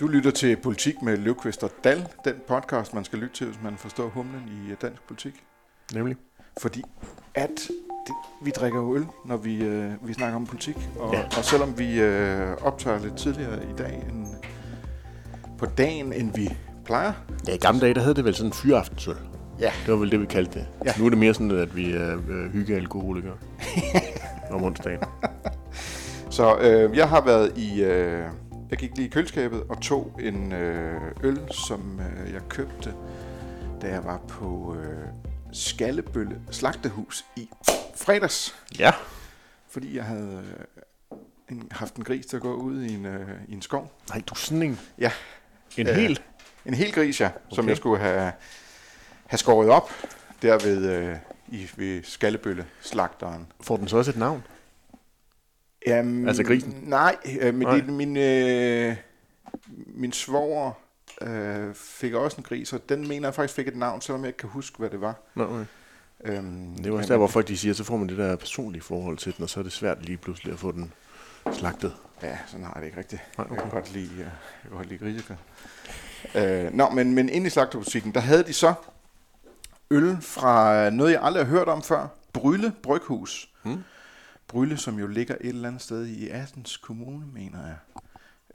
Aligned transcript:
Du 0.00 0.06
lytter 0.06 0.30
til 0.30 0.56
Politik 0.56 1.02
med 1.02 1.16
Løvqvist 1.16 1.64
og 1.64 1.70
Dal, 1.84 2.08
den 2.24 2.34
podcast, 2.48 2.94
man 2.94 3.04
skal 3.04 3.18
lytte 3.18 3.34
til, 3.34 3.46
hvis 3.46 3.58
man 3.62 3.76
forstår 3.76 4.08
humlen 4.08 4.42
i 4.48 4.70
øh, 4.70 4.76
dansk 4.82 5.02
politik. 5.08 5.34
Nemlig. 5.94 6.16
Fordi 6.60 6.82
at 7.34 7.50
det, 8.06 8.14
vi 8.44 8.50
drikker 8.50 8.78
jo 8.80 8.96
øl, 8.96 9.06
når 9.24 9.36
vi, 9.36 9.64
øh, 9.64 9.92
vi 10.08 10.12
snakker 10.12 10.36
om 10.36 10.46
politik. 10.46 10.76
Og, 10.98 11.14
Ja. 11.14 11.22
og 11.38 11.44
selvom 11.44 11.78
vi 11.78 12.00
øh, 12.00 12.56
optager 12.62 12.98
lidt 12.98 13.16
tidligere 13.16 13.64
i 13.70 13.72
dag, 13.78 14.02
end, 14.08 14.26
på 15.58 15.66
dagen, 15.66 16.12
end 16.12 16.34
vi 16.34 16.48
plejer. 16.84 17.12
Ja, 17.48 17.54
i 17.54 17.58
gamle 17.58 17.80
dage, 17.80 17.94
der 17.94 18.00
hed 18.02 18.14
det 18.14 18.24
vel 18.24 18.34
sådan 18.34 18.48
en 18.48 18.52
fyraftensøl. 18.52 19.16
Ja. 19.60 19.72
Det 19.86 19.92
var 19.92 19.98
vel 19.98 20.10
det, 20.10 20.20
vi 20.20 20.26
kaldte 20.26 20.58
det. 20.58 20.66
Ja. 20.84 20.92
Nu 20.98 21.04
er 21.06 21.10
det 21.10 21.18
mere 21.18 21.34
sådan, 21.34 21.50
at 21.50 21.76
vi 21.76 21.92
er 21.92 22.16
øh, 22.28 22.52
hyggealkoholikere 22.52 23.34
om 24.50 24.62
onsdagen. 24.64 25.00
Så 26.32 26.58
øh, 26.58 26.96
jeg 26.96 27.08
har 27.08 27.20
været 27.20 27.58
i... 27.58 27.82
Øh, 27.82 28.24
jeg 28.70 28.78
gik 28.78 28.90
lige 28.96 29.06
i 29.06 29.10
køleskabet 29.10 29.62
og 29.68 29.80
tog 29.80 30.20
en 30.22 30.52
øh, 30.52 31.00
øl, 31.22 31.40
som 31.50 32.00
øh, 32.00 32.32
jeg 32.32 32.40
købte, 32.48 32.94
da 33.82 33.88
jeg 33.88 34.04
var 34.04 34.20
på 34.28 34.76
øh, 34.78 35.06
Skallebølle 35.52 36.40
Slagtehus 36.50 37.24
i 37.36 37.48
fredags. 37.96 38.54
Ja. 38.78 38.92
Fordi 39.70 39.96
jeg 39.96 40.04
havde 40.04 40.42
øh, 41.12 41.18
en, 41.56 41.68
haft 41.70 41.94
en 41.96 42.04
gris 42.04 42.26
til 42.26 42.36
at 42.36 42.42
gå 42.42 42.54
ud 42.54 42.82
i 42.82 42.94
en, 42.94 43.06
øh, 43.06 43.28
i 43.48 43.52
en 43.52 43.62
skov. 43.62 43.92
Nej, 44.08 44.22
du 44.26 44.34
sådan 44.34 44.62
en... 44.62 44.80
Ja. 44.98 45.12
En 45.76 45.86
Øh, 45.88 45.94
hel... 45.94 46.20
En 46.66 46.74
hel 46.74 46.92
gris, 46.92 47.20
ja, 47.20 47.30
som 47.50 47.64
Okay. 47.64 47.68
jeg 47.68 47.76
skulle 47.76 48.02
have, 48.02 48.32
have 49.26 49.38
skåret 49.38 49.70
op 49.70 49.90
der 50.42 50.58
ved, 50.58 50.90
øh, 50.90 51.16
i, 51.48 51.70
ved 51.76 52.02
Skallebølle 52.04 52.66
Slagteren. 52.80 53.46
Får 53.60 53.76
den 53.76 53.88
så 53.88 53.96
også 53.96 54.10
et 54.10 54.16
navn? 54.16 54.42
Jamen, 55.86 56.28
Altså 56.28 56.44
grisen? 56.44 56.78
Nej, 56.82 57.16
øh, 57.40 57.54
men 57.54 57.66
Nej. 57.66 57.76
Det, 57.76 57.88
min, 57.88 58.16
øh, 58.16 58.96
min 59.86 60.12
svoger 60.12 60.72
øh, 61.22 61.74
fik 61.74 62.14
også 62.14 62.36
en 62.36 62.42
gris, 62.42 62.72
og 62.72 62.88
den 62.88 63.08
mener 63.08 63.28
jeg 63.28 63.34
faktisk 63.34 63.54
fik 63.54 63.68
et 63.68 63.76
navn, 63.76 64.00
selvom 64.00 64.20
jeg 64.20 64.28
ikke 64.28 64.38
kan 64.38 64.48
huske, 64.48 64.78
hvad 64.78 64.90
det 64.90 65.00
var. 65.00 65.14
Nå, 65.34 65.44
okay. 65.44 65.64
Øhm, 66.24 66.74
Det 66.76 66.86
er 66.86 66.90
jo 66.90 66.96
også 66.96 67.12
der, 67.12 67.18
hvor 67.18 67.26
folk 67.26 67.48
de 67.48 67.56
siger, 67.56 67.74
så 67.74 67.84
får 67.84 67.96
man 67.96 68.08
det 68.08 68.18
der 68.18 68.36
personlige 68.36 68.82
forhold 68.82 69.16
til 69.18 69.36
den, 69.36 69.42
og 69.42 69.50
så 69.50 69.60
er 69.60 69.64
det 69.64 69.72
svært 69.72 70.04
lige 70.04 70.16
pludselig 70.18 70.52
at 70.52 70.58
få 70.58 70.72
den 70.72 70.92
slagtet. 71.52 71.92
Ja, 72.22 72.38
sådan 72.46 72.64
har 72.66 72.72
jeg 72.74 72.80
det 72.80 72.86
ikke 72.86 72.98
rigtigt. 72.98 73.22
Nej, 73.38 73.46
Jeg 73.50 73.56
kan 73.58 73.66
okay. 73.66 73.74
godt 73.76 73.92
lide, 73.92 74.12
øh, 74.12 74.18
jeg 74.18 74.28
kan 74.68 74.70
godt 74.76 74.88
lide 74.88 74.98
grisekød. 74.98 75.36
Øh, 76.34 76.74
nå, 76.74 76.88
men, 76.90 77.14
men 77.14 77.28
inde 77.28 77.46
i 77.46 77.50
slagterbutikken, 77.50 78.14
der 78.14 78.20
havde 78.20 78.42
de 78.42 78.52
så 78.52 78.74
øl 79.90 80.16
fra 80.20 80.90
noget, 80.90 81.12
jeg 81.12 81.20
aldrig 81.22 81.44
har 81.44 81.50
hørt 81.50 81.68
om 81.68 81.82
før. 81.82 82.06
Brylle 82.32 82.72
Bryghus. 82.82 83.48
Hmm. 83.62 83.84
Brylle, 84.52 84.76
som 84.76 84.98
jo 84.98 85.06
ligger 85.06 85.34
et 85.40 85.48
eller 85.48 85.68
andet 85.68 85.82
sted 85.82 86.06
i 86.06 86.28
Assens 86.28 86.76
Kommune, 86.76 87.26
mener 87.34 87.58
jeg. 87.66 87.76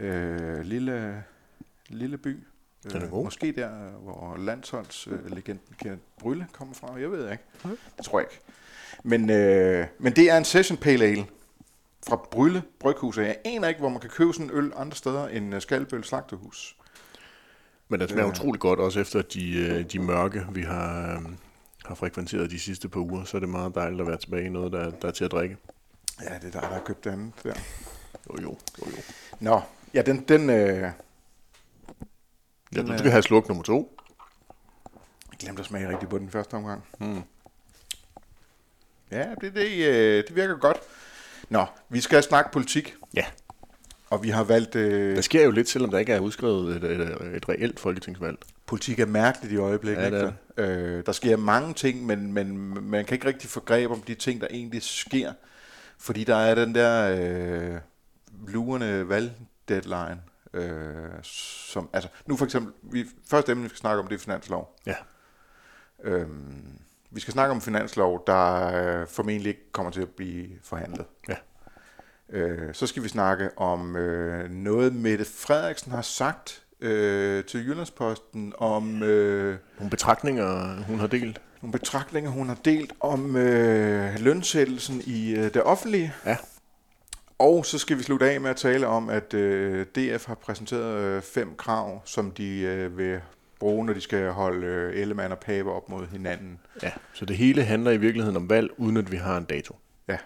Øh, 0.06 0.62
lille, 0.62 1.24
lille 1.90 2.18
by. 2.18 2.44
Den 2.92 3.02
er 3.02 3.08
god. 3.08 3.24
Måske 3.24 3.52
der, 3.52 3.70
hvor 3.92 4.38
landsholdslegenden 4.38 5.30
øh, 5.32 5.36
legenden 5.36 5.76
Kenneth 5.80 6.02
Brylle 6.20 6.48
kommer 6.52 6.74
fra. 6.74 6.96
Jeg 7.00 7.12
ved 7.12 7.32
ikke. 7.32 7.44
Okay. 7.64 7.76
Det 7.98 8.06
tror 8.06 8.20
jeg 8.20 8.28
ikke. 8.32 8.44
Men, 9.04 9.30
øh, 9.30 9.88
men 10.00 10.14
det 10.14 10.30
er 10.32 10.38
en 10.38 10.46
Session 10.46 10.78
Pale 10.78 11.06
Ale 11.06 11.26
fra 12.10 12.16
Brylle 12.32 12.64
Bryghus. 12.80 13.18
og 13.18 13.24
Jeg 13.24 13.38
aner 13.46 13.68
ikke, 13.68 13.80
hvor 13.80 13.90
man 13.90 14.00
kan 14.00 14.10
købe 14.10 14.34
sådan 14.34 14.46
en 14.46 14.52
øl 14.58 14.72
andre 14.76 14.96
steder 14.98 15.28
end 15.28 15.56
uh, 15.56 15.62
Skalbøl 15.62 16.04
Slagterhus. 16.04 16.78
Men 17.90 18.00
den 18.00 18.10
smager 18.10 18.26
Ja. 18.26 18.32
utrolig 18.32 18.60
godt, 18.62 18.80
også 18.80 19.00
efter 19.00 19.22
de, 19.22 19.54
øh, 19.60 19.84
de 19.92 20.00
mørke, 20.00 20.46
vi 20.52 20.62
har, 20.62 21.16
øh, 21.16 21.22
har 21.86 21.96
frekventeret 21.96 22.52
de 22.52 22.60
sidste 22.60 22.90
par 22.90 23.00
uger. 23.00 23.24
Så 23.24 23.38
er 23.38 23.40
det 23.40 23.50
meget 23.50 23.76
dejligt 23.76 24.02
at 24.02 24.08
være 24.08 24.18
tilbage 24.18 24.46
i 24.46 24.50
noget, 24.50 24.72
der, 24.72 24.92
der 24.92 25.08
er 25.08 25.12
til 25.12 25.26
at 25.26 25.32
drikke. 25.32 25.58
Ja, 26.22 26.34
det 26.34 26.44
er 26.44 26.52
dig, 26.52 26.62
der 26.62 26.68
har 26.68 26.80
købt 26.86 27.08
andet 27.08 27.34
der. 27.44 27.54
Jo, 28.30 28.42
jo, 28.42 28.58
jo, 28.80 28.86
jo. 28.98 29.02
Nå, 29.40 29.62
ja, 29.94 30.02
den, 30.02 30.20
den 30.28 30.50
øh, 30.50 30.58
Ja, 30.78 30.92
Den 32.76 32.86
du 32.88 32.94
er- 32.94 32.98
skal 32.98 33.12
have 33.12 33.24
sluk 33.24 33.48
nummer 33.48 33.64
to. 33.64 33.98
jeg 35.32 35.40
glemte 35.40 35.60
at 35.60 35.66
smage 35.66 35.90
rigtig 35.90 36.10
på 36.10 36.18
den 36.18 36.30
første 36.30 36.54
omgang. 36.54 36.84
Mm. 37.00 37.22
Ja, 39.12 39.26
det, 39.42 39.56
det, 39.56 39.86
øh, 39.88 40.24
det 40.28 40.36
virker 40.36 40.56
godt. 40.58 40.78
Nå, 41.50 41.66
vi 41.90 42.02
skal 42.02 42.24
snakke 42.24 42.52
politik, 42.52 42.96
Ja, 43.14 43.26
og 44.10 44.24
vi 44.24 44.30
har 44.30 44.44
valgt... 44.44 44.76
Øh, 44.76 45.16
der 45.16 45.22
sker 45.22 45.44
jo 45.44 45.52
lidt, 45.52 45.70
selvom 45.70 45.92
der 45.92 45.98
ikke 46.00 46.14
er 46.14 46.20
udskrevet 46.20 46.76
et, 46.76 46.84
et, 46.84 47.36
et 47.36 47.50
reelt 47.50 47.80
folketingsvalg. 47.80 48.38
politik 48.66 49.00
er 49.00 49.06
mærkeligt 49.06 49.54
i 49.54 49.58
øjeblikket. 49.58 50.04
Ja, 50.04 50.10
det 50.10 50.34
ikke? 50.58 50.72
Øh, 50.72 51.06
der 51.06 51.12
sker 51.12 51.38
mange 51.38 51.74
ting, 51.74 52.06
men, 52.06 52.34
men 52.34 52.58
man 52.90 53.06
kan 53.06 53.16
ikke 53.16 53.28
rigtig 53.28 53.50
få 53.50 53.60
greb 53.60 53.92
om 53.92 54.02
de 54.02 54.16
ting, 54.16 54.42
der 54.42 54.48
egentlig 54.52 54.84
sker. 54.84 55.34
Fordi 56.00 56.24
der 56.24 56.36
er 56.36 56.56
den 56.56 56.76
der 56.76 57.18
øh, 57.20 57.80
lurende 58.48 59.10
valgdeadline. 59.10 60.22
Øh, 60.54 61.24
som, 61.24 61.90
altså, 61.94 62.10
nu 62.26 62.38
for 62.38 62.46
eksempel, 62.46 62.74
vi, 62.82 63.06
første 63.30 63.52
emne, 63.52 63.64
vi 63.64 63.70
skal 63.70 63.80
snakke 63.80 64.02
om, 64.02 64.08
det 64.08 64.16
er 64.16 64.20
finanslov. 64.20 64.76
Ja. 64.86 64.96
Øhm, 66.04 66.80
vi 67.12 67.20
skal 67.20 67.34
snakke 67.34 67.52
om 67.52 67.62
finanslov, 67.62 68.24
der 68.28 68.74
øh, 69.02 69.08
formentlig 69.08 69.50
ikke 69.50 69.72
kommer 69.72 69.92
til 69.92 70.02
at 70.02 70.10
blive 70.10 70.48
forhandlet. 70.64 71.06
Ja. 71.30 71.36
Øh, 72.30 72.74
så 72.74 72.88
skal 72.88 73.04
vi 73.04 73.08
snakke 73.08 73.58
om 73.58 73.96
øh, 73.96 74.50
noget, 74.50 74.96
Mette 74.96 75.26
Frederiksen 75.26 75.92
har 75.92 76.02
sagt 76.02 76.64
øh, 76.82 77.46
til 77.46 77.68
Jyllandsposten 77.68 78.54
om 78.58 79.04
øh, 79.04 79.58
Nogle 79.78 79.90
betragtninger, 79.90 80.82
hun 80.84 81.00
har 81.00 81.08
delt. 81.08 81.42
Nogle 81.68 81.80
betragtninger, 81.80 82.30
hun 82.30 82.48
har 82.48 82.58
delt 82.66 82.94
om 83.00 83.36
øh, 83.36 84.20
lønsættelsen 84.20 85.02
i 85.06 85.32
øh, 85.32 85.44
det 85.44 85.64
offentlige. 85.64 86.14
Ja. 86.26 86.38
Og 87.40 87.66
så 87.66 87.78
skal 87.78 87.98
vi 87.98 88.04
slutte 88.04 88.30
af 88.32 88.42
med 88.42 88.50
at 88.50 88.56
tale 88.56 88.88
om, 88.88 89.10
at 89.10 89.34
øh, 89.34 89.86
DF 89.86 90.26
har 90.26 90.36
præsenteret 90.36 91.04
øh, 91.04 91.22
fem 91.22 91.56
krav, 91.58 92.02
som 92.06 92.32
de 92.32 92.60
øh, 92.60 92.98
vil 92.98 93.22
bruge, 93.60 93.86
når 93.86 93.94
de 93.94 94.02
skal 94.02 94.32
holde 94.32 94.68
øh, 94.68 95.02
Ellemann 95.02 95.32
og 95.32 95.40
Pape 95.40 95.72
op 95.72 95.90
mod 95.90 96.08
hinanden. 96.08 96.60
Ja, 96.84 96.92
så 97.14 97.26
det 97.26 97.38
hele 97.38 97.64
handler 97.64 97.92
i 97.92 97.98
virkeligheden 97.98 98.38
om 98.38 98.50
valg, 98.50 98.70
uden 98.78 98.98
at 98.98 99.12
vi 99.12 99.18
har 99.18 99.38
en 99.38 99.46
dato. 99.46 99.76
Ja. 100.08 100.18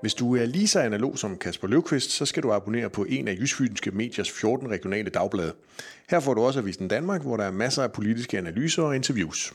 Hvis 0.00 0.14
du 0.14 0.36
er 0.36 0.46
lige 0.46 0.68
så 0.68 0.80
analog 0.80 1.18
som 1.18 1.38
Kasper 1.38 1.68
Løvqvist, 1.68 2.10
så 2.10 2.26
skal 2.26 2.42
du 2.42 2.52
abonnere 2.52 2.90
på 2.90 3.04
en 3.08 3.28
af 3.28 3.36
Jysfynske 3.40 3.90
Mediers 3.90 4.30
14 4.30 4.70
regionale 4.70 5.10
dagblade. 5.10 5.52
Her 6.10 6.20
får 6.20 6.34
du 6.34 6.42
også 6.42 6.60
Avisen 6.60 6.88
Danmark, 6.88 7.22
hvor 7.22 7.36
der 7.36 7.44
er 7.44 7.50
masser 7.50 7.82
af 7.82 7.92
politiske 7.92 8.38
analyser 8.38 8.82
og 8.82 8.96
interviews. 8.96 9.54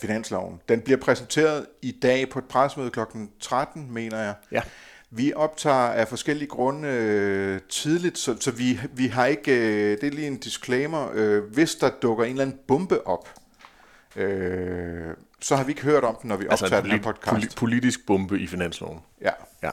Finansloven. 0.00 0.60
Den 0.68 0.80
bliver 0.80 0.98
præsenteret 0.98 1.66
i 1.82 1.92
dag 2.02 2.28
på 2.30 2.38
et 2.38 2.44
pressemøde 2.44 2.90
kl. 2.90 3.00
13, 3.40 3.92
mener 3.92 4.18
jeg. 4.18 4.34
Ja. 4.52 4.62
Vi 5.10 5.32
optager 5.32 5.76
af 5.76 6.08
forskellige 6.08 6.48
grunde 6.48 6.88
øh, 6.88 7.60
tidligt, 7.68 8.18
så, 8.18 8.36
så 8.40 8.50
vi, 8.50 8.80
vi 8.92 9.06
har 9.06 9.26
ikke, 9.26 9.52
øh, 9.52 10.00
det 10.00 10.04
er 10.04 10.10
lige 10.10 10.26
en 10.26 10.36
disclaimer, 10.36 11.10
øh, 11.14 11.44
hvis 11.44 11.74
der 11.74 11.90
dukker 12.02 12.24
en 12.24 12.30
eller 12.30 12.44
anden 12.44 12.58
bombe 12.68 13.06
op, 13.06 13.34
øh, 14.16 15.14
så 15.40 15.56
har 15.56 15.64
vi 15.64 15.70
ikke 15.72 15.82
hørt 15.82 16.04
om 16.04 16.16
den, 16.22 16.28
når 16.28 16.36
vi 16.36 16.46
optager 16.48 16.80
den 16.82 16.90
her 16.90 17.02
podcast. 17.02 17.36
poli- 17.36 17.54
politisk 17.56 18.06
bombe 18.06 18.38
i 18.40 18.46
finansloven. 18.46 18.98
ja, 19.22 19.30
Ja. 19.62 19.70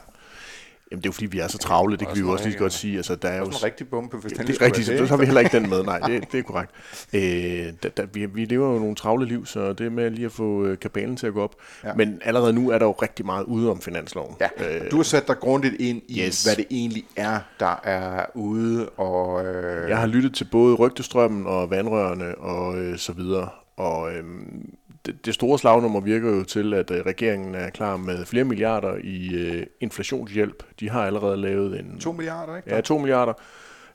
Jamen 0.90 1.02
det 1.02 1.06
er 1.06 1.10
jo 1.10 1.12
fordi, 1.12 1.26
vi 1.26 1.38
er 1.38 1.48
så 1.48 1.58
travle, 1.58 1.96
det 1.96 2.06
kan 2.06 2.14
vi 2.16 2.20
jo 2.20 2.30
Også 2.30 2.44
lige 2.44 2.52
så 2.52 2.58
godt 2.58 2.72
sige. 2.72 2.96
Altså, 2.96 3.14
der 3.14 3.28
er 3.28 3.38
jo 3.38 3.44
en 3.44 3.62
rigtig 3.64 3.88
bombe, 3.88 4.16
hvis 4.16 4.32
den 4.32 4.46
det 4.46 4.56
er 4.60 4.64
rigtigt, 4.66 4.86
så, 4.86 5.06
har 5.06 5.16
vi 5.16 5.24
heller 5.24 5.40
ikke 5.40 5.58
den 5.60 5.70
med. 5.70 5.82
Nej, 5.84 5.98
det, 5.98 6.32
det 6.32 6.38
er 6.38 6.42
korrekt. 6.42 6.70
Øh, 7.12 7.72
da, 7.82 7.88
da, 7.88 8.06
vi, 8.12 8.26
vi 8.26 8.44
lever 8.44 8.72
jo 8.72 8.78
nogle 8.78 8.94
travle 8.94 9.26
liv, 9.26 9.46
så 9.46 9.72
det 9.72 9.92
med 9.92 10.10
lige 10.10 10.26
at 10.26 10.32
få 10.32 10.64
øh, 10.64 10.78
kabalen 10.78 11.16
til 11.16 11.26
at 11.26 11.32
gå 11.32 11.42
op. 11.42 11.54
Ja. 11.84 11.94
Men 11.94 12.20
allerede 12.24 12.52
nu 12.52 12.70
er 12.70 12.78
der 12.78 12.86
jo 12.86 12.92
rigtig 12.92 13.26
meget 13.26 13.44
ude 13.44 13.70
om 13.70 13.80
finansloven. 13.80 14.34
Ja, 14.40 14.48
Øh, 14.84 14.90
du 14.90 14.96
har 14.96 15.02
sat 15.02 15.28
dig 15.28 15.36
grundigt 15.36 15.74
ind 15.80 16.02
i, 16.08 16.20
Yes. 16.20 16.44
hvad 16.44 16.56
det 16.56 16.66
egentlig 16.70 17.04
er, 17.16 17.40
der 17.60 17.80
er 17.84 18.26
ude, 18.34 18.88
og 18.88 19.44
øh, 19.46 19.90
Jeg 19.90 19.98
har 19.98 20.06
lyttet 20.06 20.34
til 20.34 20.44
både 20.52 20.74
rygtestrømmen 20.74 21.46
og 21.46 21.70
vandrørene 21.70 22.34
og 22.38 22.78
øh, 22.78 22.98
så 22.98 23.12
videre. 23.12 23.48
Og 23.76 24.12
øhm, 24.14 24.63
det, 25.06 25.26
det 25.26 25.34
store 25.34 25.58
slagnummer 25.58 26.00
virker 26.00 26.30
jo 26.36 26.44
til, 26.44 26.74
at 26.74 26.90
øh, 26.90 27.00
regeringen 27.06 27.54
er 27.54 27.70
klar 27.70 27.96
med 27.96 28.24
flere 28.26 28.44
milliarder 28.44 28.94
i 29.04 29.34
øh, 29.34 29.66
inflationshjælp. 29.80 30.62
De 30.80 30.90
har 30.90 31.06
allerede 31.06 31.36
lavet 31.36 31.80
en... 31.80 31.98
2 32.00 32.12
milliarder, 32.12 32.56
ikke? 32.56 32.74
Ja, 32.74 32.80
2 32.80 32.98
milliarder. 32.98 33.32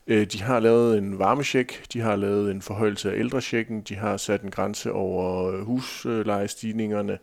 Øh, 0.07 0.25
De 0.25 0.41
har 0.41 0.59
lavet 0.59 0.97
en 0.97 1.19
varmesjek, 1.19 1.83
de 1.93 2.01
har 2.01 2.15
lavet 2.15 2.51
en 2.51 2.61
forhøjelse 2.61 3.11
af 3.11 3.19
ældresjekken, 3.19 3.81
de 3.81 3.95
har 3.95 4.17
sat 4.17 4.41
en 4.41 4.51
grænse 4.51 4.91
over 4.91 5.51
øh, 5.51 5.61
huslejestigningerne, 5.65 7.17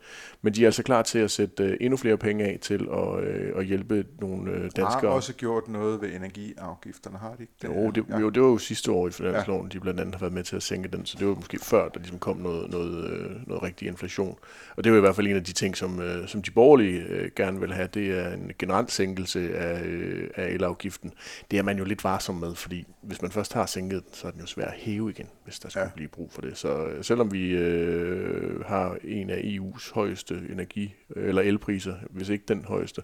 men 0.47 0.55
de 0.55 0.63
er 0.63 0.67
altså 0.67 0.83
klar 0.83 1.03
til 1.03 1.19
at 1.19 1.31
sætte 1.31 1.65
øh, 1.65 1.77
endnu 1.81 1.97
flere 1.97 2.17
penge 2.17 2.45
af 2.45 2.59
til 2.61 2.89
at, 2.93 3.25
øh, 3.25 3.53
at 3.57 3.65
hjælpe 3.65 4.05
nogle 4.21 4.51
øh, 4.51 4.63
har 4.63 4.69
danskere. 4.69 5.11
også 5.11 5.33
gjort 5.35 5.69
noget 5.69 6.03
ved 6.03 6.09
energiafgifterne, 6.15 7.19
har 7.19 7.35
de 7.39 7.43
ikke? 7.43 7.81
Jo, 7.81 7.91
det, 7.91 8.05
ja. 8.09 8.19
jo, 8.19 8.29
det 8.31 8.43
var 8.43 8.49
jo 8.49 8.59
sidste 8.59 8.93
år 8.93 9.09
i 9.09 9.11
finansloven, 9.11 9.67
ja. 9.67 9.73
de 9.73 9.81
blandt 9.81 10.01
andet 10.01 10.15
har 10.15 10.21
været 10.21 10.33
med 10.33 10.43
til 10.45 10.57
at 10.57 10.63
sænke 10.63 10.89
den, 10.89 11.07
så 11.07 11.17
det 11.19 11.27
var 11.27 11.35
måske 11.35 11.59
før, 11.63 11.89
der 11.89 11.99
ligesom 12.01 12.19
kom 12.19 12.37
noget, 12.37 12.71
noget, 12.71 13.31
noget 13.47 13.63
rigtig 13.63 13.89
inflation. 13.89 14.39
Og 14.77 14.85
det 14.85 14.93
var 14.93 14.99
i 14.99 15.01
hvert 15.01 15.17
fald 15.17 15.27
en 15.27 15.37
af 15.37 15.45
de 15.45 15.53
ting, 15.53 15.77
som, 15.77 16.01
som 16.27 16.43
de 16.43 16.51
borgerlige 16.51 17.31
gerne 17.37 17.61
vil 17.61 17.73
have, 17.73 17.89
det 17.95 18.19
er 18.19 18.33
en 18.33 18.53
generel 18.59 18.89
sænkelse 18.91 19.57
af, 19.57 19.83
af 20.35 20.49
elafgiften. 20.51 21.13
Det 21.51 21.59
er 21.59 21.63
man 21.63 21.79
jo 21.79 21.85
lidt 21.85 22.05
varsom 22.05 22.35
med, 22.35 22.55
fordi 22.55 22.87
hvis 23.03 23.23
man 23.23 23.31
først 23.31 23.53
har 23.53 23.67
sænket 23.67 24.05
den, 24.05 24.15
så 24.15 24.27
er 24.27 24.31
den 24.31 24.41
jo 24.41 24.47
svær 24.47 24.65
at 24.65 24.75
hæve 24.77 25.11
igen, 25.11 25.27
hvis 25.45 25.59
der 25.59 25.69
skulle 25.69 25.85
Ja. 25.85 25.91
blive 25.95 26.09
brug 26.09 26.33
for 26.33 26.41
det. 26.43 26.57
Så 26.57 26.87
selvom 27.03 27.33
vi 27.33 27.51
øh, 27.51 28.61
har 28.65 28.97
en 29.05 29.31
af 29.31 29.37
EU's 29.39 29.95
højeste 29.95 30.36
energi- 30.51 30.95
eller 31.17 31.43
elpriser, 31.43 31.95
hvis 32.11 32.29
ikke 32.29 32.45
den 32.49 32.65
højeste, 32.65 33.03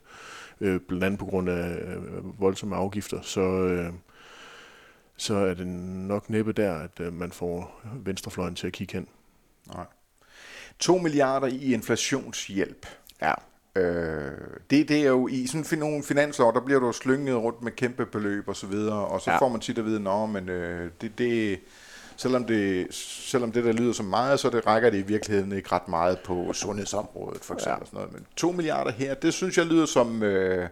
øh, 0.61 0.81
blandt 0.81 1.05
andet 1.05 1.19
på 1.19 1.27
grund 1.27 1.49
af 1.49 1.77
øh, 1.77 2.41
voldsomme 2.41 2.77
afgifter, 2.77 3.21
så, 3.23 3.41
øh, 3.41 3.93
så 5.17 5.35
er 5.35 5.55
det 5.55 5.67
nok 5.67 6.31
næppe 6.31 6.53
der, 6.53 6.75
at 6.75 7.01
øh, 7.01 7.13
man 7.13 7.33
får 7.33 7.83
venstrefløjen 8.05 8.55
til 8.55 8.67
at 8.67 8.73
kigge 8.73 8.93
hen. 8.93 9.09
Nej. 9.75 9.87
2 10.79 10.99
milliarder 10.99 11.47
i 11.47 11.73
inflationshjælp. 11.75 12.87
Ja. 13.23 13.35
Øh, 13.77 14.33
det, 14.71 14.89
det 14.89 15.03
er 15.03 15.09
jo 15.09 15.29
i 15.29 15.47
sådan 15.47 15.79
nogle 15.79 16.03
finanslov, 16.03 16.55
der 16.55 16.61
bliver 16.61 16.81
du 16.81 16.93
slynget 16.93 17.37
rundt 17.37 17.63
med 17.63 17.73
kæmpe 17.73 18.07
beløb 18.07 18.49
og 18.49 18.57
så 18.57 18.67
videre, 18.67 19.07
og 19.07 19.21
så 19.21 19.31
ja. 19.31 19.39
får 19.39 19.49
man 19.49 19.61
tit 19.61 19.79
at 19.79 19.85
vide, 19.85 20.01
nå, 20.01 20.27
men 20.27 20.49
øh, 20.49 20.91
det, 21.01 21.19
det, 21.19 21.61
selvom 22.17 22.45
det, 22.45 22.87
selvom 22.95 23.53
det 23.53 23.65
der 23.65 23.73
lyder 23.73 23.93
så 23.93 24.03
meget, 24.03 24.41
så 24.41 24.51
det 24.51 24.67
rækker 24.67 24.91
det 24.91 24.99
i 24.99 25.03
virkeligheden 25.03 25.53
ikke 25.53 25.73
ret 25.73 25.89
meget 25.89 26.19
på 26.19 26.53
sundhedsområdet 26.53 27.45
for 27.45 27.55
eksempel. 27.55 27.81
Ja. 27.81 27.87
Sådan 27.87 27.97
noget. 27.97 28.13
Men 28.13 28.27
2 28.37 28.53
milliarder 28.53 28.91
her, 28.93 29.15
det 29.15 29.35
synes 29.35 29.59
jeg 29.59 29.67
lyder 29.67 29.87
som... 29.87 30.23
Øh, 30.23 30.69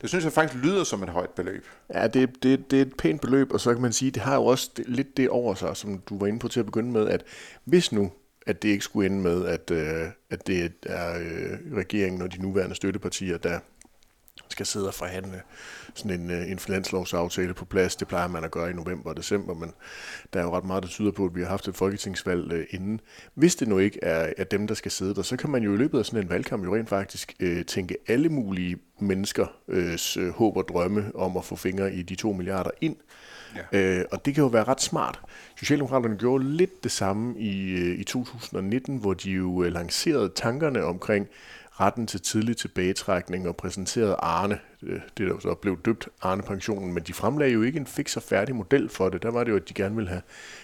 det 0.00 0.08
synes 0.08 0.24
jeg 0.24 0.32
faktisk 0.32 0.64
lyder 0.64 0.84
som 0.84 1.02
et 1.02 1.08
højt 1.08 1.30
beløb. 1.30 1.66
Ja, 1.94 2.06
det, 2.06 2.42
det, 2.42 2.70
det 2.70 2.78
er 2.78 2.82
et 2.82 2.96
pænt 2.96 3.20
beløb, 3.20 3.52
og 3.52 3.60
så 3.60 3.72
kan 3.72 3.82
man 3.82 3.92
sige, 3.92 4.10
det 4.10 4.22
har 4.22 4.34
jo 4.34 4.44
også 4.44 4.70
lidt 4.86 5.16
det 5.16 5.28
over 5.28 5.54
sig, 5.54 5.76
som 5.76 5.98
du 5.98 6.18
var 6.18 6.26
inde 6.26 6.38
på 6.38 6.48
til 6.48 6.60
at 6.60 6.66
begynde 6.66 6.90
med, 6.90 7.08
at 7.08 7.24
hvis 7.64 7.92
nu 7.92 8.10
at 8.46 8.62
det 8.62 8.68
ikke 8.68 8.84
skulle 8.84 9.06
ende 9.06 9.20
med, 9.20 9.46
at, 9.46 9.70
øh, 9.70 10.06
at 10.30 10.46
det 10.46 10.72
er 10.86 11.18
øh, 11.18 11.76
regeringen 11.76 12.22
og 12.22 12.32
de 12.32 12.42
nuværende 12.42 12.74
støttepartier, 12.74 13.38
der 13.38 13.58
skal 14.54 14.66
sidde 14.66 14.88
og 14.88 14.94
forhandle 14.94 15.42
sådan 15.94 16.20
en, 16.20 16.30
øh, 16.30 16.50
en 16.50 16.58
finanslovsaftale 16.58 17.54
på 17.54 17.64
plads. 17.64 17.96
Det 17.96 18.08
plejer 18.08 18.28
man 18.28 18.44
at 18.44 18.50
gøre 18.50 18.70
i 18.70 18.72
november 18.72 19.10
og 19.10 19.16
december, 19.16 19.54
men 19.54 19.72
der 20.32 20.40
er 20.40 20.44
jo 20.44 20.56
ret 20.56 20.64
meget, 20.64 20.82
der 20.82 20.88
tyder 20.88 21.10
på, 21.10 21.24
at 21.24 21.34
vi 21.34 21.40
har 21.40 21.48
haft 21.48 21.68
et 21.68 21.76
folketingsvalg 21.76 22.52
øh, 22.52 22.66
inden. 22.70 23.00
Hvis 23.34 23.56
det 23.56 23.68
nu 23.68 23.78
ikke 23.78 23.98
er, 24.02 24.32
er 24.36 24.44
dem, 24.44 24.66
der 24.66 24.74
skal 24.74 24.90
sidde 24.90 25.14
der, 25.14 25.22
så 25.22 25.36
kan 25.36 25.50
man 25.50 25.62
jo 25.62 25.74
i 25.74 25.76
løbet 25.76 25.98
af 25.98 26.06
sådan 26.06 26.22
en 26.22 26.30
valgkamp 26.30 26.64
jo 26.64 26.74
rent 26.74 26.88
faktisk 26.88 27.34
øh, 27.40 27.64
tænke 27.64 27.96
alle 28.08 28.28
mulige 28.28 28.76
menneskers 28.98 30.16
øh, 30.16 30.30
håb 30.30 30.56
og 30.56 30.68
drømme 30.68 31.12
om 31.14 31.36
at 31.36 31.44
få 31.44 31.56
fingre 31.56 31.94
i 31.94 32.02
de 32.02 32.14
to 32.14 32.32
milliarder 32.32 32.70
ind. 32.80 32.96
Ja. 33.72 33.78
Øh, 33.78 34.04
og 34.12 34.24
det 34.24 34.34
kan 34.34 34.42
jo 34.42 34.48
være 34.48 34.64
ret 34.64 34.80
smart. 34.80 35.20
Socialdemokraterne 35.56 36.16
gjorde 36.16 36.44
lidt 36.44 36.84
det 36.84 36.92
samme 36.92 37.38
i, 37.38 37.70
øh, 37.70 38.00
i 38.00 38.04
2019, 38.04 38.96
hvor 38.96 39.14
de 39.14 39.30
jo 39.30 39.62
lancerede 39.62 40.28
tankerne 40.28 40.84
omkring 40.84 41.28
retten 41.80 42.06
til 42.06 42.20
tidlig 42.20 42.56
tilbagetrækning 42.56 43.48
og 43.48 43.56
præsenterede 43.56 44.14
Arne, 44.14 44.58
øh, 44.82 45.00
det 45.18 45.28
der 45.28 45.38
så 45.40 45.54
blev 45.54 45.78
døbt 45.84 46.08
Arne-pensionen, 46.22 46.94
men 46.94 47.02
de 47.02 47.12
fremlagde 47.12 47.52
jo 47.52 47.62
ikke 47.62 47.78
en 47.78 47.86
fix 47.86 48.16
og 48.16 48.22
færdig 48.22 48.56
model 48.56 48.88
for 48.88 49.08
det. 49.08 49.22
Der 49.22 49.30
var 49.30 49.44
det 49.44 49.50
jo, 49.50 49.56
at 49.56 49.68
de 49.68 49.74
gerne 49.74 49.94
ville 49.94 50.08
have 50.08 50.22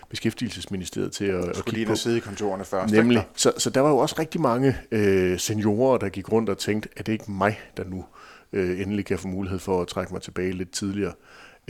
Beskæftigelsesministeriet 0.08 1.12
til 1.12 1.24
at, 1.24 1.44
at 1.48 1.64
kigge 1.64 1.86
på. 1.86 1.94
sidde 1.94 2.16
i 2.16 2.20
kontorerne 2.20 2.64
først. 2.64 2.94
Nemlig. 2.94 3.26
Så, 3.34 3.52
så 3.58 3.70
der 3.70 3.80
var 3.80 3.90
jo 3.90 3.98
også 3.98 4.16
rigtig 4.18 4.40
mange 4.40 4.76
øh, 4.90 5.38
seniorer, 5.38 5.98
der 5.98 6.08
gik 6.08 6.32
rundt 6.32 6.48
og 6.48 6.58
tænkte, 6.58 6.88
at 6.96 7.06
det 7.06 7.12
ikke 7.12 7.32
mig, 7.32 7.60
der 7.76 7.84
nu 7.84 8.04
øh, 8.52 8.80
endelig 8.80 9.04
kan 9.04 9.18
få 9.18 9.28
mulighed 9.28 9.58
for 9.58 9.82
at 9.82 9.88
trække 9.88 10.12
mig 10.12 10.22
tilbage 10.22 10.52
lidt 10.52 10.70
tidligere. 10.70 11.12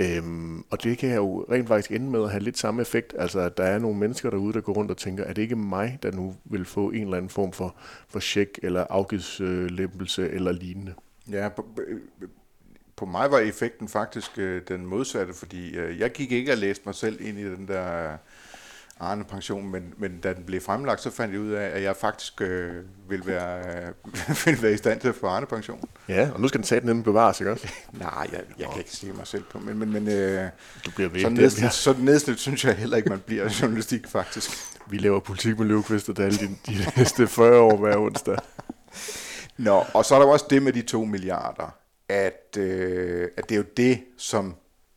Øhm, 0.00 0.64
og 0.70 0.82
det 0.82 0.98
kan 0.98 1.14
jo 1.14 1.46
rent 1.50 1.68
faktisk 1.68 1.90
ende 1.90 2.10
med 2.10 2.24
at 2.24 2.30
have 2.30 2.42
lidt 2.42 2.58
samme 2.58 2.82
effekt. 2.82 3.14
Altså, 3.18 3.40
at 3.40 3.56
der 3.56 3.64
er 3.64 3.78
nogle 3.78 3.98
mennesker 3.98 4.30
derude, 4.30 4.52
der 4.52 4.60
går 4.60 4.72
rundt 4.72 4.90
og 4.90 4.96
tænker, 4.96 5.24
er 5.24 5.32
det 5.32 5.42
ikke 5.42 5.56
mig, 5.56 5.98
der 6.02 6.12
nu 6.12 6.34
vil 6.44 6.64
få 6.64 6.90
en 6.90 7.02
eller 7.02 7.16
anden 7.16 7.30
form 7.30 7.52
for, 7.52 7.76
for 8.08 8.20
check 8.20 8.58
eller 8.62 8.86
afgiftslæmpelse 8.90 10.30
eller 10.30 10.52
lignende? 10.52 10.94
Ja, 11.30 11.48
på, 11.48 11.66
øh, 11.88 12.00
øh, 12.22 12.28
på 12.96 13.06
mig 13.06 13.30
var 13.30 13.38
effekten 13.38 13.88
faktisk 13.88 14.38
øh, 14.38 14.62
den 14.68 14.86
modsatte, 14.86 15.34
fordi 15.34 15.76
øh, 15.76 15.98
jeg 15.98 16.12
gik 16.12 16.32
ikke 16.32 16.52
og 16.52 16.58
læste 16.58 16.82
mig 16.86 16.94
selv 16.94 17.20
ind 17.20 17.38
i 17.38 17.44
den 17.44 17.68
der 17.68 18.16
Arne 19.00 19.24
pension, 19.24 19.70
men, 19.70 19.94
men 19.98 20.20
da 20.20 20.32
den 20.32 20.44
blev 20.44 20.60
fremlagt, 20.60 21.00
så 21.00 21.10
fandt 21.10 21.34
jeg 21.34 21.40
ud 21.40 21.50
af, 21.50 21.66
at 21.66 21.82
jeg 21.82 21.96
faktisk 21.96 22.40
øh, 22.40 22.74
vil, 23.08 23.26
være, 23.26 23.58
øh, 23.58 24.36
vil 24.44 24.62
være 24.62 24.72
i 24.72 24.76
stand 24.76 25.00
til 25.00 25.08
at 25.08 25.14
få 25.14 25.26
Arne 25.26 25.46
pension. 25.46 25.88
Ja, 26.08 26.30
og 26.34 26.40
nu 26.40 26.48
skal 26.48 26.58
den 26.58 26.66
tage 26.66 26.80
den 26.80 27.02
bevares, 27.02 27.40
ikke 27.40 27.52
også? 27.52 27.68
Nej, 27.92 28.28
jeg, 28.32 28.40
jeg 28.58 28.68
kan 28.68 28.78
ikke 28.78 28.90
sige 28.90 29.12
mig 29.12 29.26
selv 29.26 29.44
på, 29.50 29.58
men, 29.58 29.78
men, 29.78 29.92
men 29.92 30.08
øh, 30.08 30.48
du 30.86 30.90
bliver 30.90 31.08
ved. 31.10 31.20
Så, 31.20 31.28
nedslidt, 31.28 31.72
så 31.72 31.94
nedslidt 31.98 32.40
synes 32.40 32.64
jeg 32.64 32.74
heller 32.74 32.96
ikke, 32.96 33.08
man 33.08 33.20
bliver 33.26 33.44
i 33.44 33.52
journalistik 33.62 34.08
faktisk. 34.08 34.50
Vi 34.86 34.98
laver 34.98 35.20
politik 35.20 35.58
med 35.58 35.66
Løvqvist 35.66 36.08
og 36.08 36.16
Dahl 36.16 36.40
de, 36.40 36.56
de 36.66 36.92
næste 36.96 37.26
40 37.26 37.60
år 37.60 37.76
hver 37.76 37.96
onsdag. 37.96 38.36
Nå, 39.56 39.84
og 39.94 40.04
så 40.04 40.14
er 40.14 40.18
der 40.18 40.26
også 40.26 40.46
det 40.50 40.62
med 40.62 40.72
de 40.72 40.82
to 40.82 41.04
milliarder, 41.04 41.74
at, 42.08 42.56
øh, 42.58 43.28
at 43.36 43.48
det 43.48 43.54
er 43.54 43.58
jo 43.58 43.66
det, 43.76 44.04
som 44.18 44.54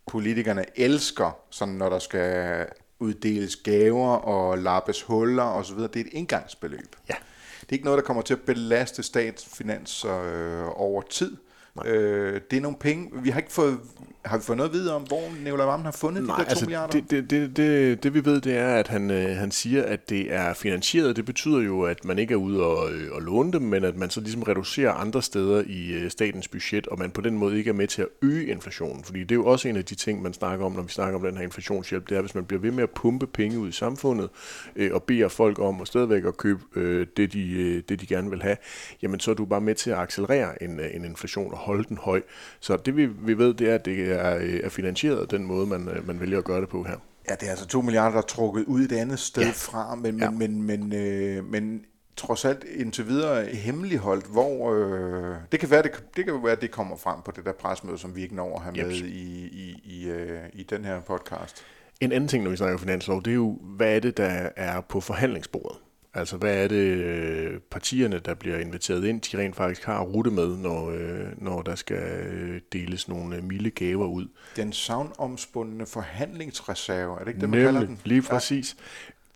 politikerne 0.07 0.65
elsker, 0.75 1.38
sådan 1.50 1.73
når 1.73 1.89
der 1.89 2.00
skal 2.00 2.65
uddeles 3.03 3.55
gaver 3.55 4.15
og 4.15 4.57
lappes 4.57 5.01
huller 5.01 5.44
osv. 5.44 5.77
Det 5.77 5.95
er 5.95 6.00
et 6.00 6.07
indgangsbeløb. 6.11 6.95
Ja. 7.09 7.15
Det 7.61 7.69
er 7.69 7.73
ikke 7.73 7.85
noget, 7.85 7.97
der 7.97 8.03
kommer 8.03 8.23
til 8.23 8.33
at 8.33 8.41
belaste 8.41 9.03
statsfinanser 9.03 10.21
øh, 10.23 10.81
over 10.81 11.01
tid. 11.01 11.38
Øh, 11.85 12.41
det 12.51 12.57
er 12.57 12.61
nogle 12.61 12.77
penge, 12.77 13.09
vi 13.23 13.29
har 13.29 13.39
ikke 13.39 13.51
fået, 13.51 13.79
har 14.25 14.37
vi 14.37 14.43
fået 14.43 14.57
noget 14.57 14.69
at 14.69 14.73
vide 14.73 14.95
om, 14.95 15.01
hvor 15.01 15.21
Nicolai 15.43 15.65
Vammen 15.65 15.85
har 15.85 15.91
fundet 15.91 16.23
Nej, 16.23 16.35
de 16.35 16.41
der 16.41 16.45
2 16.45 16.49
altså 16.49 16.65
milliarder? 16.65 16.91
Det, 16.91 17.11
det, 17.11 17.29
det, 17.29 17.57
det, 17.57 18.03
det 18.03 18.13
vi 18.13 18.25
ved, 18.25 18.41
det 18.41 18.57
er, 18.57 18.75
at 18.75 18.87
han, 18.87 19.11
øh, 19.11 19.37
han 19.37 19.51
siger, 19.51 19.83
at 19.83 20.09
det 20.09 20.33
er 20.33 20.53
finansieret. 20.53 21.15
Det 21.15 21.25
betyder 21.25 21.59
jo, 21.59 21.81
at 21.81 22.05
man 22.05 22.19
ikke 22.19 22.31
er 22.31 22.37
ude 22.37 22.63
og, 22.63 22.91
øh, 22.91 23.11
og 23.11 23.21
låne 23.21 23.51
dem, 23.51 23.61
men 23.61 23.83
at 23.83 23.97
man 23.97 24.09
så 24.09 24.21
ligesom 24.21 24.43
reducerer 24.43 24.91
andre 24.91 25.21
steder 25.21 25.63
i 25.67 25.91
øh, 25.91 26.11
statens 26.11 26.47
budget, 26.47 26.87
og 26.87 26.99
man 26.99 27.11
på 27.11 27.21
den 27.21 27.37
måde 27.37 27.57
ikke 27.57 27.69
er 27.69 27.73
med 27.73 27.87
til 27.87 28.01
at 28.01 28.07
øge 28.21 28.45
inflationen. 28.45 29.03
Fordi 29.03 29.19
det 29.19 29.31
er 29.31 29.35
jo 29.35 29.45
også 29.45 29.67
en 29.67 29.75
af 29.75 29.85
de 29.85 29.95
ting, 29.95 30.21
man 30.21 30.33
snakker 30.33 30.65
om, 30.65 30.71
når 30.71 30.81
vi 30.81 30.91
snakker 30.91 31.19
om 31.19 31.25
den 31.25 31.37
her 31.37 31.43
inflationshjælp, 31.43 32.09
det 32.09 32.17
er, 32.17 32.21
hvis 32.21 32.35
man 32.35 32.45
bliver 32.45 32.61
ved 32.61 32.71
med 32.71 32.83
at 32.83 32.89
pumpe 32.89 33.27
penge 33.27 33.59
ud 33.59 33.69
i 33.69 33.71
samfundet, 33.71 34.29
øh, 34.75 34.93
og 34.93 35.03
beder 35.03 35.27
folk 35.27 35.59
om 35.59 35.81
at 35.81 35.87
stadigvæk 35.87 36.25
at 36.25 36.37
købe 36.37 36.61
øh, 36.75 37.07
det, 37.17 37.33
de, 37.33 37.51
øh, 37.51 37.83
det, 37.89 38.01
de 38.01 38.05
gerne 38.05 38.29
vil 38.29 38.41
have, 38.41 38.57
jamen 39.01 39.19
så 39.19 39.31
er 39.31 39.35
du 39.35 39.45
bare 39.45 39.61
med 39.61 39.75
til 39.75 39.89
at 39.89 39.97
accelerere 39.97 40.63
en, 40.63 40.79
øh, 40.79 40.95
en 40.95 41.05
inflation 41.05 41.51
og 41.51 41.57
holde 41.63 41.83
den 41.83 41.98
høj. 41.98 42.21
Så 42.60 42.77
det 42.77 42.98
vi, 42.98 43.06
vi 43.06 43.38
ved, 43.38 43.54
det 43.54 43.69
er, 43.69 43.75
at 43.75 43.86
det 43.86 44.12
er, 44.12 44.38
øh, 44.38 44.60
er 44.63 44.69
finansieret 44.69 45.31
den 45.31 45.45
måde, 45.45 45.68
man, 45.68 45.88
øh, 45.88 46.07
man 46.07 46.19
vælger 46.19 46.38
at 46.38 46.44
gøre 46.44 46.62
det 46.62 46.69
på 46.69 46.83
her. 46.83 46.98
Ja, 47.30 47.36
det 47.36 47.45
er 47.48 47.50
altså 47.50 47.68
2 47.68 47.81
milliarder, 47.81 48.12
der 48.12 48.18
er 48.18 48.27
trukket 48.27 48.65
ud 48.65 48.81
et 48.81 48.92
andet 48.92 49.19
sted 49.19 49.44
ja. 49.44 49.51
fra, 49.51 49.95
men, 49.95 50.19
ja. 50.19 50.30
men, 50.30 50.63
men, 50.63 50.89
men, 50.89 50.94
øh, 50.94 51.45
men 51.45 51.86
trods 52.15 52.45
alt 52.45 52.63
indtil 52.75 53.07
videre 53.07 53.45
hemmeligholdt, 53.45 54.25
hvor 54.25 54.74
øh, 54.74 55.36
det 55.51 55.60
kan 55.60 55.69
være, 55.69 55.83
det, 55.83 56.04
det 56.15 56.25
kan 56.25 56.44
være, 56.44 56.56
det 56.56 56.71
kommer 56.71 56.98
frem 56.98 57.21
på 57.25 57.31
det 57.31 57.45
der 57.45 57.51
presmøde, 57.51 57.98
som 57.98 58.15
vi 58.15 58.21
ikke 58.21 58.36
når 58.36 58.56
at 58.56 58.62
have 58.62 58.88
med 58.88 58.95
i, 58.95 59.48
i, 59.48 59.81
i, 59.86 60.10
øh, 60.10 60.39
i 60.54 60.63
den 60.63 60.86
her 60.86 61.01
podcast. 61.01 61.63
En 62.01 62.12
anden 62.12 62.27
ting, 62.27 62.44
når 62.44 62.51
vi 62.51 62.57
snakker 62.57 62.77
finanslov, 62.77 63.24
det 63.24 63.31
er 63.31 63.36
jo, 63.36 63.57
hvad 63.62 63.95
er 63.95 64.00
det, 64.00 64.18
der 64.18 64.50
er 64.56 64.81
på 64.81 65.00
forhandlingsbordet? 65.00 65.77
Altså, 66.15 66.38
hvad 66.38 66.63
er 66.63 66.68
det 66.68 66.75
øh, 66.86 67.60
partierne, 67.71 68.19
der 68.19 68.33
bliver 68.33 68.58
inviteret 68.60 69.05
ind, 69.05 69.22
de 69.22 69.38
rent 69.38 69.55
faktisk 69.55 69.84
har 69.84 70.01
rute 70.03 70.32
med, 70.32 70.58
når, 70.58 70.89
øh, 70.91 71.27
når 71.38 71.62
der 71.62 71.75
skal 71.75 71.98
øh, 72.27 72.62
deles 72.74 73.08
nogle 73.08 73.41
milde 73.41 73.70
gaver 73.70 74.05
ud? 74.08 74.27
Den 74.55 74.74
savnomspundne 74.74 75.86
forhandlingsreserve, 75.86 77.15
er 77.15 77.20
det 77.20 77.27
ikke 77.27 77.41
det, 77.41 77.50
man 77.50 77.60
Nemlig, 77.60 77.74
kalder 77.74 77.88
den? 77.88 78.00
lige 78.05 78.22
præcis 78.22 78.75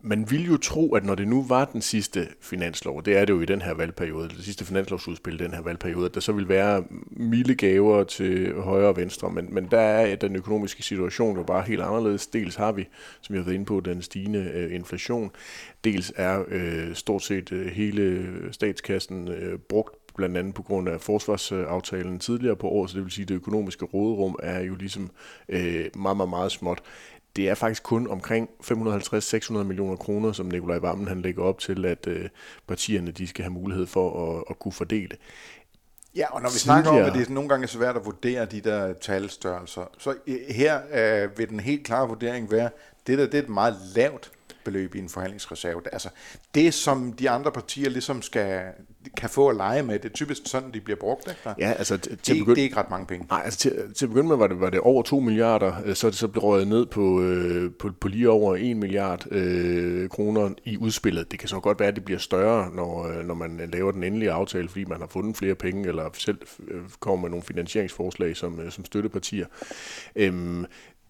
man 0.07 0.31
ville 0.31 0.45
jo 0.45 0.57
tro, 0.57 0.95
at 0.95 1.05
når 1.05 1.15
det 1.15 1.27
nu 1.27 1.43
var 1.43 1.65
den 1.65 1.81
sidste 1.81 2.27
finanslov, 2.41 3.03
det 3.03 3.17
er 3.17 3.25
det 3.25 3.33
jo 3.33 3.41
i 3.41 3.45
den 3.45 3.61
her 3.61 3.73
valgperiode, 3.73 4.29
det 4.29 4.43
sidste 4.43 4.65
finanslovsudspil 4.65 5.33
i 5.33 5.43
den 5.43 5.53
her 5.53 5.61
valgperiode, 5.61 6.05
at 6.05 6.15
der 6.15 6.19
så 6.19 6.31
vil 6.31 6.49
være 6.49 6.83
milde 7.09 7.55
gaver 7.55 8.03
til 8.03 8.53
højre 8.53 8.87
og 8.87 8.97
venstre, 8.97 9.29
men, 9.29 9.53
men 9.53 9.67
der 9.71 9.79
er 9.79 10.15
den 10.15 10.35
økonomiske 10.35 10.83
situation 10.83 11.37
jo 11.37 11.43
bare 11.43 11.61
helt 11.61 11.81
anderledes. 11.81 12.27
Dels 12.27 12.55
har 12.55 12.71
vi, 12.71 12.87
som 13.21 13.35
jeg 13.35 13.39
har 13.39 13.45
været 13.45 13.55
inde 13.55 13.65
på, 13.65 13.79
den 13.79 14.01
stigende 14.01 14.51
øh, 14.53 14.75
inflation. 14.75 15.31
Dels 15.83 16.13
er 16.15 16.43
øh, 16.47 16.95
stort 16.95 17.23
set 17.23 17.51
øh, 17.51 17.67
hele 17.67 18.27
statskassen 18.51 19.27
øh, 19.27 19.59
brugt 19.59 19.95
blandt 20.15 20.37
andet 20.37 20.53
på 20.53 20.61
grund 20.61 20.89
af 20.89 21.01
forsvarsaftalen 21.01 22.19
tidligere 22.19 22.55
på 22.55 22.67
året, 22.67 22.89
så 22.89 22.95
det 22.95 23.03
vil 23.03 23.11
sige, 23.11 23.23
at 23.23 23.29
det 23.29 23.35
økonomiske 23.35 23.85
råderum 23.85 24.35
er 24.43 24.59
jo 24.59 24.75
ligesom 24.75 25.11
øh, 25.49 25.85
meget, 25.95 26.17
meget, 26.17 26.29
meget 26.29 26.51
småt 26.51 26.81
det 27.37 27.49
er 27.49 27.55
faktisk 27.55 27.83
kun 27.83 28.07
omkring 28.07 28.49
550-600 28.63 29.53
millioner 29.53 29.95
kroner, 29.95 30.31
som 30.31 30.45
Nikolaj 30.45 30.77
Vammen 30.77 31.07
han 31.07 31.21
lægger 31.21 31.43
op 31.43 31.59
til, 31.59 31.85
at 31.85 32.07
øh, 32.07 32.29
partierne 32.67 33.11
de 33.11 33.27
skal 33.27 33.43
have 33.43 33.53
mulighed 33.53 33.87
for 33.87 34.37
at, 34.37 34.43
at 34.49 34.59
kunne 34.59 34.71
fordele. 34.71 35.17
Ja, 36.15 36.33
og 36.33 36.41
når 36.41 36.49
vi 36.49 36.57
snakker 36.59 36.91
om, 36.91 36.97
at 36.97 37.13
det 37.13 37.27
er 37.27 37.33
nogle 37.33 37.49
gange 37.49 37.67
svært 37.67 37.95
at 37.95 38.05
vurdere 38.05 38.45
de 38.45 38.61
der 38.61 38.93
talstørrelser, 38.93 39.91
så 39.97 40.15
øh, 40.27 40.35
her 40.49 40.81
øh, 40.93 41.37
vil 41.37 41.49
den 41.49 41.59
helt 41.59 41.85
klare 41.85 42.07
vurdering 42.07 42.51
være, 42.51 42.69
det 43.07 43.17
der 43.17 43.25
det 43.25 43.33
er 43.33 43.41
et 43.41 43.49
meget 43.49 43.75
lavt 43.95 44.31
beløb 44.63 44.95
i 44.95 44.99
en 44.99 45.09
forhandlingsreserve. 45.09 45.81
Altså, 45.91 46.09
det, 46.55 46.73
som 46.73 47.13
de 47.13 47.29
andre 47.29 47.51
partier 47.51 47.89
ligesom 47.89 48.21
skal, 48.21 48.61
kan 49.17 49.29
få 49.29 49.49
at 49.49 49.55
lege 49.55 49.83
med, 49.83 49.99
det 49.99 50.05
er 50.05 50.13
typisk 50.13 50.41
sådan, 50.45 50.73
de 50.73 50.81
bliver 50.81 50.97
brugt. 50.99 51.27
Ikke? 51.27 51.55
Ja, 51.59 51.71
altså 51.71 51.97
til, 51.97 52.11
det, 52.11 52.19
begynde, 52.25 52.55
det 52.55 52.61
er 52.61 52.63
ikke 52.63 52.77
ret 52.77 52.89
mange 52.89 53.05
penge. 53.05 53.27
Nej, 53.29 53.41
altså 53.45 53.59
til, 53.59 53.93
til 53.95 54.05
at 54.05 54.09
begynde 54.09 54.27
med 54.27 54.37
var 54.37 54.47
det, 54.47 54.59
var 54.59 54.69
det 54.69 54.79
over 54.79 55.03
2 55.03 55.19
milliarder, 55.19 55.73
øh, 55.85 55.95
så 55.95 56.07
er 56.07 56.11
det 56.11 56.19
så 56.19 56.27
blevet 56.27 56.43
røget 56.43 56.67
ned 56.67 56.85
på, 56.85 57.21
øh, 57.21 57.71
på, 57.79 57.89
på 58.01 58.07
lige 58.07 58.29
over 58.29 58.55
1 58.59 58.77
milliard 58.77 59.31
øh, 59.31 60.09
kroner 60.09 60.49
i 60.65 60.77
udspillet. 60.77 61.31
Det 61.31 61.39
kan 61.39 61.49
så 61.49 61.59
godt 61.59 61.79
være, 61.79 61.89
at 61.89 61.95
det 61.95 62.05
bliver 62.05 62.19
større, 62.19 62.71
når, 62.75 63.07
øh, 63.07 63.25
når 63.25 63.33
man 63.33 63.69
laver 63.73 63.91
den 63.91 64.03
endelige 64.03 64.31
aftale, 64.31 64.69
fordi 64.69 64.85
man 64.85 64.99
har 64.99 65.07
fundet 65.07 65.37
flere 65.37 65.55
penge, 65.55 65.87
eller 65.87 66.09
selv 66.13 66.37
kommer 66.99 67.21
med 67.21 67.29
nogle 67.29 67.43
finansieringsforslag 67.43 68.37
som, 68.37 68.71
som 68.71 68.85
støttepartier. 68.85 69.45
Øhm, 70.15 70.65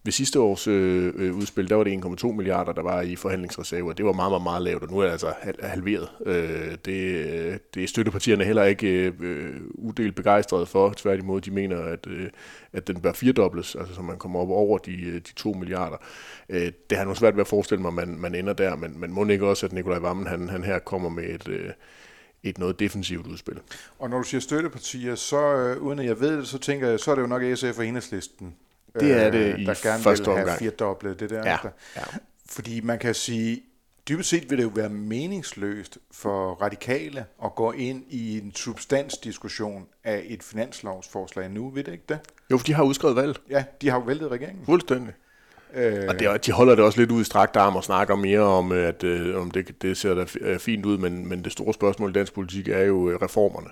ved 0.08 0.12
sidste 0.12 0.40
års 0.40 0.66
øh, 0.66 1.12
øh, 1.16 1.34
udspil, 1.34 1.68
der 1.68 1.74
var 1.74 1.84
det 1.84 2.04
1,2 2.24 2.32
milliarder, 2.32 2.72
der 2.72 2.82
var 2.82 3.00
i 3.00 3.16
forhandlingsreserver. 3.16 3.92
Det 3.92 4.04
var 4.04 4.12
meget, 4.12 4.30
meget, 4.30 4.42
meget 4.42 4.62
lavt, 4.62 4.82
og 4.82 4.90
nu 4.90 4.98
er 4.98 5.04
det 5.04 5.10
altså 5.10 5.32
halveret. 5.62 6.08
Øh, 6.26 6.76
det, 6.84 7.26
øh, 7.26 7.58
det 7.74 7.84
er 7.84 7.86
støttepartierne 7.86 8.44
heller 8.44 8.64
ikke 8.64 8.88
øh, 8.88 9.12
øh 9.20 9.60
uddelt 9.74 10.14
begejstrede 10.14 10.66
for. 10.66 10.92
Tværtimod, 10.96 11.40
de 11.40 11.50
mener, 11.50 11.78
at, 11.78 12.06
øh, 12.06 12.28
at 12.72 12.86
den 12.86 13.00
bør 13.00 13.12
firdobles, 13.12 13.74
altså 13.74 13.94
så 13.94 14.02
man 14.02 14.16
kommer 14.16 14.40
op 14.40 14.50
over 14.50 14.78
de, 14.78 15.12
de 15.14 15.32
2 15.36 15.52
milliarder. 15.52 15.96
Øh, 16.48 16.72
det 16.90 16.98
har 16.98 17.04
nu 17.04 17.14
svært 17.14 17.34
ved 17.34 17.40
at 17.40 17.48
forestille 17.48 17.82
mig, 17.82 17.88
at 17.88 17.94
man, 17.94 18.18
man 18.18 18.34
ender 18.34 18.52
der, 18.52 18.76
men, 18.76 19.00
men 19.00 19.12
må 19.12 19.26
ikke 19.26 19.46
også, 19.46 19.66
at 19.66 19.72
Nikolaj 19.72 19.98
Vammen, 19.98 20.26
han, 20.26 20.48
han 20.48 20.64
her 20.64 20.78
kommer 20.78 21.08
med 21.08 21.24
et... 21.24 21.48
Øh, 21.48 21.70
et 22.42 22.58
noget 22.58 22.80
defensivt 22.80 23.26
udspil. 23.26 23.60
Og 23.98 24.10
når 24.10 24.18
du 24.18 24.24
siger 24.24 24.40
støttepartier, 24.40 25.14
så 25.14 25.56
øh, 25.56 25.82
uden 25.82 25.98
at 25.98 26.04
jeg 26.04 26.20
ved 26.20 26.36
det, 26.36 26.48
så 26.48 26.58
tænker 26.58 26.88
jeg, 26.88 27.00
så 27.00 27.10
er 27.10 27.14
det 27.14 27.22
jo 27.22 27.26
nok 27.26 27.42
SF 27.54 27.78
og 27.78 27.86
Enhedslisten, 27.86 28.54
det 29.00 29.24
er 29.24 29.30
det 29.30 29.52
øh, 29.52 29.60
i 29.60 29.64
der 29.64 29.82
gerne 29.82 30.02
første 30.02 30.30
vil 30.30 30.38
have 30.38 30.58
firedoblet 30.58 31.20
det 31.20 31.30
der. 31.30 31.42
Ja, 31.46 31.58
ja. 31.96 32.02
Fordi 32.48 32.80
man 32.80 32.98
kan 32.98 33.14
sige, 33.14 33.62
dybest 34.08 34.28
set 34.28 34.50
vil 34.50 34.58
det 34.58 34.64
jo 34.64 34.70
være 34.74 34.88
meningsløst 34.88 35.98
for 36.12 36.54
radikale 36.54 37.24
at 37.44 37.54
gå 37.54 37.72
ind 37.72 38.02
i 38.08 38.38
en 38.38 38.54
substansdiskussion 38.54 39.86
af 40.04 40.22
et 40.26 40.42
finanslovsforslag 40.42 41.50
nu, 41.50 41.70
ved 41.70 41.84
det 41.84 41.92
ikke 41.92 42.04
det? 42.08 42.18
Jo, 42.50 42.58
for 42.58 42.64
de 42.64 42.74
har 42.74 42.82
udskrevet 42.82 43.16
valg. 43.16 43.38
Ja, 43.50 43.64
de 43.82 43.90
har 43.90 43.98
jo 43.98 44.04
væltet 44.04 44.30
regeringen. 44.30 44.64
Fuldstændig. 44.64 45.14
Øh, 45.74 46.04
og 46.08 46.18
det, 46.18 46.46
de 46.46 46.52
holder 46.52 46.74
det 46.74 46.84
også 46.84 47.00
lidt 47.00 47.10
ud 47.10 47.20
i 47.20 47.24
strakt 47.24 47.56
arm 47.56 47.76
og 47.76 47.84
snakker 47.84 48.16
mere 48.16 48.40
om, 48.40 48.72
at 48.72 49.04
øh, 49.04 49.40
om 49.40 49.50
det, 49.50 49.82
det 49.82 49.96
ser 49.96 50.14
da 50.14 50.24
fint 50.56 50.86
ud, 50.86 50.98
men, 50.98 51.28
men 51.28 51.44
det 51.44 51.52
store 51.52 51.74
spørgsmål 51.74 52.10
i 52.10 52.12
dansk 52.12 52.32
politik 52.32 52.68
er 52.68 52.82
jo 52.82 53.10
øh, 53.10 53.22
reformerne. 53.22 53.68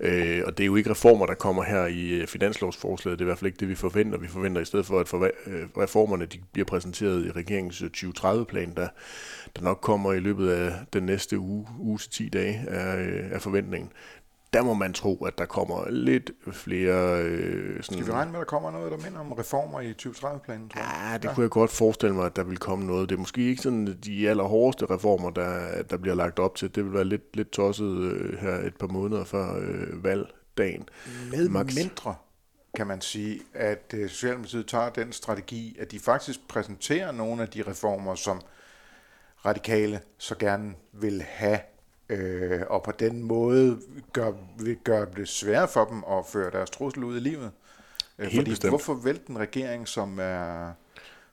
Øh, 0.00 0.42
og 0.46 0.58
det 0.58 0.64
er 0.64 0.66
jo 0.66 0.76
ikke 0.76 0.90
reformer, 0.90 1.26
der 1.26 1.34
kommer 1.34 1.62
her 1.62 1.86
i 1.86 2.08
øh, 2.08 2.26
finanslovsforslaget. 2.26 3.18
Det 3.18 3.24
er 3.24 3.26
i 3.26 3.28
hvert 3.28 3.38
fald 3.38 3.46
ikke 3.46 3.60
det, 3.60 3.68
vi 3.68 3.74
forventer. 3.74 4.18
Vi 4.18 4.28
forventer 4.28 4.60
i 4.60 4.64
stedet 4.64 4.86
for, 4.86 5.00
at 5.00 5.32
øh, 5.46 5.66
reformerne 5.78 6.26
de 6.26 6.38
bliver 6.52 6.66
præsenteret 6.66 7.26
i 7.26 7.30
regeringens 7.30 7.82
øh, 7.82 7.90
2030-plan, 7.96 8.72
der, 8.76 8.88
der 9.56 9.62
nok 9.62 9.78
kommer 9.82 10.12
i 10.12 10.20
løbet 10.20 10.50
af 10.50 10.72
den 10.92 11.02
næste 11.02 11.38
uge, 11.38 11.66
uge 11.78 11.98
til 11.98 12.10
10 12.10 12.28
dage, 12.28 12.64
er, 12.68 12.96
er 13.34 13.38
forventningen 13.38 13.92
der 14.56 14.62
må 14.62 14.74
man 14.74 14.92
tro, 14.92 15.24
at 15.24 15.38
der 15.38 15.46
kommer 15.46 15.90
lidt 15.90 16.30
flere... 16.52 17.22
Øh, 17.22 17.82
sådan, 17.82 17.82
Skal 17.82 18.06
vi 18.06 18.12
regne 18.12 18.32
med, 18.32 18.40
at 18.40 18.44
der 18.46 18.50
kommer 18.50 18.70
noget, 18.70 18.92
der 18.92 18.98
minder 18.98 19.20
om 19.20 19.32
reformer 19.32 19.80
i 19.80 19.94
2030-planen? 20.02 20.70
Ja, 20.76 21.18
det 21.18 21.24
ja. 21.24 21.34
kunne 21.34 21.42
jeg 21.42 21.50
godt 21.50 21.70
forestille 21.70 22.14
mig, 22.14 22.26
at 22.26 22.36
der 22.36 22.44
vil 22.44 22.58
komme 22.58 22.86
noget. 22.86 23.08
Det 23.08 23.14
er 23.14 23.18
måske 23.18 23.48
ikke 23.48 23.62
sådan 23.62 23.98
de 24.04 24.28
allerhårdeste 24.28 24.86
reformer, 24.86 25.30
der, 25.30 25.82
der 25.82 25.96
bliver 25.96 26.14
lagt 26.14 26.38
op 26.38 26.54
til. 26.54 26.74
Det 26.74 26.84
vil 26.84 26.92
være 26.92 27.04
lidt, 27.04 27.36
lidt 27.36 27.50
tosset 27.50 27.98
øh, 27.98 28.38
her 28.38 28.54
et 28.54 28.76
par 28.76 28.86
måneder 28.86 29.24
før 29.24 29.56
øh, 29.58 30.04
valgdagen. 30.04 30.88
Med 31.30 31.48
Max. 31.48 31.74
mindre 31.74 32.14
kan 32.76 32.86
man 32.86 33.00
sige, 33.00 33.40
at 33.54 33.94
øh, 33.94 34.08
Socialdemokratiet 34.08 34.66
tager 34.66 34.90
den 34.90 35.12
strategi, 35.12 35.76
at 35.80 35.90
de 35.90 35.98
faktisk 35.98 36.48
præsenterer 36.48 37.12
nogle 37.12 37.42
af 37.42 37.48
de 37.48 37.62
reformer, 37.62 38.14
som 38.14 38.40
radikale 39.44 40.00
så 40.18 40.34
gerne 40.38 40.74
vil 40.92 41.22
have 41.22 41.58
øh, 42.08 42.60
og 42.70 42.82
på 42.82 42.92
den 42.92 43.22
måde 43.22 43.80
gør, 44.12 44.32
vil 44.58 44.76
gøre 44.84 45.06
det 45.16 45.28
sværere 45.28 45.68
for 45.68 45.84
dem 45.84 46.04
at 46.18 46.26
føre 46.26 46.50
deres 46.50 46.70
trussel 46.70 47.04
ud 47.04 47.16
i 47.16 47.20
livet. 47.20 47.50
Øh, 48.18 48.26
Helt 48.26 48.34
fordi 48.40 48.50
bestemt. 48.50 48.70
hvorfor 48.70 48.94
vælte 48.94 49.30
en 49.30 49.38
regering, 49.38 49.88
som 49.88 50.18
er 50.20 50.72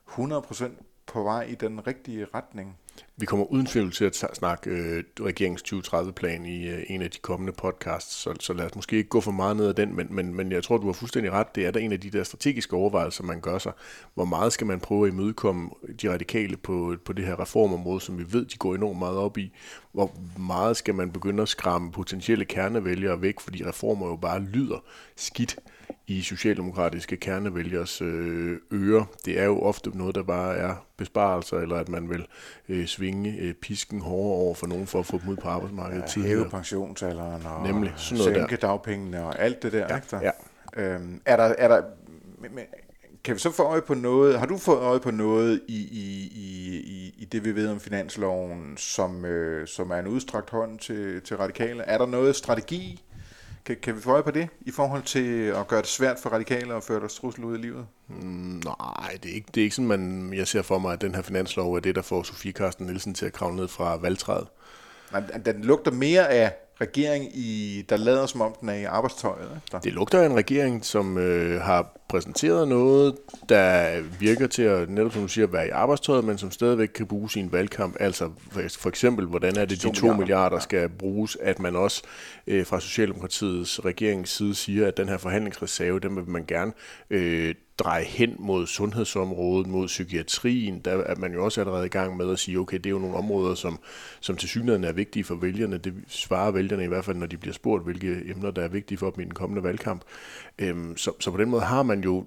100% 0.08 0.64
på 1.06 1.22
vej 1.22 1.42
i 1.42 1.54
den 1.54 1.86
rigtige 1.86 2.26
retning? 2.34 2.76
Vi 3.16 3.26
kommer 3.26 3.46
uden 3.46 3.66
tvivl 3.66 3.92
til 3.92 4.04
at 4.04 4.16
snakke 4.34 4.70
øh, 4.70 5.04
regeringens 5.20 5.62
2030-plan 5.62 6.46
i 6.46 6.68
øh, 6.68 6.82
en 6.88 7.02
af 7.02 7.10
de 7.10 7.18
kommende 7.18 7.52
podcasts, 7.52 8.14
så, 8.14 8.34
så 8.40 8.52
lad 8.52 8.66
os 8.66 8.74
måske 8.74 8.96
ikke 8.96 9.08
gå 9.08 9.20
for 9.20 9.30
meget 9.30 9.56
ned 9.56 9.66
ad 9.66 9.74
den, 9.74 9.96
men, 9.96 10.06
men, 10.10 10.34
men 10.34 10.52
jeg 10.52 10.64
tror, 10.64 10.78
du 10.78 10.86
har 10.86 10.92
fuldstændig 10.92 11.32
ret. 11.32 11.54
Det 11.54 11.66
er 11.66 11.70
da 11.70 11.78
en 11.78 11.92
af 11.92 12.00
de 12.00 12.10
der 12.10 12.24
strategiske 12.24 12.76
overvejelser, 12.76 13.24
man 13.24 13.40
gør 13.40 13.58
sig. 13.58 13.72
Hvor 14.14 14.24
meget 14.24 14.52
skal 14.52 14.66
man 14.66 14.80
prøve 14.80 15.06
at 15.06 15.12
imødekomme 15.12 15.70
de 16.02 16.12
radikale 16.12 16.56
på, 16.56 16.96
på 17.04 17.12
det 17.12 17.24
her 17.24 17.40
reformområde, 17.40 18.00
som 18.00 18.18
vi 18.18 18.32
ved, 18.32 18.44
de 18.44 18.56
går 18.56 18.74
enormt 18.74 18.98
meget 18.98 19.16
op 19.16 19.38
i? 19.38 19.52
Hvor 19.92 20.14
meget 20.38 20.76
skal 20.76 20.94
man 20.94 21.12
begynde 21.12 21.42
at 21.42 21.48
skræmme 21.48 21.92
potentielle 21.92 22.44
kernevælgere 22.44 23.22
væk, 23.22 23.40
fordi 23.40 23.64
reformer 23.64 24.06
jo 24.06 24.16
bare 24.16 24.40
lyder 24.40 24.84
skidt 25.16 25.58
i 26.06 26.22
socialdemokratiske 26.22 27.16
kernevælgers 27.16 28.02
øh, 28.02 28.58
ører. 28.72 29.04
Det 29.24 29.40
er 29.40 29.44
jo 29.44 29.60
ofte 29.60 29.98
noget, 29.98 30.14
der 30.14 30.22
bare 30.22 30.56
er 30.56 30.86
besparelser, 30.96 31.56
eller 31.58 31.76
at 31.76 31.88
man 31.88 32.10
vil 32.10 32.26
øh, 32.68 32.86
svinge 32.86 33.36
øh, 33.40 33.54
pisken 33.54 34.00
hårdere 34.00 34.38
over 34.38 34.54
for 34.54 34.66
nogen 34.66 34.86
for 34.86 34.98
at 34.98 35.06
få 35.06 35.18
dem 35.18 35.28
ud 35.28 35.36
på 35.36 35.48
arbejdsmarkedet 35.48 36.02
ja, 36.02 36.06
tidligere. 36.06 36.38
Hæve 36.38 36.50
pensionsalderen 36.50 37.46
og 37.46 37.66
Nemlig, 37.66 37.92
sådan 37.96 38.18
noget 38.18 38.36
sænke 38.36 38.56
der. 38.56 38.66
dagpengene 38.68 39.24
og 39.24 39.38
alt 39.38 39.62
det 39.62 39.72
der. 39.72 39.86
Ja, 39.90 39.96
ikke 39.96 40.16
ja. 40.16 40.30
Øhm, 40.76 41.20
er 41.26 41.36
der, 41.36 41.54
er 41.58 41.68
der, 41.68 41.82
kan 43.24 43.34
vi 43.34 43.40
så 43.40 43.50
få 43.50 43.62
øje 43.62 43.82
på 43.82 43.94
noget, 43.94 44.38
har 44.38 44.46
du 44.46 44.58
fået 44.58 44.78
øje 44.78 45.00
på 45.00 45.10
noget 45.10 45.60
i, 45.68 45.76
i, 45.76 46.30
i, 46.34 47.14
i 47.18 47.24
det, 47.24 47.44
vi 47.44 47.54
ved 47.54 47.68
om 47.68 47.80
finansloven, 47.80 48.76
som, 48.76 49.24
øh, 49.24 49.66
som 49.66 49.90
er 49.90 49.96
en 49.96 50.06
udstrakt 50.06 50.50
hånd 50.50 50.78
til, 50.78 51.22
til 51.22 51.36
radikale? 51.36 51.82
Er 51.82 51.98
der 51.98 52.06
noget 52.06 52.36
strategi 52.36 53.02
kan, 53.64 53.76
kan 53.82 53.96
vi 53.96 54.00
få 54.00 54.12
øje 54.12 54.22
på 54.22 54.30
det, 54.30 54.48
i 54.60 54.70
forhold 54.70 55.02
til 55.02 55.46
at 55.46 55.68
gøre 55.68 55.80
det 55.80 55.88
svært 55.88 56.18
for 56.18 56.30
radikale 56.30 56.74
at 56.74 56.84
føre 56.84 57.00
deres 57.00 57.14
trussel 57.14 57.44
ud 57.44 57.58
i 57.58 57.60
livet? 57.60 57.86
Mm, 58.08 58.62
nej, 58.64 59.18
det 59.22 59.30
er, 59.30 59.34
ikke, 59.34 59.48
det 59.54 59.60
er 59.60 59.64
ikke 59.64 59.76
sådan, 59.76 59.88
man, 59.88 60.32
jeg 60.34 60.46
ser 60.46 60.62
for 60.62 60.78
mig, 60.78 60.92
at 60.92 61.00
den 61.00 61.14
her 61.14 61.22
finanslov 61.22 61.74
er 61.74 61.80
det, 61.80 61.94
der 61.94 62.02
får 62.02 62.22
Sofie 62.22 62.52
Karsten 62.52 62.86
Nielsen 62.86 63.14
til 63.14 63.26
at 63.26 63.32
kravle 63.32 63.56
ned 63.56 63.68
fra 63.68 63.96
valgtræet. 63.96 64.46
Nej, 65.12 65.20
den 65.20 65.64
lugter 65.64 65.90
mere 65.90 66.28
af 66.28 66.52
regering, 66.80 67.36
i, 67.36 67.82
der 67.88 67.96
lader 67.96 68.26
som 68.26 68.40
om 68.40 68.54
den 68.60 68.68
er 68.68 68.74
i 68.74 68.84
arbejdstøjet. 68.84 69.48
Ikke? 69.54 69.84
Det 69.84 69.92
lugter 69.92 70.20
af 70.20 70.26
en 70.26 70.36
regering, 70.36 70.84
som 70.84 71.18
øh, 71.18 71.60
har 71.60 72.00
præsenteret 72.08 72.68
noget, 72.68 73.16
der 73.48 74.00
virker 74.18 74.46
til 74.46 74.62
at, 74.62 74.90
netop 74.90 75.12
som 75.12 75.22
du 75.22 75.28
siger, 75.28 75.46
være 75.46 75.66
i 75.66 75.70
arbejdstøjet, 75.70 76.24
men 76.24 76.38
som 76.38 76.50
stadigvæk 76.50 76.88
kan 76.88 77.06
bruge 77.06 77.30
sin 77.30 77.52
valgkamp. 77.52 77.96
Altså 78.00 78.30
for 78.78 78.88
eksempel, 78.88 79.26
hvordan 79.26 79.56
er 79.56 79.64
det, 79.64 79.82
de 79.82 79.92
2 79.92 80.12
milliarder 80.12 80.58
skal 80.58 80.88
bruges, 80.88 81.36
at 81.40 81.58
man 81.58 81.76
også 81.76 82.02
øh, 82.46 82.66
fra 82.66 82.80
Socialdemokratiets 82.80 83.84
regerings 83.84 84.30
side 84.30 84.54
siger, 84.54 84.88
at 84.88 84.96
den 84.96 85.08
her 85.08 85.18
forhandlingsreserve, 85.18 86.00
den 86.00 86.16
vil 86.16 86.28
man 86.28 86.44
gerne 86.46 86.72
øh, 87.10 87.54
dreje 87.78 88.04
hen 88.04 88.36
mod 88.38 88.66
sundhedsområdet, 88.66 89.66
mod 89.66 89.86
psykiatrien, 89.86 90.80
der 90.80 90.92
er 90.92 91.14
man 91.16 91.32
jo 91.32 91.44
også 91.44 91.60
allerede 91.60 91.86
i 91.86 91.88
gang 91.88 92.16
med 92.16 92.32
at 92.32 92.38
sige, 92.38 92.58
okay, 92.58 92.76
det 92.76 92.86
er 92.86 92.90
jo 92.90 92.98
nogle 92.98 93.16
områder, 93.16 93.54
som, 93.54 93.78
som 94.20 94.36
til 94.36 94.48
synligheden 94.48 94.84
er 94.84 94.92
vigtige 94.92 95.24
for 95.24 95.34
vælgerne. 95.34 95.78
Det 95.78 95.94
svarer 96.08 96.50
vælgerne 96.50 96.84
i 96.84 96.88
hvert 96.88 97.04
fald, 97.04 97.16
når 97.16 97.26
de 97.26 97.36
bliver 97.36 97.54
spurgt, 97.54 97.84
hvilke 97.84 98.30
emner, 98.30 98.50
der 98.50 98.62
er 98.62 98.68
vigtige 98.68 98.98
for 98.98 99.10
dem 99.10 99.20
i 99.20 99.24
den 99.24 99.34
kommende 99.34 99.62
valgkamp. 99.62 100.02
Øhm, 100.58 100.96
så, 100.96 101.12
så 101.20 101.30
på 101.30 101.36
den 101.36 101.50
måde 101.50 101.62
har 101.62 101.82
man 101.82 102.00
jo 102.00 102.26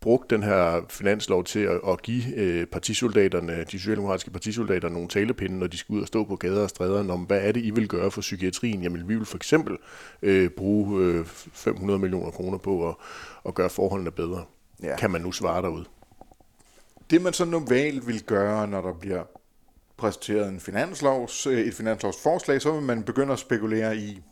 brugt 0.00 0.30
den 0.30 0.42
her 0.42 0.86
finanslov 0.90 1.44
til 1.44 1.60
at, 1.60 1.80
at 1.88 2.02
give 2.02 2.34
øh, 2.36 2.66
partisoldaterne, 2.66 3.64
de 3.64 3.78
socialdemokratiske 3.78 4.30
partisoldater, 4.30 4.88
nogle 4.88 5.08
talepinde, 5.08 5.58
når 5.58 5.66
de 5.66 5.76
skal 5.76 5.94
ud 5.94 6.00
og 6.00 6.06
stå 6.06 6.24
på 6.24 6.36
gader 6.36 6.62
og 6.62 6.70
stræder, 6.70 7.12
om 7.12 7.20
hvad 7.20 7.40
er 7.42 7.52
det, 7.52 7.64
I 7.64 7.70
vil 7.70 7.88
gøre 7.88 8.10
for 8.10 8.20
psykiatrien? 8.20 8.82
Jamen, 8.82 9.08
vi 9.08 9.16
vil 9.16 9.26
for 9.26 9.36
eksempel 9.36 9.76
øh, 10.22 10.50
bruge 10.50 11.04
øh, 11.04 11.24
500 11.26 11.98
millioner 11.98 12.30
kroner 12.30 12.58
på 12.58 12.88
at, 12.88 12.94
at 13.46 13.54
gøre 13.54 13.70
forholdene 13.70 14.10
bedre 14.10 14.44
ja. 14.82 14.96
kan 14.96 15.10
man 15.10 15.20
nu 15.20 15.32
svare 15.32 15.62
derude. 15.62 15.84
Det 17.10 17.22
man 17.22 17.32
så 17.32 17.44
normalt 17.44 18.06
vil 18.06 18.22
gøre, 18.22 18.66
når 18.66 18.80
der 18.80 18.92
bliver 18.92 19.24
præsenteret 19.96 20.48
en 20.48 20.60
finanslovs, 20.60 21.46
øh, 21.46 21.58
et 21.58 21.74
finanslovsforslag, 21.74 22.62
så 22.62 22.72
vil 22.72 22.82
man 22.82 23.02
begynde 23.02 23.32
at 23.32 23.38
spekulere 23.38 23.96
i, 23.96 24.22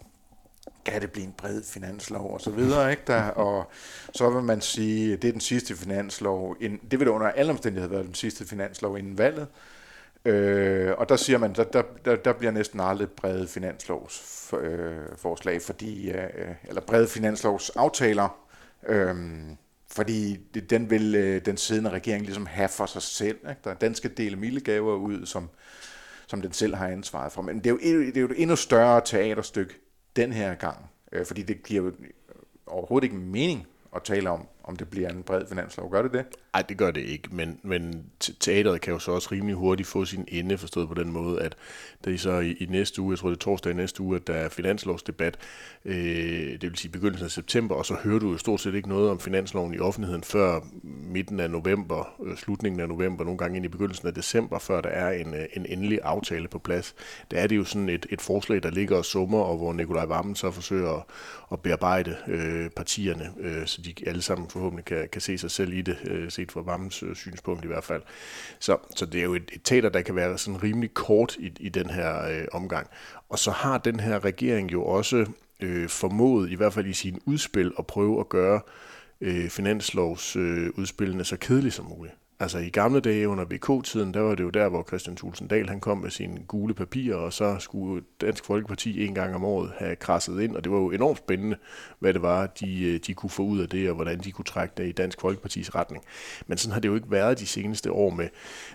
kan 0.85 1.01
det 1.01 1.13
blive 1.13 1.27
en 1.27 1.35
bred 1.39 1.63
finanslov 1.63 2.35
og 2.35 2.41
så 2.41 2.51
videre, 2.51 2.91
ikke? 2.95 3.03
Der, 3.07 3.23
og 3.23 3.71
så 4.13 4.31
vil 4.31 4.43
man 4.43 4.61
sige, 4.61 5.17
det 5.17 5.29
er 5.29 5.33
den 5.33 5.41
sidste 5.41 5.77
finanslov, 5.77 6.57
det 6.91 7.01
vil 7.01 7.09
under 7.09 7.27
alle 7.27 7.53
omstændigheder 7.53 7.95
være 7.95 8.07
den 8.07 8.15
sidste 8.15 8.47
finanslov 8.47 8.99
inden 8.99 9.19
valget, 9.19 9.47
øh, 10.25 10.93
og 10.99 11.09
der 11.09 11.17
siger 11.17 11.39
man, 11.39 11.55
der, 11.55 11.65
der, 11.65 11.83
der, 12.05 12.17
der 12.17 12.33
bliver 12.33 12.53
næsten 12.53 12.81
aldrig 12.81 13.11
brede 13.11 13.49
finanslovsforslag, 13.49 15.55
øh, 15.55 15.61
fordi, 15.61 16.11
øh, 16.11 16.31
eller 16.65 16.81
brede 16.81 17.09
finanslovsaftaler, 17.09 18.29
øh, 18.87 19.17
fordi 19.89 20.37
den 20.71 20.91
vil 20.91 21.15
øh, 21.15 21.45
den 21.47 21.57
siddende 21.57 21.91
regering 21.91 22.25
ligesom 22.25 22.47
have 22.47 22.69
for 22.69 22.87
sig 22.87 23.03
selv. 23.03 23.39
Ikke? 23.51 23.77
Den 23.81 23.95
skal 23.95 24.17
dele 24.17 24.37
mildegaver 24.37 24.95
ud, 24.95 25.27
som, 25.27 25.49
som 26.27 26.43
den 26.43 26.53
selv 26.53 26.75
har 26.75 26.89
ansvaret 26.89 27.33
for. 27.33 27.43
Men 27.43 27.59
det 27.59 27.67
er, 27.67 27.71
jo, 27.71 27.79
det 27.79 28.17
er 28.17 28.21
jo 28.21 28.27
et 28.27 28.43
endnu 28.43 28.57
større 28.57 29.01
teaterstykke 29.05 29.75
den 30.17 30.33
her 30.33 30.55
gang, 30.55 30.91
øh, 31.13 31.27
fordi 31.27 31.43
det 31.43 31.63
giver 31.63 31.85
jo 31.85 31.93
overhovedet 32.67 33.05
ikke 33.05 33.17
mening 33.17 33.67
at 33.97 34.03
tale 34.03 34.31
om, 34.31 34.47
om 34.65 34.77
det 34.77 34.89
bliver 34.89 35.09
en 35.09 35.23
bred 35.23 35.47
finanslov. 35.49 35.91
Gør 35.91 36.03
det 36.03 36.13
det? 36.13 36.25
Nej, 36.55 36.63
det 36.63 36.79
gør 36.79 36.91
det 36.91 37.01
ikke, 37.01 37.29
men, 37.33 37.61
men 37.63 38.05
teateret 38.21 38.81
kan 38.81 38.93
jo 38.93 38.99
så 38.99 39.13
også 39.13 39.29
rimelig 39.33 39.55
hurtigt 39.55 39.89
få 39.89 40.05
sin 40.05 40.25
ende, 40.29 40.59
forstået 40.59 40.89
på 40.89 40.95
den 40.95 41.13
måde, 41.13 41.43
at 41.43 41.57
det 42.05 42.15
er 42.15 42.19
så 42.19 42.39
i, 42.39 42.53
i 42.53 42.67
næste 42.67 43.03
uge, 43.03 43.13
jeg 43.13 43.19
tror 43.19 43.29
det 43.29 43.37
er 43.37 43.41
torsdag 43.41 43.73
i 43.73 43.75
næste 43.75 44.03
uge, 44.03 44.17
at 44.17 44.27
der 44.27 44.35
er 44.35 44.49
finanslovsdebat, 44.49 45.37
øh, 45.85 45.95
det 46.61 46.63
vil 46.63 46.77
sige 46.77 46.93
begyndelsen 46.93 47.25
af 47.25 47.31
september, 47.31 47.75
og 47.75 47.87
så 47.87 47.95
hører 47.95 48.19
du 48.19 48.31
jo 48.31 48.39
stort 48.39 48.61
set 48.61 48.75
ikke 48.75 48.89
noget 48.89 49.11
om 49.11 49.21
finansloven 49.21 49.75
i 49.75 49.79
offentligheden 49.79 50.23
før 50.23 50.61
midten 51.17 51.41
af 51.41 51.51
november, 51.51 52.15
øh, 52.25 52.37
slutningen 52.37 52.81
af 52.81 52.89
november, 52.89 53.25
nogle 53.25 53.39
gange 53.39 53.57
ind 53.57 53.65
i 53.65 53.69
begyndelsen 53.69 54.09
af 54.09 54.15
december, 54.15 54.59
før 54.59 54.81
der 54.81 54.89
er 54.89 55.11
en, 55.11 55.35
øh, 55.35 55.47
en 55.57 55.67
endelig 55.67 56.01
aftale 56.03 56.49
på 56.49 56.59
plads. 56.59 56.95
Der 57.31 57.39
er 57.39 57.47
det 57.47 57.57
jo 57.57 57.65
sådan 57.65 57.89
et, 57.89 58.07
et 58.11 58.21
forslag, 58.21 58.63
der 58.63 58.71
ligger 58.71 58.97
og 58.97 59.05
summer, 59.05 59.39
og 59.39 59.57
hvor 59.57 59.73
Nikolaj 59.73 60.05
Vammen 60.05 60.37
så 60.37 60.51
forsøger 60.51 60.93
at, 60.93 61.03
at 61.53 61.61
bearbejde 61.61 62.17
øh, 62.29 62.71
partierne, 62.71 63.31
øh, 63.41 63.67
så 63.67 63.83
de 63.83 63.95
alle 64.07 64.23
sammen 64.23 64.49
forhåbentlig 64.49 64.85
kan, 64.85 65.09
kan 65.13 65.21
se 65.21 65.39
sig 65.39 65.51
selv 65.51 65.73
i 65.73 65.83
det, 65.83 65.97
øh, 66.05 66.31
set 66.31 66.53
fra 66.53 66.61
Vammens 66.61 67.03
øh, 67.03 67.17
synspunkt 67.17 67.65
i 67.65 67.69
hvert 67.69 67.85
fald. 67.85 68.03
Så, 68.59 68.77
så 68.97 69.07
det 69.07 69.21
er 69.21 69.25
jo 69.25 69.35
et, 69.35 69.51
et 69.53 69.61
teater, 69.65 69.89
der 69.89 70.03
kan 70.03 70.17
være 70.17 70.39
sådan 70.39 70.63
rimelig 70.63 70.95
kort 70.95 71.37
i, 71.39 71.53
i 71.61 71.69
den 71.69 71.91
her 71.91 72.29
øh, 72.29 72.45
omgang. 72.53 72.87
Og 73.29 73.39
så 73.39 73.51
har 73.51 73.79
den 73.79 74.01
her 74.01 74.25
regering 74.25 74.73
jo 74.73 74.85
også 74.85 75.27
øh, 75.61 75.89
formået, 75.89 76.51
i 76.51 76.55
hvert 76.55 76.73
fald 76.73 76.87
i 76.87 76.93
sin 76.93 77.21
udspil, 77.27 77.73
at 77.79 77.87
prøve 77.87 78.21
at 78.21 78.29
gøre 78.29 78.55
øh, 78.55 78.96
Øh, 79.21 79.51
finanslovsudspillene 79.51 81.21
øh, 81.21 81.27
så 81.27 81.37
kedelige 81.37 81.73
som 81.73 81.85
muligt. 81.85 82.15
Altså 82.41 82.59
i 82.59 82.69
gamle 82.69 83.01
dage 83.01 83.29
under 83.29 83.45
VK-tiden, 83.45 84.15
der 84.15 84.21
var 84.21 84.35
det 84.35 84.45
jo 84.45 84.51
der, 84.51 84.69
hvor 84.69 84.85
Christian 84.89 85.17
Thulsen 85.17 85.49
Dahl 85.49 85.69
han 85.69 85.81
kom 85.81 85.99
med 85.99 86.11
sine 86.11 86.41
gule 86.49 86.75
papirer, 86.75 87.17
og 87.17 87.33
så 87.33 87.57
skulle 87.59 88.05
Dansk 88.21 88.45
Folkeparti 88.45 89.07
en 89.07 89.15
gang 89.15 89.35
om 89.35 89.45
året 89.45 89.73
have 89.79 89.97
krasset 89.97 90.41
ind, 90.41 90.57
og 90.57 90.65
det 90.65 90.73
var 90.73 90.79
jo 90.79 90.91
enormt 90.91 91.19
spændende, 91.19 91.57
hvad 91.99 92.15
det 92.15 92.23
var, 92.23 92.47
de, 92.47 92.83
øh, 92.83 93.01
de 93.07 93.15
kunne 93.15 93.31
få 93.31 93.43
ud 93.43 93.61
af 93.61 93.69
det, 93.69 93.89
og 93.89 93.95
hvordan 93.95 94.19
de 94.19 94.33
kunne 94.33 94.45
trække 94.45 94.75
det 94.77 94.89
i 94.89 94.93
Dansk 94.93 95.21
Folkepartis 95.21 95.75
retning. 95.75 96.05
Men 96.47 96.59
sådan 96.59 96.73
har 96.73 96.81
det 96.81 96.89
jo 96.89 96.95
ikke 96.95 97.11
været 97.11 97.39
de 97.39 97.47
seneste 97.47 97.93
år 97.93 98.11
med, 98.11 98.29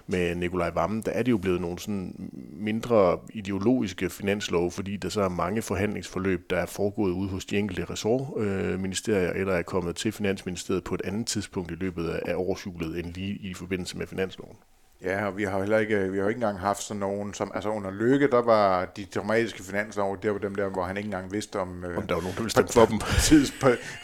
med 0.08 0.36
Nikolaj 0.36 0.70
Vammen. 0.70 1.02
Der 1.02 1.12
er 1.12 1.24
det 1.24 1.32
jo 1.32 1.38
blevet 1.38 1.62
nogle 1.62 1.80
sådan 1.80 2.32
mindre 2.54 3.20
ideologiske 3.34 4.10
finanslov, 4.10 4.72
fordi 4.72 4.98
der 4.98 5.10
så 5.10 5.22
er 5.22 5.30
mange 5.30 5.62
forhandlingsforløb, 5.62 6.50
der 6.50 6.58
er 6.58 6.66
foregået 6.66 7.12
ude 7.12 7.30
hos 7.30 7.46
de 7.46 7.58
enkelte 7.58 7.86
ressortministerier, 7.86 9.34
øh, 9.34 9.40
eller 9.40 9.54
er 9.54 9.62
kommet 9.62 9.96
til 9.96 10.12
Finansministeriet 10.12 10.84
på 10.84 10.96
et 10.96 11.02
andet 11.06 11.28
tidspunkt 11.28 11.72
i 11.72 11.76
løbet 11.76 12.08
af 12.10 12.36
årsjulet 12.36 13.00
end 13.00 13.14
lige 13.14 13.34
i 13.42 13.51
forbindelse 13.54 13.98
med 13.98 14.08
finansloven. 14.08 14.58
Ja, 15.04 15.26
og 15.26 15.38
vi 15.38 15.44
har 15.44 15.60
heller 15.60 15.78
ikke, 15.78 16.12
vi 16.12 16.20
har 16.20 16.28
ikke 16.28 16.38
engang 16.38 16.60
haft 16.60 16.84
sådan 16.84 17.00
nogen, 17.00 17.34
som, 17.34 17.52
altså 17.56 17.70
under 17.70 17.92
Lykke, 17.92 18.32
der 18.32 18.42
var 18.42 18.86
de 18.86 19.06
dramatiske 19.06 19.64
finanslov, 19.64 20.22
det 20.22 20.34
var 20.34 20.38
dem 20.38 20.56
der, 20.56 20.70
hvor 20.70 20.84
han 20.84 20.98
ikke 20.98 21.08
engang 21.08 21.32
vidste 21.32 21.60
om, 21.60 21.86
øh, 21.86 21.98
om 21.98 22.08
der 22.08 22.16
var 22.16 22.22
nogen, 22.22 22.36
der 22.36 22.42
ville 22.42 22.52
stemme 22.52 22.70
for 22.74 22.86
dem. 22.86 23.00
Partiets, 23.12 23.54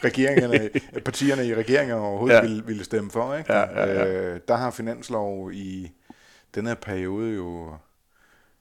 regeringerne, 0.04 0.70
partierne 1.04 1.46
i 1.46 1.54
regeringen 1.54 1.96
overhovedet 1.96 2.34
ja. 2.34 2.40
ville, 2.40 2.66
ville 2.66 2.84
stemme 2.84 3.10
for, 3.10 3.34
ikke? 3.34 3.52
Ja, 3.52 3.60
ja, 3.60 3.86
ja. 3.86 4.06
Øh, 4.06 4.40
der 4.48 4.56
har 4.56 4.70
finanslov 4.70 5.52
i 5.52 5.92
den 6.54 6.66
her 6.66 6.74
periode 6.74 7.34
jo 7.34 7.74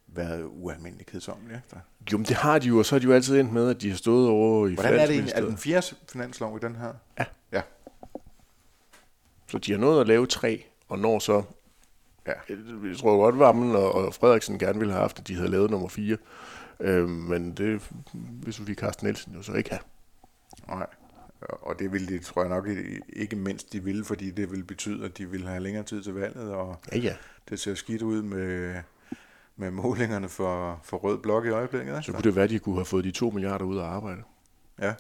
været 0.08 0.46
ualmindeligt 0.46 1.10
kedsommeligt. 1.10 1.62
Ikke? 1.66 1.84
Jo, 2.12 2.18
men 2.18 2.26
det 2.26 2.36
har 2.36 2.60
de 2.60 2.68
jo, 2.68 2.78
og 2.80 2.86
så 2.86 2.96
har 2.96 3.00
de 3.00 3.06
jo 3.06 3.14
altid 3.14 3.40
endt 3.40 3.54
med, 3.54 3.70
at 3.70 3.82
de 3.82 3.90
har 3.90 3.98
stået 3.98 4.30
over 4.30 4.68
i 4.68 4.74
Hvordan 4.74 5.00
er 5.00 5.06
det? 5.06 5.32
Er 5.36 5.40
det 5.40 5.50
den 5.50 5.58
fjerde 5.58 5.96
finanslov 6.12 6.58
i 6.58 6.60
den 6.66 6.76
her? 6.76 6.94
Ja. 7.20 7.26
ja. 7.52 7.62
Så 9.48 9.58
de 9.58 9.72
har 9.72 9.80
nået 9.80 10.02
at 10.02 10.08
lave 10.08 10.26
tre, 10.26 10.66
og 10.88 11.00
når 11.00 11.20
så... 11.20 11.44
Ja. 12.28 12.34
Jeg 12.50 12.98
tror 12.98 13.18
godt, 13.18 13.40
Vammen 13.40 13.76
og, 13.76 13.92
og 13.92 14.14
Frederiksen 14.14 14.60
gerne 14.60 14.80
ville 14.80 14.94
have 14.94 15.02
haft, 15.02 15.20
at 15.20 15.28
de 15.28 15.36
havde 15.36 15.50
lavet 15.50 15.72
nummer 15.72 15.88
fire. 15.88 16.18
Øh, 16.80 17.10
men 17.10 17.52
det 17.52 17.92
hvis 18.14 18.68
vi 18.68 18.74
Carsten 18.74 19.06
Nielsen 19.06 19.34
jo 19.34 19.42
så 19.42 19.54
ikke 19.54 19.70
have. 19.70 19.82
Nej. 20.68 20.88
Og 21.42 21.80
det 21.80 21.92
ville 21.92 22.08
de, 22.08 22.20
tror 22.20 22.42
jeg 22.42 22.50
nok, 22.50 22.68
ikke 23.14 23.36
mindst 23.36 23.74
de 23.74 23.84
ville, 23.84 24.06
fordi 24.06 24.32
det 24.32 24.52
ville 24.52 24.66
betyde, 24.66 25.06
at 25.06 25.18
de 25.18 25.30
ville 25.30 25.48
have 25.48 25.60
længere 25.60 25.84
tid 25.84 26.04
til 26.04 26.14
valget, 26.14 26.52
og 26.52 26.80
ja, 26.92 26.98
ja. 26.98 27.16
det 27.50 27.60
ser 27.60 27.76
skidt 27.76 28.02
ud 28.02 28.22
med, 28.22 28.76
med 29.56 29.72
målingerne 29.72 30.30
for, 30.30 30.80
for 30.84 30.98
rød 30.98 31.18
blok 31.18 31.46
i 31.46 31.50
øjeblikket. 31.50 31.92
Ikke? 31.94 32.06
Så 32.06 32.12
kunne 32.12 32.24
det 32.24 32.36
være, 32.36 32.44
at 32.44 32.50
de 32.50 32.60
kunne 32.60 32.76
have 32.76 32.86
fået 32.86 33.04
de 33.04 33.12
to 33.12 33.30
milliarder 33.30 33.66
ud 33.66 33.78
af 33.78 33.84
arbejde. 33.84 34.22
Ja. 34.82 34.94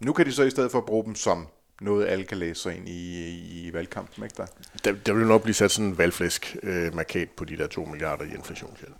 Nu 0.00 0.12
kan 0.12 0.26
de 0.26 0.32
så 0.32 0.42
i 0.42 0.50
stedet 0.50 0.70
for 0.70 0.80
bruge 0.80 1.04
dem 1.04 1.14
som 1.14 1.46
noget, 1.80 2.06
alle 2.06 2.24
kan 2.24 2.38
læse 2.38 2.62
sig 2.62 2.76
ind 2.76 2.88
i, 2.88 3.66
i 3.66 3.72
valgkampen, 3.72 4.24
ikke 4.24 4.34
der? 4.36 4.46
Der, 4.84 4.92
der 5.06 5.12
vil 5.12 5.26
nok 5.26 5.42
blive 5.42 5.54
sat 5.54 5.70
sådan 5.70 5.90
en 5.90 5.98
valgflæsk 5.98 6.56
øh, 6.62 6.94
markat 6.94 7.30
på 7.30 7.44
de 7.44 7.56
der 7.56 7.66
2 7.66 7.84
milliarder 7.84 8.24
i 8.24 8.34
inflationshjælp. 8.34 8.94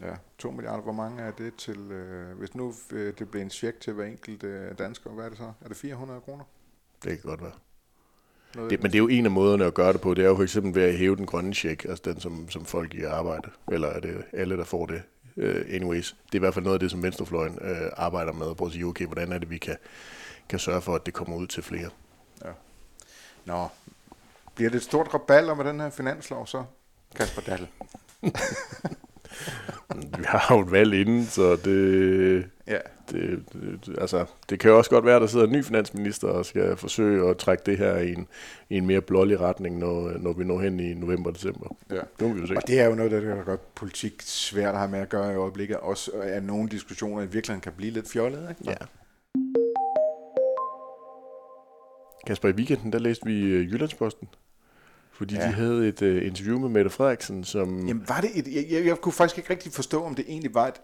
Ja, 0.00 0.14
2 0.38 0.50
milliarder, 0.50 0.82
hvor 0.82 0.92
mange 0.92 1.22
er 1.22 1.30
det 1.30 1.54
til, 1.54 1.78
øh, 1.78 2.38
hvis 2.38 2.54
nu 2.54 2.74
øh, 2.90 3.14
det 3.18 3.28
bliver 3.28 3.44
en 3.44 3.50
check 3.50 3.80
til 3.80 3.92
hver 3.92 4.04
enkelt 4.04 4.44
øh, 4.44 4.78
dansker, 4.78 5.10
hvad 5.10 5.24
er 5.24 5.28
det 5.28 5.38
så? 5.38 5.52
Er 5.64 5.68
det 5.68 5.76
400 5.76 6.20
kroner? 6.20 6.44
Det 7.04 7.20
kan 7.20 7.30
godt 7.30 7.42
være. 7.42 8.70
det, 8.70 8.82
men 8.82 8.92
det 8.92 8.94
er 8.94 9.02
jo 9.02 9.08
en 9.08 9.24
af 9.24 9.30
måderne 9.30 9.64
at 9.64 9.74
gøre 9.74 9.92
det 9.92 10.00
på, 10.00 10.14
det 10.14 10.24
er 10.24 10.28
jo 10.28 10.36
for 10.36 10.42
eksempel 10.42 10.74
ved 10.74 10.82
at 10.82 10.98
hæve 10.98 11.16
den 11.16 11.26
grønne 11.26 11.54
check, 11.54 11.84
altså 11.84 12.02
den, 12.04 12.20
som, 12.20 12.50
som 12.50 12.64
folk 12.64 12.94
i 12.94 13.02
arbejde, 13.02 13.50
eller 13.72 13.88
er 13.88 14.00
det 14.00 14.24
alle, 14.32 14.56
der 14.56 14.64
får 14.64 14.86
det? 14.86 15.02
Uh, 15.36 15.74
anyways, 15.74 16.16
det 16.26 16.34
er 16.34 16.36
i 16.36 16.38
hvert 16.38 16.54
fald 16.54 16.64
noget 16.64 16.74
af 16.74 16.80
det, 16.80 16.90
som 16.90 17.02
Venstrefløjen 17.02 17.58
uh, 17.60 17.86
arbejder 17.96 18.32
med, 18.32 18.50
at 18.50 18.56
prøve 18.56 18.68
at 18.68 18.72
sige, 18.72 18.86
okay, 18.86 19.06
hvordan 19.06 19.32
er 19.32 19.38
det, 19.38 19.50
vi 19.50 19.58
kan, 19.58 19.76
kan 20.48 20.58
sørge 20.58 20.80
for, 20.80 20.94
at 20.94 21.06
det 21.06 21.14
kommer 21.14 21.36
ud 21.36 21.46
til 21.46 21.62
flere. 21.62 21.90
Nå, 23.44 23.68
bliver 24.54 24.70
det 24.70 24.76
et 24.76 24.82
stort 24.82 25.14
rabalder 25.14 25.54
med 25.54 25.64
den 25.64 25.80
her 25.80 25.90
finanslov 25.90 26.46
så, 26.46 26.64
Kasper 27.16 27.42
Dahl? 27.42 27.68
vi 30.18 30.24
har 30.24 30.54
jo 30.54 30.60
et 30.60 30.70
valg 30.70 30.94
inden, 30.94 31.26
så 31.26 31.56
det, 31.56 32.46
ja. 32.66 32.78
det, 33.10 33.44
det, 33.52 33.98
altså, 33.98 34.26
det 34.50 34.60
kan 34.60 34.70
jo 34.70 34.78
også 34.78 34.90
godt 34.90 35.04
være, 35.04 35.16
at 35.16 35.20
der 35.20 35.26
sidder 35.26 35.46
en 35.46 35.52
ny 35.52 35.64
finansminister 35.64 36.28
og 36.28 36.46
skal 36.46 36.76
forsøge 36.76 37.30
at 37.30 37.36
trække 37.36 37.62
det 37.66 37.78
her 37.78 37.96
i 37.96 38.12
en, 38.12 38.28
i 38.68 38.76
en 38.76 38.86
mere 38.86 39.00
blålig 39.00 39.40
retning, 39.40 39.78
når, 39.78 40.18
når 40.18 40.32
vi 40.32 40.44
når 40.44 40.60
hen 40.60 40.80
i 40.80 40.94
november 40.94 41.30
og 41.30 41.36
december. 41.36 41.76
Ja. 41.90 42.00
Det 42.20 42.34
vi 42.34 42.40
jo 42.40 42.46
se. 42.46 42.56
Og 42.56 42.62
det 42.66 42.80
er 42.80 42.86
jo 42.86 42.94
noget, 42.94 43.10
der 43.10 43.44
gør 43.44 43.56
politik 43.74 44.22
svært 44.22 44.74
at 44.74 44.78
have 44.78 44.90
med 44.90 45.00
at 45.00 45.08
gøre 45.08 45.32
i 45.32 45.36
øjeblikket. 45.36 45.76
Også 45.76 46.10
at 46.12 46.42
nogle 46.42 46.68
diskussioner 46.68 47.22
i 47.22 47.26
virkeligheden 47.26 47.60
kan 47.60 47.72
blive 47.72 47.90
lidt 47.90 48.10
fjollede. 48.12 48.46
Ikke? 48.50 48.70
Ja. 48.70 48.86
Kasper, 52.26 52.48
i 52.48 52.52
weekenden 52.52 52.92
der 52.92 52.98
læste 52.98 53.26
vi 53.26 53.40
øh, 53.40 53.72
Jyllandsposten, 53.72 54.28
fordi 55.12 55.34
ja. 55.34 55.46
de 55.46 55.52
havde 55.52 55.88
et 55.88 56.02
uh, 56.02 56.26
interview 56.26 56.58
med 56.58 56.68
Mette 56.68 56.90
Frederiksen, 56.90 57.44
som... 57.44 57.86
Jamen 57.86 58.08
var 58.08 58.20
det 58.20 58.30
et... 58.38 58.54
Jeg, 58.54 58.66
jeg, 58.70 58.86
jeg 58.86 58.96
kunne 58.96 59.12
faktisk 59.12 59.38
ikke 59.38 59.50
rigtig 59.50 59.72
forstå, 59.72 60.04
om 60.04 60.14
det 60.14 60.24
egentlig 60.28 60.54
var 60.54 60.66
et 60.66 60.80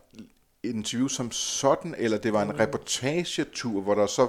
interview 0.62 1.08
som 1.08 1.30
sådan, 1.30 1.94
eller 1.98 2.18
det 2.18 2.32
var 2.32 2.42
en 2.42 2.60
reportagetur, 2.60 3.80
hvor 3.80 3.94
der 3.94 4.06
så 4.06 4.28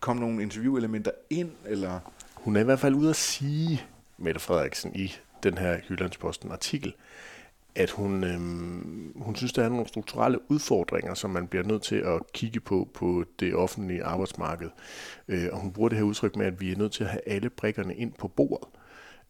kom 0.00 0.16
nogle 0.16 0.42
interviewelementer 0.42 1.10
ind, 1.30 1.50
eller... 1.66 2.00
Hun 2.34 2.56
er 2.56 2.60
i 2.60 2.64
hvert 2.64 2.80
fald 2.80 2.94
ude 2.94 3.10
at 3.10 3.16
sige, 3.16 3.82
Mette 4.18 4.40
Frederiksen, 4.40 4.94
i 4.94 5.14
den 5.42 5.58
her 5.58 5.78
Jyllandsposten 5.90 6.52
artikel, 6.52 6.94
at 7.74 7.90
hun, 7.90 8.24
øh, 8.24 8.40
hun 9.22 9.36
synes, 9.36 9.52
der 9.52 9.64
er 9.64 9.68
nogle 9.68 9.88
strukturelle 9.88 10.50
udfordringer, 10.50 11.14
som 11.14 11.30
man 11.30 11.46
bliver 11.46 11.64
nødt 11.64 11.82
til 11.82 11.96
at 11.96 12.32
kigge 12.32 12.60
på 12.60 12.88
på 12.94 13.24
det 13.40 13.54
offentlige 13.54 14.04
arbejdsmarked. 14.04 14.70
Øh, 15.28 15.48
og 15.52 15.58
hun 15.58 15.72
bruger 15.72 15.88
det 15.88 15.98
her 15.98 16.04
udtryk 16.04 16.36
med, 16.36 16.46
at 16.46 16.60
vi 16.60 16.72
er 16.72 16.76
nødt 16.76 16.92
til 16.92 17.04
at 17.04 17.10
have 17.10 17.28
alle 17.28 17.50
brikkerne 17.50 17.94
ind 17.94 18.12
på 18.18 18.28
bordet. 18.28 18.68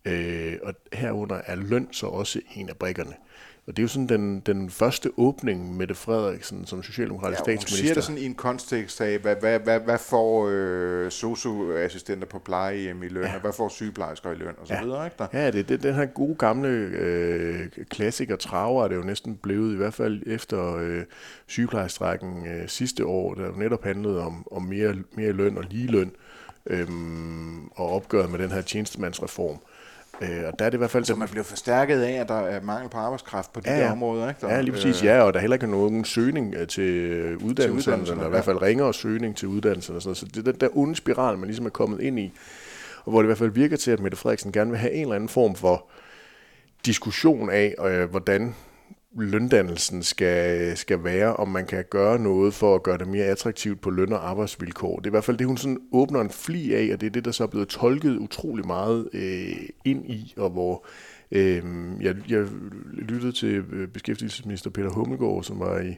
Øh, 0.04 0.58
og 0.62 0.74
herunder 0.92 1.40
er 1.46 1.54
løn 1.54 1.88
så 1.92 2.06
også 2.06 2.40
en 2.54 2.68
af 2.68 2.76
brikkerne. 2.76 3.12
Og 3.66 3.76
det 3.76 3.78
er 3.78 3.84
jo 3.84 3.88
sådan 3.88 4.06
den, 4.06 4.40
den 4.40 4.70
første 4.70 5.10
åbning, 5.16 5.76
Mette 5.76 5.94
Frederiksen 5.94 6.66
som 6.66 6.82
socialdemokratisk 6.82 7.38
ja, 7.38 7.42
statsminister. 7.42 7.76
Hun 7.76 7.86
siger 7.86 7.94
det 7.94 8.04
sådan 8.04 8.18
i 8.18 8.24
en 8.24 8.34
kontekst 8.34 9.00
af, 9.00 9.18
hvad, 9.18 9.36
hvad, 9.36 9.60
hvad, 9.60 9.80
hvad 9.80 9.98
får 9.98 10.48
øh, 10.52 11.10
socioassistenter 11.10 12.26
på 12.26 12.38
plejehjem 12.38 13.02
i 13.02 13.08
løn, 13.08 13.24
ja. 13.24 13.34
og 13.34 13.40
hvad 13.40 13.52
får 13.52 13.68
sygeplejersker 13.68 14.32
i 14.32 14.34
løn, 14.34 14.54
og 14.60 14.66
så 14.66 14.74
ja. 14.74 14.82
videre, 14.82 15.04
ikke 15.04 15.16
der? 15.18 15.26
Ja, 15.32 15.50
det, 15.50 15.68
det 15.68 15.82
den 15.82 15.94
her 15.94 16.06
gode 16.06 16.34
gamle 16.34 16.68
øh, 16.68 17.68
klassiker 17.90 18.36
traver 18.36 18.84
er 18.84 18.88
det 18.88 18.96
jo 18.96 19.02
næsten 19.02 19.36
blevet, 19.36 19.74
i 19.74 19.76
hvert 19.76 19.94
fald 19.94 20.22
efter 20.26 20.76
øh, 20.76 21.02
sygeplejestrækken 21.46 22.46
øh, 22.46 22.68
sidste 22.68 23.06
år, 23.06 23.34
der 23.34 23.46
jo 23.46 23.52
netop 23.52 23.84
handlede 23.84 24.20
om, 24.20 24.46
om 24.50 24.62
mere, 24.62 24.96
mere 25.12 25.32
løn 25.32 25.58
og 25.58 25.64
lige 25.70 25.86
løn, 25.86 26.12
øh, 26.66 26.88
og 27.74 27.92
opgøret 27.92 28.30
med 28.30 28.38
den 28.38 28.50
her 28.50 28.62
tjenestemandsreform. 28.62 29.58
Øh, 30.20 30.28
og 30.46 30.58
der 30.58 30.64
er 30.64 30.70
det 30.70 30.74
i 30.74 30.78
hvert 30.78 30.90
fald... 30.90 31.04
Så 31.04 31.14
man 31.14 31.28
bliver 31.28 31.44
forstærket 31.44 32.02
af, 32.02 32.12
at 32.12 32.28
der 32.28 32.40
er 32.40 32.60
mangel 32.60 32.90
på 32.90 32.98
arbejdskraft 32.98 33.52
på 33.52 33.60
de 33.60 33.70
ja, 33.70 33.80
der 33.80 33.92
områder, 33.92 34.28
ikke? 34.28 34.40
Der, 34.40 34.54
ja, 34.54 34.60
lige 34.60 34.72
præcis. 34.72 35.02
Øh, 35.02 35.06
ja, 35.06 35.22
og 35.22 35.32
der 35.32 35.38
er 35.38 35.40
heller 35.40 35.54
ikke 35.54 35.66
nogen 35.66 36.04
søgning 36.04 36.54
øh, 36.54 36.66
til 36.66 37.36
uddannelserne, 37.36 38.02
eller 38.02 38.26
i 38.26 38.30
hvert 38.30 38.44
fald 38.44 38.62
ringere 38.62 38.94
søgning 38.94 39.36
til 39.36 39.48
uddannelserne. 39.48 39.96
Og 39.96 40.02
sådan 40.02 40.08
noget. 40.08 40.18
Så 40.18 40.26
det 40.26 40.48
er 40.48 40.52
den 40.52 40.60
der 40.60 40.68
onde 40.76 40.96
spiral, 40.96 41.38
man 41.38 41.46
ligesom 41.46 41.66
er 41.66 41.70
kommet 41.70 42.00
ind 42.00 42.18
i, 42.18 42.32
og 43.04 43.10
hvor 43.10 43.22
det 43.22 43.26
i 43.26 43.28
hvert 43.28 43.38
fald 43.38 43.50
virker 43.50 43.76
til, 43.76 43.90
at 43.90 44.00
Mette 44.00 44.16
Frederiksen 44.16 44.52
gerne 44.52 44.70
vil 44.70 44.78
have 44.78 44.92
en 44.92 45.02
eller 45.02 45.14
anden 45.14 45.28
form 45.28 45.54
for 45.54 45.84
diskussion 46.86 47.50
af, 47.50 47.74
øh, 47.84 48.10
hvordan 48.10 48.54
løndannelsen 49.18 50.02
skal, 50.02 50.76
skal 50.76 51.04
være, 51.04 51.36
om 51.36 51.48
man 51.48 51.66
kan 51.66 51.84
gøre 51.90 52.18
noget 52.18 52.54
for 52.54 52.74
at 52.74 52.82
gøre 52.82 52.98
det 52.98 53.08
mere 53.08 53.24
attraktivt 53.24 53.80
på 53.80 53.90
løn- 53.90 54.12
og 54.12 54.30
arbejdsvilkår. 54.30 54.96
Det 54.96 55.06
er 55.06 55.10
i 55.10 55.10
hvert 55.10 55.24
fald 55.24 55.36
det, 55.36 55.46
hun 55.46 55.56
sådan 55.56 55.80
åbner 55.92 56.20
en 56.20 56.30
fli 56.30 56.74
af, 56.74 56.90
og 56.92 57.00
det 57.00 57.06
er 57.06 57.10
det, 57.10 57.24
der 57.24 57.30
så 57.30 57.42
er 57.42 57.48
blevet 57.48 57.68
tolket 57.68 58.16
utrolig 58.16 58.66
meget 58.66 59.08
øh, 59.12 59.68
ind 59.84 60.10
i, 60.10 60.34
og 60.36 60.50
hvor 60.50 60.86
øh, 61.30 61.62
jeg, 62.00 62.16
jeg 62.28 62.46
lyttede 62.92 63.32
til 63.32 63.64
øh, 63.72 63.88
beskæftigelsesminister 63.88 64.70
Peter 64.70 64.90
Hummelgaard, 64.90 65.42
som 65.42 65.60
var 65.60 65.80
i, 65.80 65.96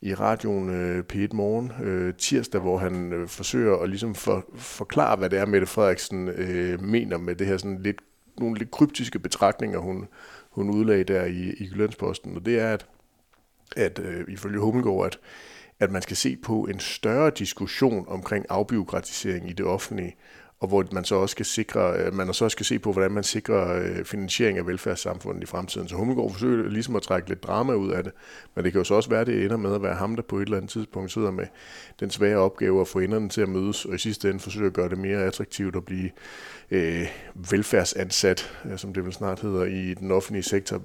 i 0.00 0.14
radioen 0.14 0.70
øh, 0.70 1.04
P1 1.12 1.28
Morgen 1.32 1.72
øh, 1.82 2.14
tirsdag, 2.14 2.60
hvor 2.60 2.78
han 2.78 3.12
øh, 3.12 3.28
forsøger 3.28 3.76
at 3.76 3.88
ligesom 3.88 4.14
for, 4.14 4.44
forklare, 4.54 5.16
hvad 5.16 5.30
det 5.30 5.38
er, 5.38 5.46
Mette 5.46 5.66
Frederiksen 5.66 6.28
øh, 6.28 6.82
mener 6.82 7.18
med 7.18 7.34
det 7.34 7.46
her 7.46 7.56
sådan 7.56 7.82
lidt, 7.82 8.00
nogle 8.38 8.58
lidt 8.58 8.70
kryptiske 8.70 9.18
betragtninger, 9.18 9.78
hun, 9.78 10.06
hun 10.56 10.70
udlagde 10.70 11.04
der 11.04 11.24
i, 11.24 11.54
i 11.58 11.64
Jyllandsposten, 11.72 12.36
og 12.36 12.46
det 12.46 12.58
er, 12.60 12.72
at, 12.72 12.86
at 13.76 13.98
øh, 13.98 14.24
ifølge 14.28 14.60
Hummelgaard, 14.60 15.06
at, 15.06 15.18
at 15.80 15.90
man 15.90 16.02
skal 16.02 16.16
se 16.16 16.36
på 16.36 16.64
en 16.64 16.80
større 16.80 17.30
diskussion 17.30 18.04
omkring 18.08 18.46
afbiokratisering 18.48 19.50
i 19.50 19.52
det 19.52 19.66
offentlige, 19.66 20.16
og 20.66 20.68
hvor 20.68 20.84
man 20.92 21.04
så 21.04 21.14
også 21.14 21.32
skal 21.32 21.46
sikre, 21.46 21.96
øh, 21.96 22.14
man 22.14 22.34
så 22.34 22.44
også 22.44 22.54
skal 22.54 22.66
se 22.66 22.78
på, 22.78 22.92
hvordan 22.92 23.12
man 23.12 23.24
sikrer 23.24 23.82
øh, 23.82 24.04
finansiering 24.04 24.58
af 24.58 24.66
velfærdssamfundet 24.66 25.42
i 25.42 25.46
fremtiden. 25.46 25.88
Så 25.88 25.96
Hummelgaard 25.96 26.32
forsøger 26.32 26.70
ligesom 26.70 26.96
at 26.96 27.02
trække 27.02 27.28
lidt 27.28 27.42
drama 27.42 27.72
ud 27.74 27.90
af 27.90 28.04
det, 28.04 28.12
men 28.54 28.64
det 28.64 28.72
kan 28.72 28.78
jo 28.80 28.84
så 28.84 28.94
også 28.94 29.10
være, 29.10 29.20
at 29.20 29.26
det 29.26 29.44
ender 29.44 29.56
med 29.56 29.74
at 29.74 29.82
være 29.82 29.94
ham, 29.94 30.16
der 30.16 30.22
på 30.22 30.36
et 30.36 30.42
eller 30.42 30.56
andet 30.56 30.70
tidspunkt 30.70 31.12
sidder 31.12 31.30
med 31.30 31.46
den 32.00 32.10
svære 32.10 32.36
opgave 32.36 32.80
at 32.80 32.88
få 32.88 32.98
enderne 32.98 33.28
til 33.28 33.40
at 33.40 33.48
mødes, 33.48 33.84
og 33.84 33.94
i 33.94 33.98
sidste 33.98 34.28
ende 34.28 34.40
forsøge 34.40 34.66
at 34.66 34.72
gøre 34.72 34.88
det 34.88 34.98
mere 34.98 35.24
attraktivt 35.24 35.76
at 35.76 35.84
blive 35.84 36.10
øh, 36.70 37.06
velfærdsansat, 37.50 38.58
øh, 38.70 38.78
som 38.78 38.94
det 38.94 39.04
vel 39.04 39.12
snart 39.12 39.40
hedder, 39.40 39.64
i 39.64 39.94
den 39.94 40.10
offentlige 40.10 40.42
sektor, 40.42 40.82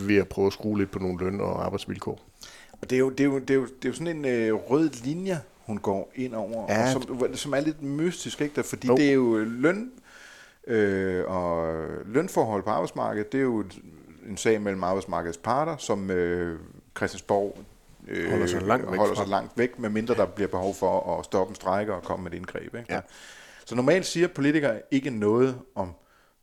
ved 0.00 0.16
at 0.16 0.28
prøve 0.28 0.46
at 0.46 0.52
skrue 0.52 0.78
lidt 0.78 0.90
på 0.90 0.98
nogle 0.98 1.24
løn- 1.24 1.40
og 1.40 1.64
arbejdsvilkår. 1.64 2.28
Og 2.72 2.90
det 2.90 2.96
er 2.96 3.00
jo, 3.00 3.10
det 3.10 3.20
er 3.20 3.24
jo, 3.24 3.38
det 3.38 3.50
er 3.50 3.54
jo, 3.54 3.64
det 3.64 3.84
er 3.84 3.88
jo 3.88 3.92
sådan 3.92 4.16
en 4.16 4.24
øh, 4.24 4.54
rød 4.54 4.90
linje, 5.04 5.40
hun 5.66 5.78
går 5.78 6.12
ind 6.14 6.34
over, 6.34 6.66
ja. 6.68 6.84
og 6.84 6.92
som, 6.92 7.36
som 7.36 7.52
er 7.52 7.60
lidt 7.60 7.82
mystisk, 7.82 8.40
ikke? 8.40 8.62
fordi 8.62 8.86
jo. 8.86 8.96
det 8.96 9.08
er 9.08 9.12
jo 9.12 9.36
løn 9.36 9.92
øh, 10.66 11.24
og 11.26 11.74
lønforhold 12.06 12.62
på 12.62 12.70
arbejdsmarkedet, 12.70 13.32
det 13.32 13.38
er 13.38 13.42
jo 13.42 13.64
en 14.28 14.36
sag 14.36 14.62
mellem 14.62 14.84
arbejdsmarkedets 14.84 15.38
parter, 15.38 15.76
som 15.76 16.10
øh, 16.10 16.60
Christiansborg 16.96 17.58
øh, 18.08 18.30
holder 18.30 18.46
sig 18.46 18.62
langt 18.62 18.90
væk, 18.90 18.98
holder 18.98 19.14
sig 19.14 19.28
langt 19.28 19.58
væk, 19.58 19.78
medmindre 19.78 20.14
der 20.14 20.26
bliver 20.26 20.48
behov 20.48 20.74
for 20.74 21.18
at 21.18 21.24
stoppe 21.24 21.50
en 21.50 21.54
strække 21.54 21.94
og 21.94 22.02
komme 22.02 22.22
med 22.22 22.32
et 22.32 22.36
indgreb. 22.36 22.74
Ikke? 22.74 22.94
Ja. 22.94 23.00
Så 23.64 23.74
normalt 23.74 24.06
siger 24.06 24.28
politikere 24.28 24.80
ikke 24.90 25.10
noget 25.10 25.58
om 25.74 25.92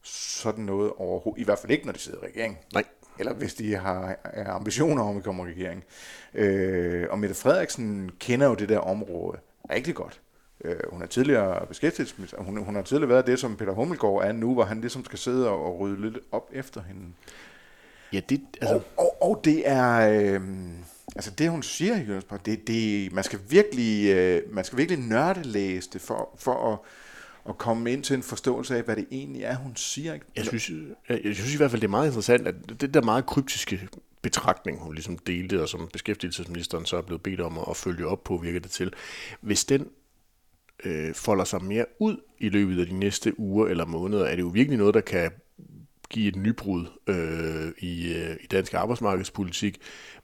sådan 0.04 0.64
noget 0.64 0.92
overhovedet, 0.98 1.42
i 1.42 1.44
hvert 1.44 1.60
fald 1.60 1.72
ikke, 1.72 1.86
når 1.86 1.94
de 1.94 2.00
sidder 2.00 2.24
i 2.24 2.28
regering. 2.28 2.58
Nej 2.74 2.84
eller 3.20 3.34
hvis 3.34 3.54
de 3.54 3.76
har 3.76 4.16
ambitioner 4.46 5.04
om 5.04 5.18
at 5.18 5.24
komme 5.24 5.44
i 5.44 5.54
regering. 5.54 5.84
Øh, 6.34 7.08
og 7.10 7.20
Mette 7.20 7.36
Frederiksen 7.36 8.12
kender 8.20 8.48
jo 8.48 8.54
det 8.54 8.70
der 8.70 8.80
område 8.80 9.38
rigtig 9.72 9.96
godt. 9.96 10.22
Øh, 10.66 10.76
hun 10.90 11.02
er 11.02 11.06
tidligere 11.06 11.66
beskæftigelsesminister. 11.68 12.44
Hun, 12.44 12.64
hun 12.64 12.76
har 12.76 12.82
tidligere 12.82 13.10
været 13.10 13.28
det, 13.28 13.40
som 13.40 13.56
Peter 13.56 13.74
Hummelgaard 13.74 14.22
er 14.24 14.32
nu, 14.32 14.54
hvor 14.54 14.64
han 14.64 14.82
ligesom 14.82 15.06
skal 15.06 15.20
sidde 15.20 15.50
og, 15.50 15.66
og 15.66 15.80
rydde 15.80 16.02
lidt 16.02 16.18
op 16.32 16.50
efter 16.54 16.82
hende. 16.82 17.02
Ja, 18.14 18.20
det, 18.30 18.42
altså... 18.62 18.76
og, 18.76 18.84
og, 18.98 19.24
og 19.30 19.42
det 19.44 19.70
er... 19.70 20.10
Øh, 20.10 20.42
altså 21.16 21.32
det 21.32 21.50
hun 21.50 21.64
siger, 21.64 22.22
det, 22.46 22.68
det, 22.68 23.12
man 23.14 23.24
skal 23.24 23.40
virkelig, 23.50 24.10
øh, 24.16 24.42
man 24.54 24.64
skal 24.64 24.78
virkelig 24.78 25.00
nørdelæse 25.00 25.90
det 25.94 26.02
for, 26.02 26.30
for 26.38 26.74
at 26.74 26.78
og 27.44 27.58
komme 27.58 27.92
ind 27.92 28.04
til 28.04 28.16
en 28.16 28.24
forståelse 28.24 28.78
af, 28.78 28.84
hvad 28.84 28.96
det 28.96 29.08
egentlig 29.12 29.44
er, 29.44 29.56
hun 29.56 29.76
siger. 29.76 30.14
Ikke? 30.14 30.26
Jeg 30.36 30.46
synes, 30.46 30.70
jeg, 31.10 31.22
jeg 31.24 31.36
synes 31.36 31.54
i 31.54 31.58
hvert 31.58 31.72
fald, 31.72 31.82
det 31.82 31.88
er 31.88 31.92
meget 31.92 32.08
interessant, 32.08 32.48
at 32.48 32.56
det 32.82 32.94
der 32.94 33.02
meget 33.02 33.26
kryptiske 33.26 33.90
betragtning, 34.22 34.80
hun 34.80 34.94
ligesom 34.94 35.18
delte, 35.18 35.62
og 35.62 35.70
som 35.70 35.90
beskæftigelsesministeren 35.94 36.86
så 36.86 36.98
er 36.98 37.02
blevet 37.02 37.24
bedt 37.24 37.42
om 37.42 37.60
at 37.70 37.78
følge 37.78 38.08
op 38.08 38.24
på, 38.24 38.38
virker 38.38 38.60
det 38.60 38.72
til. 38.72 38.94
Hvis 39.42 39.66
den 39.66 39.88
øh, 40.84 41.14
folder 41.14 41.44
sig 41.44 41.64
mere 41.64 41.86
ud 42.00 42.18
i 42.40 42.50
løbet 42.50 42.80
af 42.80 42.86
de 42.86 43.00
næste 43.00 43.40
uger 43.40 43.68
eller 43.68 43.86
måneder, 43.86 44.26
er 44.26 44.36
det 44.36 44.42
jo 44.42 44.48
virkelig 44.48 44.78
noget, 44.78 44.94
der 44.94 45.02
kan 45.02 45.32
give 46.10 46.28
et 46.28 46.36
nybrud 46.36 46.86
øh, 47.08 47.72
i, 47.90 48.14
øh, 48.14 48.36
i 48.44 48.48
dansk 48.48 48.74
arbejdsmarkedspolitik, 48.74 49.78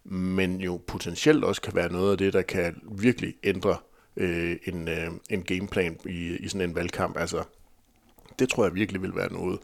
men 0.04 0.62
jo 0.62 0.82
potentielt 0.88 1.44
også 1.44 1.62
kan 1.62 1.76
være 1.76 1.92
noget 1.92 2.12
af 2.12 2.18
det, 2.18 2.34
der 2.34 2.42
kan 2.42 2.82
virkelig 2.92 3.34
ændre 3.44 3.70
øh, 3.70 3.95
en, 4.18 4.88
øh, 4.88 5.12
en 5.30 5.44
gameplan 5.44 6.00
i, 6.06 6.38
i 6.38 6.48
sådan 6.48 6.70
en 6.70 6.76
valgkamp. 6.76 7.18
Altså, 7.18 7.44
det 8.40 8.50
tror 8.50 8.66
jeg 8.66 8.76
virkelig 8.76 9.02
vil 9.02 9.16
være 9.16 9.34
noget, 9.34 9.60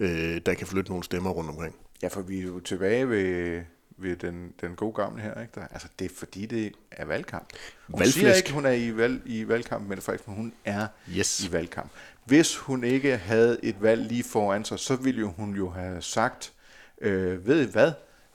øh, 0.00 0.40
der 0.46 0.54
kan 0.54 0.66
flytte 0.66 0.90
nogle 0.90 1.04
stemmer 1.04 1.30
rundt 1.30 1.50
omkring. 1.50 1.74
Ja, 2.02 2.08
for 2.08 2.22
vi 2.22 2.38
er 2.38 2.42
jo 2.42 2.60
tilbage 2.60 3.08
ved, 3.08 3.62
ved 3.96 4.16
den, 4.16 4.52
den 4.60 4.74
gode 4.74 4.92
gamle 4.92 5.22
her. 5.22 5.40
Ikke? 5.40 5.52
Der, 5.54 5.66
altså, 5.70 5.88
det 5.98 6.04
er 6.04 6.14
fordi, 6.16 6.46
det 6.46 6.72
er 6.90 7.04
valgkamp. 7.04 7.48
Hun 7.86 8.00
Valgflæsk. 8.00 8.18
siger 8.18 8.34
ikke, 8.34 8.52
hun 8.52 8.66
er 8.66 8.72
i, 8.72 8.96
valg, 8.96 9.22
i 9.24 9.48
valgkamp, 9.48 9.88
men 9.88 10.00
faktisk, 10.00 10.24
hun 10.26 10.52
er 10.64 10.86
yes. 11.16 11.44
i 11.44 11.52
valgkamp. 11.52 11.90
Hvis 12.24 12.56
hun 12.56 12.84
ikke 12.84 13.16
havde 13.16 13.58
et 13.62 13.82
valg 13.82 14.06
lige 14.08 14.24
foran 14.24 14.64
sig, 14.64 14.78
så 14.78 14.96
ville 14.96 15.20
jo 15.20 15.30
hun 15.30 15.54
jo 15.54 15.70
have 15.70 16.02
sagt, 16.02 16.52
øh, 17.00 17.46
ved 17.46 17.68
I 17.68 17.70
hvad, 17.70 17.92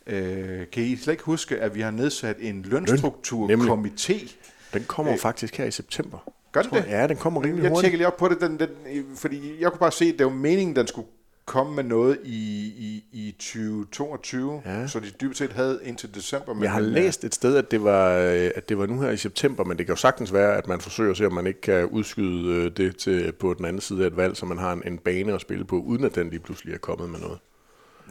øh, 0.07 0.67
kan 0.71 0.83
I 0.83 0.95
slet 0.95 1.13
ikke 1.13 1.23
huske, 1.23 1.59
at 1.59 1.75
vi 1.75 1.81
har 1.81 1.91
nedsat 1.91 2.37
en 2.39 2.65
lønstrukturkomité, 2.65 4.31
den 4.73 4.83
kommer 4.87 5.13
øh, 5.13 5.19
faktisk 5.19 5.57
her 5.57 5.65
i 5.65 5.71
september. 5.71 6.17
Gør 6.51 6.61
den 6.61 6.71
det? 6.71 6.85
Ja, 6.87 7.07
den 7.07 7.17
kommer 7.17 7.43
rimelig 7.43 7.63
jeg 7.63 7.71
hurtigt. 7.71 7.83
Jeg 7.83 7.91
tjekker 7.91 7.97
lige 7.97 8.07
op 8.07 8.17
på 8.17 8.27
det, 8.27 8.41
den, 8.41 8.59
den, 8.59 8.69
fordi 9.15 9.61
jeg 9.61 9.71
kunne 9.71 9.79
bare 9.79 9.91
se, 9.91 10.05
at 10.05 10.15
det 10.17 10.25
var 10.25 10.31
meningen, 10.31 10.75
den 10.75 10.87
skulle 10.87 11.07
komme 11.45 11.75
med 11.75 11.83
noget 11.83 12.19
i, 12.23 12.73
i, 12.77 13.03
i 13.11 13.31
2022, 13.31 14.61
ja. 14.65 14.87
så 14.87 14.99
de 14.99 15.09
dybest 15.21 15.37
set 15.37 15.53
havde 15.53 15.79
indtil 15.83 16.15
december. 16.15 16.53
Men 16.53 16.63
jeg 16.63 16.71
har 16.71 16.79
læst 16.79 17.23
et 17.23 17.35
sted, 17.35 17.55
at 17.55 17.71
det, 17.71 17.83
var, 17.83 18.17
øh, 18.17 18.51
at 18.55 18.69
det 18.69 18.77
var 18.77 18.85
nu 18.85 19.01
her 19.01 19.09
i 19.09 19.17
september, 19.17 19.63
men 19.63 19.77
det 19.77 19.85
kan 19.85 19.95
jo 19.95 19.99
sagtens 19.99 20.33
være, 20.33 20.57
at 20.57 20.67
man 20.67 20.81
forsøger 20.81 21.11
at 21.11 21.17
se, 21.17 21.25
om 21.25 21.33
man 21.33 21.47
ikke 21.47 21.61
kan 21.61 21.85
udskyde 21.85 22.55
øh, 22.55 22.71
det 22.77 22.97
til 22.97 23.31
på 23.31 23.53
den 23.53 23.65
anden 23.65 23.81
side 23.81 24.03
af 24.03 24.07
et 24.07 24.17
valg, 24.17 24.37
så 24.37 24.45
man 24.45 24.57
har 24.57 24.73
en, 24.73 24.83
en 24.85 24.97
bane 24.97 25.33
at 25.33 25.41
spille 25.41 25.65
på, 25.65 25.75
uden 25.79 26.03
at 26.03 26.15
den 26.15 26.29
lige 26.29 26.39
pludselig 26.39 26.73
er 26.73 26.77
kommet 26.77 27.09
med 27.09 27.19
noget. 27.19 27.39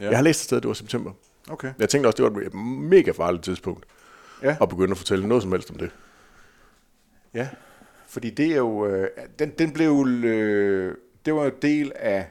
Ja. 0.01 0.09
Jeg 0.09 0.17
har 0.17 0.23
læst 0.23 0.39
et 0.39 0.43
sted, 0.43 0.57
at 0.57 0.63
det 0.63 0.67
var 0.67 0.73
september. 0.73 1.11
Okay. 1.49 1.73
Jeg 1.79 1.89
tænkte 1.89 2.07
også, 2.07 2.23
det 2.23 2.35
var 2.35 2.41
et 2.41 2.53
mega 2.89 3.11
farligt 3.11 3.43
tidspunkt 3.43 3.85
ja. 4.43 4.55
at 4.61 4.69
begynde 4.69 4.91
at 4.91 4.97
fortælle 4.97 5.27
noget 5.27 5.43
som 5.43 5.51
helst 5.51 5.71
om 5.71 5.77
det. 5.77 5.91
Ja, 7.33 7.49
fordi 8.07 8.29
det 8.29 8.45
er 8.45 8.57
jo, 8.57 8.87
øh, 8.87 9.09
den, 9.39 9.49
den 9.49 9.73
blev, 9.73 10.07
øh, 10.07 10.95
det 11.25 11.35
var 11.35 11.43
jo 11.43 11.51
del 11.61 11.91
af, 11.95 12.29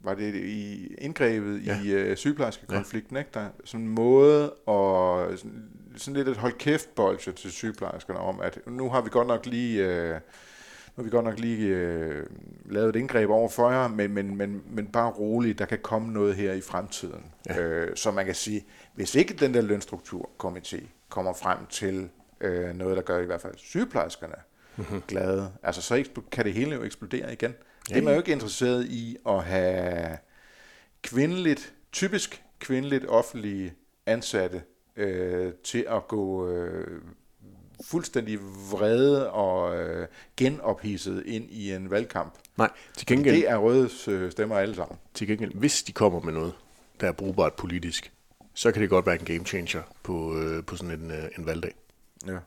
var 0.00 0.14
det 0.14 0.34
i 0.34 0.86
indgrebet 0.94 1.66
ja. 1.66 1.80
i 1.84 1.90
øh, 1.90 2.16
sygeplejerskekonflikten, 2.16 3.16
ja. 3.16 3.20
ikke? 3.20 3.30
Der, 3.34 3.48
sådan 3.64 3.86
en 3.86 3.92
måde 3.92 4.52
og 4.52 5.28
sådan, 5.38 5.68
sådan 5.96 6.16
lidt 6.16 6.28
et 6.28 6.36
hold 6.36 6.52
kæft 6.52 6.94
bolsje 6.94 7.32
til 7.32 7.52
sygeplejerskerne 7.52 8.20
om, 8.20 8.40
at 8.40 8.58
nu 8.66 8.90
har 8.90 9.00
vi 9.00 9.10
godt 9.10 9.26
nok 9.26 9.46
lige, 9.46 9.84
øh, 9.84 10.10
nu 10.14 10.20
har 10.96 11.02
vi 11.02 11.10
godt 11.10 11.24
nok 11.24 11.38
lige 11.38 11.68
øh, 11.68 12.26
lavet 12.64 12.88
et 12.88 12.96
indgreb 12.96 13.30
over 13.30 13.48
for 13.48 13.70
jer, 13.70 13.88
men, 13.88 14.12
men, 14.12 14.36
men, 14.36 14.62
men 14.66 14.86
bare 14.86 15.10
roligt, 15.10 15.58
der 15.58 15.64
kan 15.64 15.78
komme 15.82 16.12
noget 16.12 16.34
her 16.34 16.52
i 16.52 16.60
fremtiden. 16.60 17.24
Ja. 17.46 17.60
Øh, 17.60 17.96
så 17.96 18.10
man 18.10 18.26
kan 18.26 18.34
sige, 18.34 18.64
hvis 18.94 19.14
ikke 19.14 19.34
den 19.34 19.54
der 19.54 19.62
lønstrukturkomité 19.62 20.84
kommer 21.08 21.32
frem 21.32 21.58
til 21.70 22.08
øh, 22.40 22.74
noget, 22.74 22.96
der 22.96 23.02
gør 23.02 23.20
i 23.20 23.26
hvert 23.26 23.40
fald 23.40 23.54
sygeplejerskerne 23.56 24.34
mm-hmm. 24.76 25.02
glade. 25.08 25.52
Altså 25.62 25.82
så 25.82 26.04
kan 26.30 26.44
det 26.44 26.54
hele 26.54 26.74
jo 26.74 26.82
eksplodere 26.82 27.32
igen. 27.32 27.54
Ja, 27.90 27.94
det 27.94 28.00
er 28.00 28.04
man 28.04 28.14
jo 28.14 28.20
ikke 28.20 28.32
interesseret 28.32 28.86
i 28.86 29.16
at 29.28 29.44
have 29.44 30.18
kvindeligt, 31.02 31.74
typisk 31.92 32.42
kvindeligt 32.58 33.06
offentlige 33.08 33.74
ansatte 34.06 34.62
øh, 34.96 35.52
til 35.64 35.86
at 35.88 36.08
gå 36.08 36.50
øh, 36.50 37.02
fuldstændig 37.84 38.38
vrede 38.70 39.30
og 39.30 39.78
øh, 39.78 40.06
genophidset 40.36 41.22
ind 41.26 41.50
i 41.50 41.72
en 41.72 41.90
valgkamp. 41.90 42.34
Nej, 42.56 42.70
til 42.96 43.06
gengæld... 43.06 43.36
det 43.36 43.50
er 43.50 43.56
røde 43.56 43.90
øh, 44.08 44.32
stemmer 44.32 44.56
alle 44.56 44.74
sammen. 44.74 44.98
Til 45.14 45.26
gengæld, 45.26 45.54
hvis 45.54 45.82
de 45.82 45.92
kommer 45.92 46.20
med 46.20 46.32
noget, 46.32 46.52
der 47.00 47.08
er 47.08 47.12
brugbart 47.12 47.54
politisk, 47.54 48.12
så 48.54 48.72
kan 48.72 48.82
det 48.82 48.90
godt 48.90 49.06
være 49.06 49.20
en 49.20 49.24
game 49.24 49.44
changer 49.44 49.82
på, 50.02 50.38
øh, 50.38 50.64
på 50.64 50.76
sådan 50.76 51.00
en, 51.00 51.10
øh, 51.10 51.24
en 51.38 51.46
valgdag. 51.46 51.74
Ja. 52.28 52.38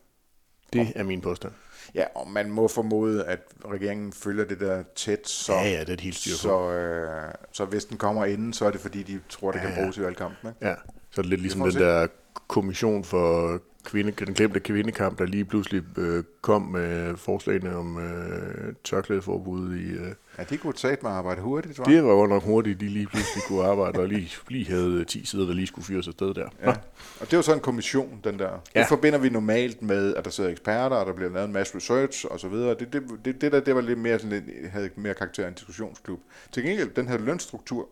Det 0.73 0.91
er 0.95 1.03
min 1.03 1.21
påstand. 1.21 1.53
Ja, 1.95 2.03
og 2.15 2.31
man 2.31 2.51
må 2.51 2.67
formode, 2.67 3.25
at 3.25 3.39
regeringen 3.65 4.13
følger 4.13 4.45
det 4.45 4.59
der 4.59 4.83
tæt, 4.95 5.27
så, 5.27 5.53
ja, 5.53 5.69
ja, 5.69 5.79
det 5.79 5.89
er 5.89 5.93
et 5.93 6.01
helt 6.01 6.15
styr 6.15 6.31
så, 6.31 6.71
øh, 6.71 7.33
så 7.51 7.65
hvis 7.65 7.85
den 7.85 7.97
kommer 7.97 8.25
inden, 8.25 8.53
så 8.53 8.65
er 8.65 8.71
det 8.71 8.81
fordi, 8.81 9.03
de 9.03 9.19
tror, 9.29 9.51
det 9.51 9.59
ja, 9.59 9.65
kan 9.65 9.75
bruges 9.75 9.97
i 9.97 10.01
valgkampen. 10.01 10.49
Ikke? 10.49 10.67
Ja, 10.67 10.75
så 11.09 11.21
er 11.21 11.23
det 11.23 11.29
lidt 11.29 11.41
ligesom 11.41 11.61
den 11.71 11.81
der 11.81 12.07
kommission 12.47 13.03
for 13.03 13.59
kvinde, 13.83 14.11
den 14.11 14.33
glemte 14.33 14.59
kvindekamp, 14.59 15.19
der 15.19 15.25
lige 15.25 15.45
pludselig 15.45 15.83
øh, 15.97 16.23
kom 16.41 16.61
med 16.61 17.17
forslagene 17.17 17.75
om 17.75 17.97
øh, 17.97 18.73
tørklædeforbud 18.83 19.75
i... 19.75 19.91
Øh, 19.91 20.13
ja, 20.39 20.43
det 20.49 20.59
kunne 20.59 20.73
med 20.83 20.91
at 20.91 21.17
arbejde 21.17 21.41
hurtigt, 21.41 21.75
tror 21.75 21.85
Det 21.85 22.03
var 22.03 22.09
godt 22.09 22.29
nok 22.29 22.43
hurtigt, 22.43 22.79
de 22.79 22.85
lige 22.85 23.07
pludselig 23.07 23.43
kunne 23.47 23.63
arbejde, 23.63 23.99
og 23.99 24.07
lige, 24.07 24.31
lige 24.47 24.65
havde 24.65 25.05
10 25.05 25.25
sider, 25.25 25.45
der 25.45 25.53
lige 25.53 25.67
skulle 25.67 25.85
fyres 25.85 26.07
afsted 26.07 26.33
der. 26.33 26.49
Ja. 26.61 26.73
Og 27.19 27.31
det 27.31 27.35
var 27.35 27.41
så 27.41 27.53
en 27.53 27.59
kommission, 27.59 28.19
den 28.23 28.39
der. 28.39 28.49
Ja. 28.75 28.79
Det 28.79 28.87
forbinder 28.87 29.19
vi 29.19 29.29
normalt 29.29 29.81
med, 29.81 30.15
at 30.15 30.25
der 30.25 30.31
sidder 30.31 30.49
eksperter, 30.49 30.95
og 30.95 31.05
der 31.05 31.13
bliver 31.13 31.31
lavet 31.31 31.47
en 31.47 31.53
masse 31.53 31.75
research 31.75 32.25
og 32.31 32.39
så 32.39 32.47
videre. 32.47 32.69
Det, 32.69 32.93
det, 32.93 33.03
det, 33.25 33.41
det 33.41 33.51
der, 33.51 33.59
det 33.59 33.75
var 33.75 33.81
lidt 33.81 33.99
mere 33.99 34.19
sådan, 34.19 34.43
lidt, 34.45 34.71
havde 34.71 34.89
mere 34.95 35.13
karakter 35.13 35.43
af 35.43 35.47
en 35.47 35.53
diskussionsklub. 35.53 36.19
Til 36.51 36.63
gengæld, 36.63 36.89
den 36.89 37.07
her 37.07 37.17
lønstruktur, 37.17 37.89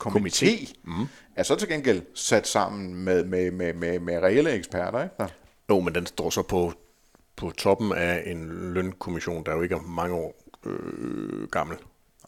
komité, 0.00 0.72
mm. 0.84 1.06
er 1.36 1.42
så 1.42 1.56
til 1.56 1.68
gengæld 1.68 2.02
sat 2.14 2.46
sammen 2.46 2.94
med, 2.94 3.24
med, 3.24 3.50
med, 3.50 3.74
med, 3.74 4.00
med 4.00 4.18
reelle 4.18 4.50
eksperter, 4.50 5.02
ikke? 5.02 5.14
Ja. 5.20 5.26
Jo, 5.70 5.80
men 5.80 5.94
den 5.94 6.06
står 6.06 6.30
så 6.30 6.42
på, 6.42 6.72
på 7.36 7.50
toppen 7.50 7.92
af 7.92 8.22
en 8.26 8.72
lønkommission, 8.74 9.44
der 9.44 9.54
jo 9.54 9.62
ikke 9.62 9.74
er 9.74 9.80
mange 9.80 10.14
år 10.14 10.42
øh, 10.66 11.48
gammel. 11.48 11.76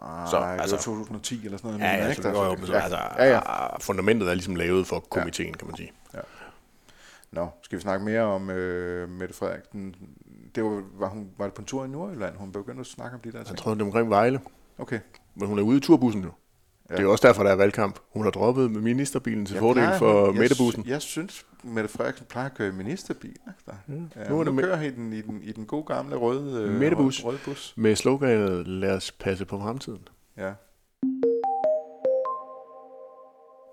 Ah, 0.01 0.29
så, 0.29 0.37
altså, 0.37 0.77
det 0.77 0.87
var 0.87 0.95
2010 0.95 1.45
eller 1.45 1.59
sådan 1.59 1.71
noget. 1.71 1.93
Ja, 1.93 1.97
ja, 1.97 2.09
ikke? 2.11 2.23
Så, 2.23 2.29
jo, 2.29 2.67
så, 2.67 2.73
ja. 2.73 2.81
Altså, 2.81 2.99
ja, 3.19 3.25
ja. 3.25 3.77
fundamentet 3.77 4.29
er 4.29 4.35
ligesom 4.35 4.57
lavet 4.57 4.87
for 4.87 5.01
komiteen, 5.01 5.49
ja. 5.49 5.57
kan 5.57 5.67
man 5.67 5.77
sige. 5.77 5.93
Ja. 6.15 6.21
Nå, 7.33 7.49
skal 7.63 7.79
vi 7.79 7.83
snakke 7.83 8.05
mere 8.05 8.23
om 8.23 8.51
øh, 8.51 9.09
Mette 9.09 9.35
Frederiksen? 9.35 9.95
Det 10.55 10.65
var, 10.65 10.83
var, 10.99 11.09
hun, 11.09 11.31
var 11.39 11.45
det 11.45 11.55
på 11.55 11.63
en 11.63 11.67
tur 11.67 11.85
i 11.85 11.89
Nordjylland, 11.89 12.37
hun 12.37 12.53
begyndte 12.53 12.81
at 12.81 12.87
snakke 12.87 13.15
om 13.15 13.21
de 13.21 13.33
der 13.33 13.39
ting? 13.39 13.49
Jeg 13.49 13.59
tror, 13.59 13.75
det 13.75 13.81
er 13.81 13.85
omkring 13.85 14.11
Vejle. 14.11 14.41
Okay. 14.79 15.01
Men 15.35 15.49
hun 15.49 15.59
er 15.59 15.63
ude 15.63 15.77
i 15.77 15.81
turbussen 15.81 16.23
nu. 16.23 16.31
Ja. 16.91 16.97
Det 16.97 17.05
er 17.05 17.07
også 17.07 17.27
derfor, 17.29 17.43
der 17.43 17.51
er 17.51 17.55
valgkamp. 17.57 17.99
Hun 18.13 18.25
har 18.25 18.31
droppet 18.31 18.71
med 18.71 18.81
ministerbilen 18.81 19.47
til 19.47 19.55
jeg 19.55 19.61
fordel 19.61 19.89
for 19.99 20.33
Mettebussen. 20.33 20.83
Jeg, 20.85 20.91
jeg 20.91 21.03
synes, 21.03 21.47
Mette 21.65 21.89
Frederiksen 21.89 22.27
plejer 22.29 22.49
at 22.49 22.55
køre 22.55 22.69
i 22.69 22.73
ministerbil. 22.73 23.37
Mm. 23.87 24.11
Ja, 24.17 24.29
nu, 24.29 24.45
nu 24.45 24.53
med... 24.53 24.65
kører 24.65 24.83
i 24.83 24.91
den, 24.91 25.13
i, 25.13 25.21
den, 25.21 25.41
i 25.43 25.53
den 25.53 25.67
gode 25.67 25.85
gamle 25.85 26.17
røde, 26.17 26.63
øh, 26.63 26.81
røde, 26.81 27.11
røde 27.25 27.39
bus. 27.45 27.75
Med 27.77 27.97
sloganet, 27.97 28.69
lad 28.69 28.97
os 28.97 29.13
passe 29.13 29.45
på 29.45 29.59
fremtiden. 29.59 30.09
Ja. 30.37 30.53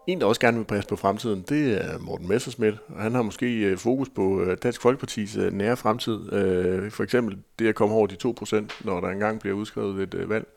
En, 0.07 0.21
der 0.21 0.25
også 0.25 0.41
gerne 0.41 0.57
vil 0.57 0.65
passe 0.65 0.89
på 0.89 0.95
fremtiden, 0.95 1.45
det 1.49 1.85
er 1.85 1.97
Morten 1.99 2.27
Messersmith. 2.27 2.77
Han 2.97 3.15
har 3.15 3.21
måske 3.21 3.59
øh, 3.59 3.77
fokus 3.77 4.09
på 4.09 4.41
øh, 4.41 4.57
Dansk 4.63 4.81
Folkepartis 4.81 5.37
øh, 5.37 5.53
nære 5.53 5.77
fremtid. 5.77 6.19
For 6.89 7.03
eksempel 7.03 7.37
det 7.59 7.67
at 7.67 7.75
komme 7.75 7.95
over 7.95 8.07
de 8.07 8.15
2%, 8.25 8.85
når 8.85 9.01
der 9.01 9.07
engang 9.07 9.39
bliver 9.39 9.55
udskrevet 9.55 10.13
et 10.13 10.29
valg. 10.29 10.47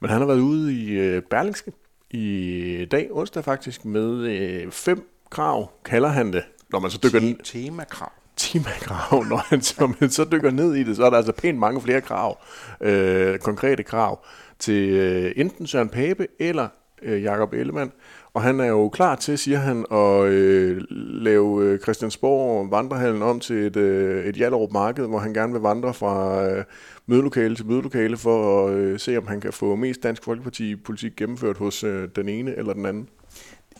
Men 0.00 0.10
han 0.10 0.18
har 0.18 0.26
været 0.26 0.40
ude 0.40 0.74
i 0.74 1.20
Berlingske 1.20 1.72
i 2.14 2.86
dag, 2.90 3.08
onsdag 3.10 3.44
faktisk, 3.44 3.84
med 3.84 4.70
fem 4.70 5.08
krav, 5.30 5.70
kalder 5.84 6.08
han 6.08 6.32
det. 6.32 6.44
Når 6.72 6.78
man 6.78 6.90
så 6.90 6.98
dykker 7.02 7.20
ned... 7.20 7.34
Temakrav. 7.44 8.12
Temakrav. 8.36 9.24
Når 9.24 9.36
han 9.36 9.62
så, 9.68 9.94
man 10.00 10.10
så 10.10 10.24
dykker 10.32 10.50
ned 10.50 10.74
i 10.74 10.82
det, 10.82 10.96
så 10.96 11.04
er 11.04 11.10
der 11.10 11.16
altså 11.16 11.32
pænt 11.32 11.58
mange 11.58 11.80
flere 11.80 12.00
krav. 12.00 12.38
Øh, 12.80 13.38
konkrete 13.38 13.82
krav 13.82 14.24
til 14.58 14.88
øh, 14.88 15.32
enten 15.36 15.66
Søren 15.66 15.88
Pape 15.88 16.26
eller 16.38 16.68
øh, 17.02 17.22
Jakob 17.22 17.52
Ellemann. 17.52 17.92
Og 18.34 18.42
han 18.42 18.60
er 18.60 18.66
jo 18.66 18.88
klar 18.88 19.16
til, 19.16 19.38
siger 19.38 19.58
han, 19.58 19.86
at 19.92 20.32
øh, 20.32 20.82
lave 21.22 21.64
øh, 21.64 21.78
Christiansborg 21.78 22.70
vandrehallen 22.70 23.22
om 23.22 23.40
til 23.40 23.56
et, 23.56 23.76
øh, 23.76 24.24
et 24.24 24.38
Jallerup 24.38 24.72
marked, 24.72 25.06
hvor 25.06 25.18
han 25.18 25.34
gerne 25.34 25.52
vil 25.52 25.62
vandre 25.62 25.94
fra 25.94 26.44
øh, 26.50 26.64
mødelokale 27.06 27.56
til 27.56 27.66
mødelokale 27.66 28.16
for 28.16 28.66
at 28.66 28.74
øh, 28.74 28.98
se, 28.98 29.16
om 29.16 29.26
han 29.26 29.40
kan 29.40 29.52
få 29.52 29.74
mest 29.74 30.02
Dansk 30.02 30.24
Folkeparti-politik 30.24 31.16
gennemført 31.16 31.58
hos 31.58 31.84
øh, 31.84 32.08
den 32.16 32.28
ene 32.28 32.56
eller 32.56 32.72
den 32.72 32.86
anden. 32.86 33.08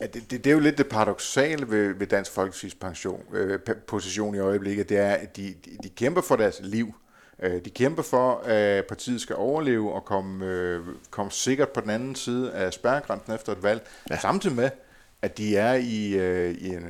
Ja, 0.00 0.06
det, 0.06 0.30
det, 0.30 0.44
det 0.44 0.50
er 0.50 0.54
jo 0.54 0.60
lidt 0.60 0.78
det 0.78 0.88
paradoxale 0.88 1.70
ved, 1.70 1.94
ved 1.94 2.06
Dansk 2.06 2.38
Folkeparti's 2.38 2.76
pension, 2.80 3.20
øh, 3.34 3.58
position 3.86 4.34
i 4.34 4.38
øjeblikket, 4.38 4.88
det 4.88 4.98
er, 4.98 5.12
at 5.12 5.36
de, 5.36 5.54
de, 5.64 5.70
de 5.82 5.88
kæmper 5.88 6.20
for 6.20 6.36
deres 6.36 6.60
liv. 6.62 6.94
Øh, 7.42 7.64
de 7.64 7.70
kæmper 7.70 8.02
for, 8.02 8.34
at 8.44 8.86
partiet 8.86 9.20
skal 9.20 9.36
overleve 9.36 9.92
og 9.92 10.04
komme, 10.04 10.46
øh, 10.46 10.80
komme 11.10 11.32
sikkert 11.32 11.68
på 11.68 11.80
den 11.80 11.90
anden 11.90 12.14
side 12.14 12.52
af 12.52 12.72
spærregrænsen 12.72 13.34
efter 13.34 13.52
et 13.52 13.62
valg, 13.62 13.86
ja. 14.10 14.18
samtidig 14.18 14.56
med, 14.56 14.70
at 15.22 15.38
de 15.38 15.56
er 15.56 15.74
i, 15.74 16.14
øh, 16.14 16.54
i 16.54 16.68
en, 16.68 16.86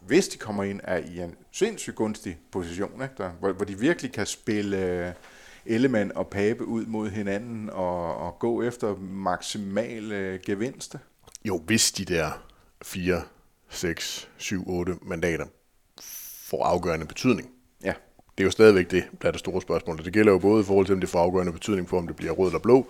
hvis 0.00 0.28
de 0.28 0.38
kommer 0.38 0.64
ind, 0.64 0.80
er 0.84 0.96
i 0.96 1.20
en 1.20 1.34
sindssygt 1.52 1.96
gunstig 1.96 2.38
position, 2.52 3.02
ikke? 3.02 3.14
Der, 3.18 3.30
hvor, 3.30 3.52
hvor 3.52 3.64
de 3.64 3.78
virkelig 3.78 4.12
kan 4.12 4.26
spille 4.26 5.14
Ellemann 5.66 6.12
og 6.14 6.26
Pape 6.26 6.64
ud 6.64 6.86
mod 6.86 7.10
hinanden 7.10 7.70
og, 7.70 8.16
og 8.16 8.38
gå 8.38 8.62
efter 8.62 8.96
maksimal 9.00 10.12
øh. 10.12 10.40
Jo, 11.44 11.58
hvis 11.58 11.92
de 11.92 12.04
der 12.04 12.44
4, 12.82 13.22
6, 13.70 14.28
7, 14.36 14.64
8 14.66 14.94
mandater 15.02 15.46
får 16.50 16.64
afgørende 16.64 17.06
betydning. 17.06 17.50
Det 18.38 18.44
er 18.44 18.46
jo 18.46 18.50
stadigvæk 18.50 18.90
det, 18.90 19.04
der 19.22 19.28
er 19.28 19.32
det 19.32 19.40
store 19.40 19.62
spørgsmål. 19.62 20.04
Det 20.04 20.12
gælder 20.12 20.32
jo 20.32 20.38
både 20.38 20.60
i 20.60 20.64
forhold 20.64 20.86
til, 20.86 20.92
om 20.94 21.00
det 21.00 21.08
får 21.08 21.18
afgørende 21.18 21.52
betydning 21.52 21.88
for, 21.88 21.98
om 21.98 22.06
det 22.06 22.16
bliver 22.16 22.32
rød 22.32 22.48
eller 22.48 22.58
blå, 22.58 22.86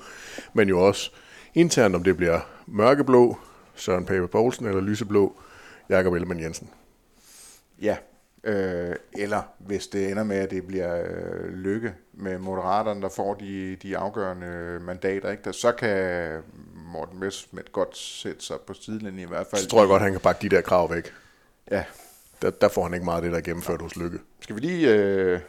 men 0.52 0.68
jo 0.68 0.87
også 0.87 1.11
internt, 1.55 1.94
om 1.94 2.05
det 2.05 2.16
bliver 2.16 2.40
mørkeblå, 2.66 3.38
Søren 3.74 4.05
Pape 4.05 4.28
Poulsen, 4.28 4.66
eller 4.66 4.81
lyseblå, 4.81 5.37
Jakob 5.88 6.14
Ellemann 6.14 6.40
Jensen. 6.40 6.70
Ja, 7.83 7.96
øh, 8.44 8.96
eller 9.12 9.42
hvis 9.59 9.87
det 9.87 10.11
ender 10.11 10.24
med, 10.24 10.37
at 10.37 10.50
det 10.50 10.66
bliver 10.66 11.02
øh, 11.02 11.52
lykke 11.52 11.94
med 12.12 12.38
moderaterne, 12.38 13.02
der 13.02 13.09
får 13.09 13.35
de, 13.35 13.76
de 13.76 13.96
afgørende 13.96 14.78
mandater, 14.81 15.31
ikke? 15.31 15.42
Der, 15.44 15.52
så 15.52 15.72
kan 15.72 16.42
Morten 16.92 17.20
Messerschmidt 17.20 17.72
godt 17.72 17.96
sætte 17.96 18.44
sig 18.44 18.57
på 18.66 18.74
sidelinjen 18.74 19.18
i 19.18 19.28
hvert 19.28 19.46
fald. 19.46 19.62
Så 19.62 19.68
tror 19.68 19.81
jeg 19.81 19.88
godt, 19.88 20.02
han 20.02 20.12
kan 20.12 20.20
pakke 20.20 20.42
de 20.42 20.57
der 20.57 20.61
krav 20.61 20.90
væk. 20.90 21.12
Ja. 21.70 21.85
Der, 22.42 22.50
der 22.50 22.68
får 22.68 22.83
han 22.83 22.94
ikke 22.94 23.05
meget 23.05 23.16
af 23.16 23.22
det, 23.22 23.33
der 23.33 23.38
er 23.38 23.42
gennemført 23.42 23.83
hos 23.83 23.96
Lykke. 23.96 24.18
Skal 24.40 24.57
vi 24.57 24.61
lige 24.61 24.94
øh, 24.94 25.40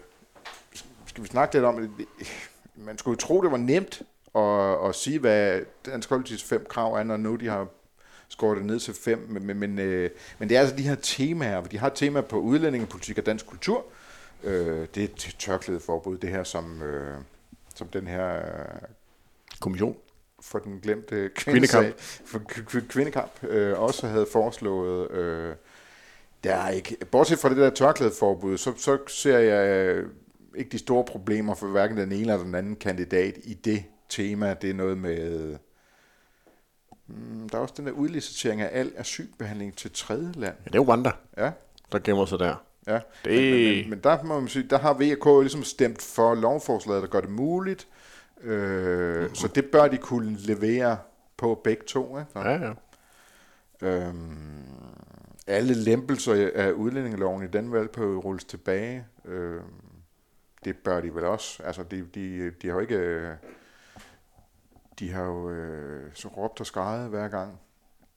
skal 1.06 1.24
vi 1.24 1.28
snakke 1.28 1.56
lidt 1.56 1.66
om 1.66 1.78
det? 1.78 2.08
Man 2.76 2.98
skulle 2.98 3.14
jo 3.14 3.28
tro, 3.28 3.42
det 3.42 3.52
var 3.52 3.58
nemt 3.58 4.02
at, 4.36 4.90
at 4.90 4.96
sige, 4.96 5.20
hvad 5.20 5.62
Dansk 5.86 6.12
Folkeparti's 6.12 6.46
fem 6.46 6.66
krav 6.70 6.94
er, 6.94 7.04
når 7.04 7.18
nu 7.18 7.36
de 7.36 7.48
har 7.48 7.68
skåret 8.30 8.58
det 8.58 8.66
ned 8.66 8.80
til 8.80 8.94
fem. 8.94 9.28
Men, 9.30 9.46
men, 9.46 9.60
men, 9.60 9.80
øh, 9.80 10.10
men 10.40 10.50
det 10.50 10.58
er 10.58 10.62
altså 10.62 10.76
de 10.76 10.84
her 10.84 10.96
temaer. 10.96 11.62
De 11.62 11.78
har 11.78 11.90
temaer 11.90 12.24
på 12.24 12.40
udlændingepolitik 12.40 13.18
og 13.18 13.26
dansk 13.26 13.48
kultur. 13.48 13.86
Øh, 14.44 14.88
det 14.96 14.98
er 14.98 15.04
et 15.04 15.36
tørklædeforbud, 15.40 16.18
det 16.18 16.30
her, 16.30 16.44
som, 16.44 16.82
øh, 16.82 17.18
som 17.76 17.88
den 17.88 18.08
her... 18.08 18.36
Øh, 18.36 18.82
Kommission 19.60 19.98
for 20.42 20.60
den 20.60 20.80
glemte 20.80 21.30
kvindekamp, 21.36 22.00
for 22.26 22.42
kvindekamp 22.90 23.44
øh, 23.44 23.80
også 23.80 24.08
havde 24.08 24.28
foreslået. 24.32 25.12
Øh, 25.12 25.56
der 26.44 26.56
er 26.56 26.70
ikke, 26.70 26.98
bortset 27.12 27.40
fra 27.40 27.50
det 27.50 27.58
der 27.58 27.70
tørklædeforbud, 27.70 28.58
så, 28.58 28.74
så 28.78 28.98
ser 29.08 29.40
jeg 29.40 29.68
øh, 29.68 30.10
ikke 30.56 30.70
de 30.70 30.78
store 30.78 31.06
problemer 31.06 31.56
for 31.56 31.68
hverken 31.68 31.98
den 31.98 32.12
ene 32.12 32.22
eller 32.22 32.38
den 32.38 32.56
anden 32.56 32.76
kandidat 32.76 33.38
i 33.44 33.54
det 33.54 33.84
tema. 34.10 34.54
Det 34.54 34.70
er 34.70 34.74
noget 34.74 34.98
med... 34.98 35.56
Mm, 37.08 37.50
der 37.50 37.58
er 37.58 37.62
også 37.62 37.74
den 37.78 37.86
der 37.86 37.92
udlicitering 37.92 38.62
af 38.62 38.70
al 38.80 38.92
asylbehandling 38.98 39.78
til 39.78 39.92
tredje 39.92 40.32
land. 40.32 40.56
Ja, 40.60 40.66
det 40.66 40.76
er 40.76 40.80
jo 40.80 40.84
Rwanda, 40.84 41.12
ja. 41.38 41.52
der 41.92 42.00
gemmer 42.00 42.26
sig 42.26 42.40
der. 42.40 42.56
Ja, 42.88 43.00
det... 43.26 43.54
men, 43.54 43.82
men, 43.82 43.90
men 43.90 44.00
der 44.00 44.24
må 44.24 44.40
man 44.40 44.50
sige, 44.50 44.68
der 44.70 44.78
har 44.78 44.94
VK 44.94 45.42
ligesom 45.42 45.64
stemt 45.64 46.02
for 46.02 46.36
lovforslaget, 46.36 47.02
der 47.02 47.08
gør 47.08 47.22
det 47.22 47.30
muligt. 47.30 47.88
Øh, 48.42 49.20
mm-hmm. 49.20 49.36
Så 49.36 49.48
det 49.48 49.66
bør 49.66 49.88
de 49.88 49.98
kunne 49.98 50.38
levere 50.38 50.98
på 51.38 51.62
begge 51.64 51.84
to. 51.84 52.20
Ikke? 52.20 52.40
Ja, 52.40 52.52
ja. 52.52 52.74
Øhm, 53.82 54.64
alle 55.48 55.74
lempelser 55.74 56.50
af 56.56 56.72
udlændingeloven 56.72 57.44
i 57.44 57.48
den 57.48 57.72
valgperiode 57.72 58.18
rulles 58.18 58.44
tilbage. 58.44 59.06
Øh, 59.26 59.62
det 60.66 60.78
bør 60.78 61.02
de 61.02 61.16
vel 61.16 61.24
også. 61.24 61.64
Altså, 61.64 61.84
de, 61.84 62.06
de, 62.16 62.52
de 62.62 62.68
har 62.68 62.74
jo 62.74 62.80
ikke... 62.80 63.30
De 65.00 65.12
har 65.12 65.24
jo 65.24 65.50
øh, 65.50 66.12
så 66.14 66.28
råbt 66.28 66.60
og 66.60 66.66
skrejet 66.66 67.10
hver 67.10 67.28
gang, 67.28 67.60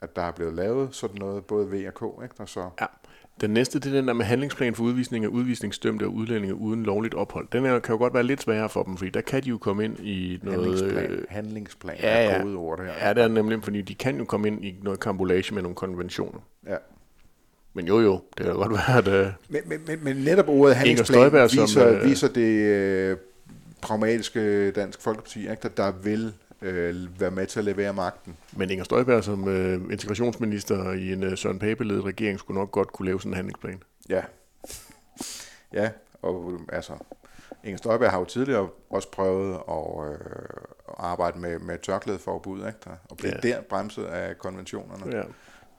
at 0.00 0.16
der 0.16 0.22
er 0.22 0.32
blevet 0.32 0.54
lavet 0.54 0.94
sådan 0.94 1.16
noget, 1.18 1.44
både 1.44 1.70
V 1.70 1.86
og 1.86 1.94
K. 1.94 2.22
Ikke? 2.22 2.34
Og 2.38 2.48
så, 2.48 2.70
ja. 2.80 2.86
Den 3.40 3.50
næste, 3.50 3.80
det 3.80 3.86
er 3.86 3.96
den 3.96 4.08
der 4.08 4.14
med 4.14 4.24
handlingsplan 4.24 4.74
for 4.74 4.84
udvisning 4.84 5.24
af 5.24 5.28
udvisningsdømte 5.28 6.04
og 6.04 6.12
udlændinge 6.12 6.54
uden 6.54 6.82
lovligt 6.82 7.14
ophold. 7.14 7.48
Den 7.52 7.64
her 7.64 7.78
kan 7.78 7.92
jo 7.92 7.98
godt 7.98 8.14
være 8.14 8.22
lidt 8.22 8.42
sværere 8.42 8.68
for 8.68 8.82
dem, 8.82 8.96
fordi 8.96 9.10
der 9.10 9.20
kan 9.20 9.42
de 9.42 9.48
jo 9.48 9.58
komme 9.58 9.84
ind 9.84 9.98
i 9.98 10.40
noget... 10.42 10.60
Handlingsplan, 10.60 11.10
øh, 11.10 11.24
handlingsplan 11.28 11.96
ja, 12.02 12.24
ja. 12.24 12.30
er 12.30 12.56
ord 12.56 12.80
her. 12.80 12.92
Ja, 13.06 13.14
det 13.14 13.22
er 13.22 13.28
nemlig, 13.28 13.64
fordi 13.64 13.82
de 13.82 13.94
kan 13.94 14.18
jo 14.18 14.24
komme 14.24 14.48
ind 14.48 14.64
i 14.64 14.78
noget 14.82 15.00
kambolage 15.00 15.54
med 15.54 15.62
nogle 15.62 15.74
konventioner. 15.74 16.40
Ja. 16.66 16.76
Men 17.76 17.86
jo 17.86 18.00
jo, 18.00 18.20
det 18.38 18.46
kan 18.46 18.54
godt 18.54 18.72
være, 18.72 18.98
at... 18.98 19.26
Uh, 19.26 19.32
men, 19.48 19.62
men, 19.86 19.98
men, 20.04 20.16
netop 20.16 20.48
ordet 20.48 20.76
handlingsplan 20.76 21.32
viser, 21.32 21.66
som, 21.66 21.94
uh, 21.94 22.04
viser 22.04 22.28
det 22.28 23.12
uh, 23.12 23.18
pragmatiske 23.82 24.70
Dansk 24.70 25.00
Folkeparti, 25.00 25.50
ikke? 25.50 25.68
Der, 25.76 25.92
vil 25.92 26.32
uh, 26.62 27.20
være 27.20 27.30
med 27.30 27.46
til 27.46 27.58
at 27.58 27.64
levere 27.64 27.92
magten. 27.92 28.36
Men 28.52 28.70
Inger 28.70 28.84
Støjberg 28.84 29.24
som 29.24 29.44
uh, 29.44 29.92
integrationsminister 29.92 30.92
i 30.92 31.12
en 31.12 31.22
uh, 31.22 31.38
Søren 31.38 31.58
Pape-ledet 31.58 32.04
regering 32.04 32.38
skulle 32.38 32.58
nok 32.58 32.70
godt 32.70 32.92
kunne 32.92 33.06
lave 33.06 33.20
sådan 33.20 33.32
en 33.32 33.36
handlingsplan. 33.36 33.82
Ja. 34.08 34.22
Ja, 35.72 35.90
og 36.22 36.60
altså, 36.72 36.92
Inger 37.64 37.76
Støjberg 37.76 38.10
har 38.10 38.18
jo 38.18 38.24
tidligere 38.24 38.68
også 38.90 39.10
prøvet 39.10 39.54
at, 39.54 40.12
øh, 40.12 40.18
at 40.88 40.94
arbejde 40.98 41.38
med, 41.38 41.58
med 41.58 41.78
tørklædeforbud, 41.78 42.66
ikke? 42.66 42.78
Der, 42.84 42.90
og 43.10 43.16
blive 43.16 43.32
ja. 43.42 43.48
der 43.48 43.60
bremset 43.60 44.04
af 44.04 44.38
konventionerne. 44.38 45.16
Ja. 45.16 45.22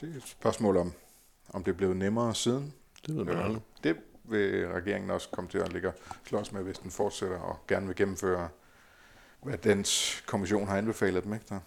Det 0.02 0.14
er 0.14 0.18
et 0.18 0.24
spørgsmål 0.26 0.78
om, 0.78 0.94
om 1.50 1.64
det 1.64 1.72
er 1.72 1.76
blevet 1.76 1.98
nemmere 1.98 2.36
siden. 2.36 2.74
Det 3.08 3.16
ved 3.16 3.24
man 3.24 3.52
øh, 3.52 3.58
Det 3.84 3.96
vil 4.24 4.68
regeringen 4.68 5.12
også 5.12 5.30
komme 5.30 5.50
til 5.50 5.58
at 5.58 5.74
ligge 5.74 5.92
slås 6.28 6.52
med, 6.52 6.64
hvis 6.64 6.78
den 6.78 6.92
fortsætter 6.92 7.38
og 7.38 7.60
gerne 7.68 7.88
vil 7.88 7.96
gennemføre, 7.96 8.50
hvad 9.44 9.58
dens 9.58 10.24
kommission 10.26 10.68
har 10.68 10.78
anbefalet 10.78 11.24
dem. 11.24 11.34
Ikke? 11.34 11.46
Der. 11.50 11.60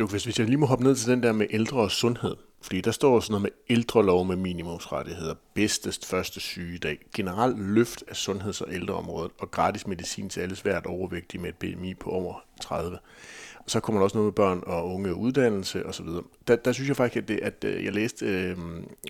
Jo, 0.00 0.06
hvis, 0.06 0.24
hvis 0.24 0.38
jeg 0.38 0.46
lige 0.46 0.56
må 0.56 0.66
hoppe 0.66 0.84
ned 0.84 0.96
til 0.96 1.10
den 1.10 1.22
der 1.22 1.32
med 1.32 1.46
ældre 1.50 1.80
og 1.80 1.90
sundhed. 1.90 2.36
Fordi 2.60 2.80
der 2.80 2.90
står 2.90 3.20
sådan 3.20 3.32
noget 3.32 3.42
med 3.42 3.50
ældrelov 3.76 4.24
med 4.24 4.36
minimumsrettigheder, 4.36 5.34
bedstest 5.54 6.06
første 6.06 6.40
sygedag, 6.40 6.98
generelt 7.14 7.58
løft 7.58 8.04
af 8.08 8.16
sundheds- 8.16 8.60
og 8.60 8.72
ældreområdet 8.72 9.32
og 9.38 9.50
gratis 9.50 9.86
medicin 9.86 10.28
til 10.28 10.40
alle 10.40 10.56
svært 10.56 10.86
overvægtige 10.86 11.40
med 11.40 11.48
et 11.48 11.56
BMI 11.56 11.94
på 11.94 12.10
over 12.10 12.44
30 12.60 12.98
så 13.68 13.80
kommer 13.80 14.00
der 14.00 14.04
også 14.04 14.16
noget 14.16 14.26
med 14.26 14.32
børn 14.32 14.62
og 14.66 14.94
unge 14.94 15.14
uddannelse 15.14 15.86
osv. 15.86 16.06
Der, 16.48 16.56
der 16.56 16.72
synes 16.72 16.88
jeg 16.88 16.96
faktisk, 16.96 17.22
at, 17.22 17.28
det, 17.28 17.40
at 17.42 17.64
øh, 17.64 17.84
jeg 17.84 17.92
læste 17.92 18.26
øh, 18.26 18.56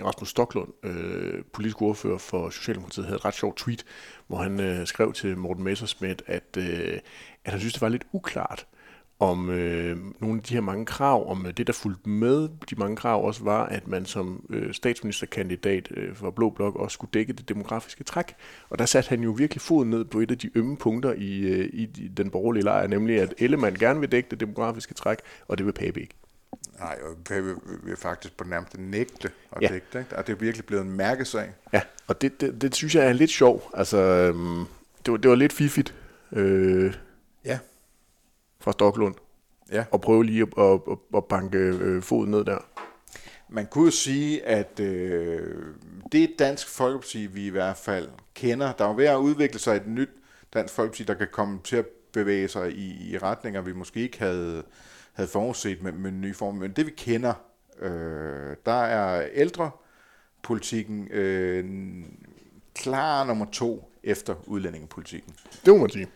Rasmus 0.04 0.28
Stoklund, 0.28 0.68
øh, 0.82 1.42
politisk 1.52 1.82
ordfører 1.82 2.18
for 2.18 2.50
Socialdemokratiet, 2.50 3.06
havde 3.06 3.16
et 3.16 3.24
ret 3.24 3.34
sjovt 3.34 3.56
tweet, 3.56 3.84
hvor 4.26 4.38
han 4.38 4.60
øh, 4.60 4.86
skrev 4.86 5.12
til 5.12 5.38
Morten 5.38 5.64
Messersmith, 5.64 6.24
at, 6.26 6.56
øh, 6.58 6.98
at 7.44 7.52
han 7.52 7.60
synes, 7.60 7.72
det 7.72 7.82
var 7.82 7.88
lidt 7.88 8.06
uklart, 8.12 8.66
om 9.20 9.50
øh, 9.50 9.96
nogle 10.20 10.36
af 10.36 10.42
de 10.42 10.54
her 10.54 10.60
mange 10.60 10.86
krav, 10.86 11.30
om 11.30 11.46
øh, 11.46 11.52
det, 11.52 11.66
der 11.66 11.72
fulgte 11.72 12.08
med 12.08 12.48
de 12.70 12.76
mange 12.76 12.96
krav 12.96 13.24
også 13.26 13.44
var, 13.44 13.66
at 13.66 13.88
man 13.88 14.06
som 14.06 14.46
øh, 14.50 14.74
statsministerkandidat 14.74 15.88
øh, 15.96 16.14
for 16.14 16.30
Blå 16.30 16.50
Blok 16.50 16.76
også 16.76 16.94
skulle 16.94 17.10
dække 17.14 17.32
det 17.32 17.48
demografiske 17.48 18.04
træk. 18.04 18.34
Og 18.70 18.78
der 18.78 18.86
satte 18.86 19.08
han 19.08 19.20
jo 19.20 19.30
virkelig 19.30 19.60
foden 19.60 19.90
ned 19.90 20.04
på 20.04 20.20
et 20.20 20.30
af 20.30 20.38
de 20.38 20.50
ømme 20.54 20.76
punkter 20.76 21.12
i, 21.12 21.38
øh, 21.40 21.70
i 21.72 21.86
den 22.16 22.30
borgerlige 22.30 22.64
lejr, 22.64 22.86
nemlig 22.86 23.20
at 23.20 23.34
Ellemann 23.38 23.76
gerne 23.76 24.00
vil 24.00 24.12
dække 24.12 24.30
det 24.30 24.40
demografiske 24.40 24.94
træk, 24.94 25.18
og 25.48 25.58
det 25.58 25.66
vil 25.66 25.72
Pape 25.72 26.00
ikke. 26.00 26.14
Nej, 26.78 26.98
og 27.02 27.16
Pape 27.24 27.54
vil 27.84 27.96
faktisk 27.96 28.36
på 28.36 28.44
nærmest 28.44 28.78
nægte 28.78 29.30
og 29.50 29.62
Ja. 29.62 29.68
dægte, 29.68 29.98
ikke? 29.98 30.16
Og 30.16 30.26
det 30.26 30.32
er 30.32 30.36
virkelig 30.36 30.64
blevet 30.66 30.84
en 30.84 30.92
mærkesag. 30.92 31.48
Ja, 31.72 31.80
og 32.06 32.20
det, 32.20 32.40
det, 32.40 32.62
det 32.62 32.74
synes 32.74 32.94
jeg 32.94 33.06
er 33.06 33.12
lidt 33.12 33.30
sjov. 33.30 33.70
Altså, 33.74 33.98
øhm, 33.98 34.64
det, 35.06 35.12
var, 35.12 35.16
det 35.16 35.28
var 35.30 35.34
lidt 35.36 35.52
fiffigt 35.52 35.94
øh, 36.32 36.94
Ja. 37.44 37.58
Fra 38.60 38.72
Stoklund 38.72 39.14
Ja. 39.72 39.84
at 39.92 40.00
prøve 40.00 40.24
lige 40.24 40.42
at, 40.42 40.48
at, 40.64 40.80
at, 40.90 40.98
at 41.16 41.24
banke 41.24 41.58
øh, 41.58 42.02
foden 42.02 42.30
ned 42.30 42.44
der. 42.44 42.58
Man 43.48 43.66
kunne 43.66 43.84
jo 43.84 43.90
sige, 43.90 44.44
at 44.44 44.80
øh, 44.80 45.64
det 46.12 46.30
Dansk 46.38 46.68
Folkeparti, 46.68 47.26
vi 47.26 47.46
i 47.46 47.50
hvert 47.50 47.76
fald 47.76 48.08
kender. 48.34 48.72
Der 48.72 48.84
er 48.88 48.92
ved 48.94 49.04
at 49.06 49.16
udvikle 49.16 49.58
sig 49.58 49.76
et 49.76 49.86
nyt 49.86 50.08
Dansk 50.54 50.74
Folkeparti, 50.74 51.02
der 51.04 51.14
kan 51.14 51.28
komme 51.32 51.60
til 51.64 51.76
at 51.76 51.86
bevæge 52.12 52.48
sig 52.48 52.72
i, 52.72 53.10
i 53.10 53.18
retninger, 53.18 53.60
vi 53.60 53.72
måske 53.72 54.00
ikke 54.00 54.18
havde, 54.18 54.62
havde 55.12 55.28
forudset 55.28 55.82
med, 55.82 55.92
med 55.92 56.10
en 56.10 56.20
ny 56.20 56.34
form. 56.34 56.54
Men 56.54 56.72
det 56.72 56.86
vi 56.86 56.90
kender, 56.96 57.34
øh, 57.80 58.56
der 58.66 58.82
er 58.82 59.28
ældrepolitikken 59.34 61.08
øh, 61.10 61.64
klar 62.74 63.24
nummer 63.24 63.46
to 63.52 63.92
efter 64.02 64.34
udlændingepolitikken. 64.46 65.34
Det 65.64 65.74
må 65.74 65.80
man 65.80 65.90
sige. 65.90 66.06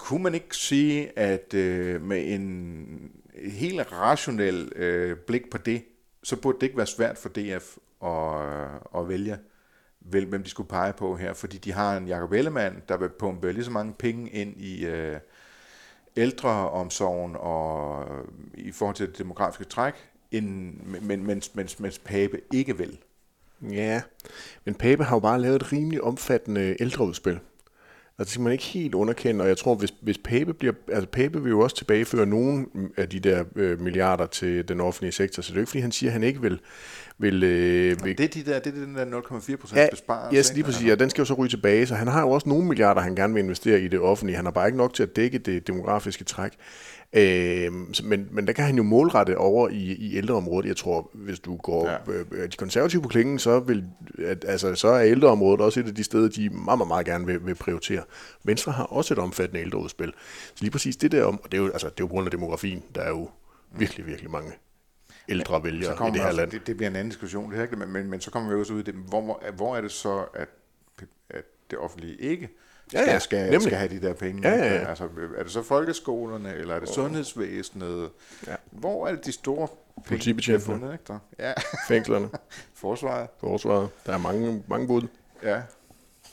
Kunne 0.00 0.22
man 0.22 0.34
ikke 0.34 0.56
sige, 0.56 1.18
at 1.18 1.54
øh, 1.54 2.02
med 2.02 2.34
en 2.34 3.10
helt 3.34 3.92
rationel 3.92 4.72
øh, 4.76 5.16
blik 5.16 5.50
på 5.50 5.58
det, 5.58 5.84
så 6.22 6.36
burde 6.36 6.58
det 6.60 6.66
ikke 6.66 6.76
være 6.76 6.86
svært 6.86 7.18
for 7.18 7.28
DF 7.28 7.76
at, 8.04 8.42
øh, 8.46 9.00
at 9.02 9.08
vælge, 9.08 9.38
vel, 10.00 10.26
hvem 10.26 10.42
de 10.42 10.50
skulle 10.50 10.68
pege 10.68 10.92
på 10.92 11.16
her, 11.16 11.32
fordi 11.32 11.58
de 11.58 11.72
har 11.72 11.96
en 11.96 12.08
Jacob 12.08 12.32
Ellemann, 12.32 12.82
der 12.88 12.96
vil 12.96 13.08
pumpe 13.08 13.52
lige 13.52 13.64
så 13.64 13.70
mange 13.70 13.94
penge 13.98 14.30
ind 14.30 14.60
i 14.60 14.86
øh, 14.86 15.20
ældreomsorgen 16.16 17.36
og 17.38 18.04
øh, 18.04 18.24
i 18.54 18.72
forhold 18.72 18.96
til 18.96 19.06
det 19.06 19.18
demografiske 19.18 19.64
træk, 19.64 19.94
end, 20.30 20.74
men, 21.00 21.26
mens, 21.26 21.54
mens, 21.54 21.80
mens 21.80 21.98
Pape 21.98 22.40
ikke 22.52 22.78
vil. 22.78 22.98
Ja, 23.62 24.02
men 24.64 24.74
Pape 24.74 25.04
har 25.04 25.16
jo 25.16 25.20
bare 25.20 25.40
lavet 25.40 25.56
et 25.56 25.72
rimelig 25.72 26.02
omfattende 26.02 26.76
ældreudspil. 26.80 27.40
Altså, 28.20 28.30
det 28.30 28.32
skal 28.34 28.42
man 28.42 28.52
ikke 28.52 28.64
helt 28.64 28.94
underkende, 28.94 29.42
og 29.42 29.48
jeg 29.48 29.56
tror, 29.56 29.74
hvis, 29.74 29.94
hvis 30.00 30.18
Pape 30.18 30.54
bliver... 30.54 30.72
Altså, 30.92 31.06
Pape 31.08 31.42
vil 31.42 31.50
jo 31.50 31.60
også 31.60 31.76
tilbageføre 31.76 32.26
nogle 32.26 32.66
af 32.96 33.08
de 33.08 33.20
der 33.20 33.44
øh, 33.56 33.80
milliarder 33.80 34.26
til 34.26 34.68
den 34.68 34.80
offentlige 34.80 35.12
sektor, 35.12 35.42
så 35.42 35.48
det 35.48 35.56
er 35.56 35.60
jo 35.60 35.62
ikke, 35.62 35.70
fordi 35.70 35.80
han 35.80 35.92
siger, 35.92 36.10
at 36.10 36.12
han 36.12 36.22
ikke 36.22 36.40
vil... 36.40 36.60
vil, 37.18 37.42
øh, 37.42 38.04
vil 38.04 38.18
Det 38.18 38.24
er, 38.24 38.28
de 38.28 38.50
der, 38.50 38.58
det 38.58 38.74
er 38.76 38.84
den 38.84 38.94
der 38.94 39.04
0,4 39.04 39.56
procent 39.56 39.80
Ja, 39.80 39.86
besparelse. 39.90 40.38
yes, 40.38 40.54
lige 40.54 40.64
præcis, 40.64 40.90
og 40.92 40.98
den 41.00 41.10
skal 41.10 41.22
jo 41.22 41.26
så 41.26 41.34
ryge 41.34 41.48
tilbage, 41.48 41.86
så 41.86 41.94
han 41.94 42.06
har 42.08 42.20
jo 42.20 42.30
også 42.30 42.48
nogle 42.48 42.66
milliarder, 42.66 43.00
han 43.00 43.14
gerne 43.14 43.34
vil 43.34 43.42
investere 43.42 43.80
i 43.80 43.88
det 43.88 44.00
offentlige. 44.00 44.36
Han 44.36 44.44
har 44.44 44.52
bare 44.52 44.66
ikke 44.68 44.78
nok 44.78 44.94
til 44.94 45.02
at 45.02 45.16
dække 45.16 45.38
det 45.38 45.66
demografiske 45.66 46.24
træk. 46.24 46.52
Øh, 47.12 47.72
men, 48.04 48.28
men 48.30 48.46
der 48.46 48.52
kan 48.52 48.64
han 48.64 48.76
jo 48.76 48.82
målrette 48.82 49.38
over 49.38 49.68
i, 49.68 49.92
i 49.92 50.16
ældreområdet. 50.16 50.68
Jeg 50.68 50.76
tror, 50.76 51.10
hvis 51.14 51.40
du 51.40 51.56
går 51.56 51.88
Ja. 51.88 51.92
ja. 51.92 52.12
øh, 52.32 52.52
de 52.52 52.56
konservative 52.56 53.02
på 53.02 53.08
klingen, 53.08 53.38
så, 53.38 53.60
vil, 53.60 53.84
at, 54.18 54.44
altså, 54.48 54.74
så 54.74 54.88
er 54.88 55.04
ældreområdet 55.04 55.60
også 55.60 55.80
et 55.80 55.86
af 55.86 55.94
de 55.94 56.04
steder, 56.04 56.28
de 56.28 56.50
meget, 56.50 56.78
meget, 56.78 56.88
meget 56.88 57.06
gerne 57.06 57.26
vil, 57.26 57.46
vil 57.46 57.54
prioritere. 57.54 58.02
Venstre 58.44 58.72
har 58.72 58.84
også 58.84 59.14
et 59.14 59.18
omfattende 59.18 59.60
ældreudspil. 59.60 60.12
Så 60.54 60.64
lige 60.64 60.70
præcis 60.70 60.96
det 60.96 61.12
der 61.12 61.24
om, 61.24 61.40
og 61.44 61.52
det 61.52 61.58
er 61.58 61.62
jo, 61.62 61.70
altså, 61.70 61.86
det 61.86 61.92
er 61.92 62.04
jo 62.04 62.06
på 62.06 62.12
grund 62.12 62.26
af 62.26 62.30
demografien, 62.30 62.82
der 62.94 63.00
er 63.00 63.08
jo 63.08 63.30
virkelig, 63.78 64.06
virkelig 64.06 64.30
mange 64.30 64.52
ældre 65.28 65.64
vælgere 65.64 66.08
i 66.08 66.10
det 66.10 66.20
her 66.20 66.26
også, 66.26 66.36
land. 66.36 66.50
Det, 66.50 66.66
det 66.66 66.76
bliver 66.76 66.90
en 66.90 66.96
anden 66.96 67.10
diskussion, 67.10 67.50
det 67.50 67.58
her, 67.58 67.76
men, 67.76 67.92
men, 67.92 68.10
men 68.10 68.20
så 68.20 68.30
kommer 68.30 68.54
vi 68.54 68.60
også 68.60 68.72
ud 68.72 68.80
i 68.80 68.82
det, 68.82 68.94
hvor, 68.94 69.42
hvor, 69.56 69.76
er 69.76 69.80
det 69.80 69.90
så, 69.90 70.24
at, 70.34 70.48
at 71.30 71.44
det 71.70 71.78
offentlige 71.78 72.16
ikke 72.16 72.48
Ja, 72.92 73.00
ja, 73.12 73.18
skal, 73.18 73.42
nemlig. 73.42 73.62
skal 73.62 73.76
have 73.78 73.88
de 74.00 74.06
der 74.06 74.12
penge? 74.14 74.48
Ja, 74.48 74.56
ja, 74.56 74.74
ja. 74.74 74.88
Altså, 74.88 75.04
er 75.38 75.42
det 75.42 75.52
så 75.52 75.62
folkeskolerne, 75.62 76.54
eller 76.54 76.74
er 76.74 76.80
det 76.80 76.88
sundhedsvæsenet? 76.88 78.10
Ja. 78.46 78.54
Hvor 78.70 79.06
er 79.06 79.12
det 79.12 79.26
de 79.26 79.32
store 79.32 79.68
Politibetjentene. 80.06 80.64
fundet? 80.74 80.92
Ikke? 80.92 81.04
Der? 81.08 81.18
Ja, 81.38 81.52
Fængslerne, 81.88 82.28
forsvaret. 82.74 83.28
forsvaret, 83.40 83.88
der 84.06 84.12
er 84.12 84.18
mange, 84.18 84.62
mange 84.68 84.86
bud. 84.86 85.02
Ja. 85.42 85.60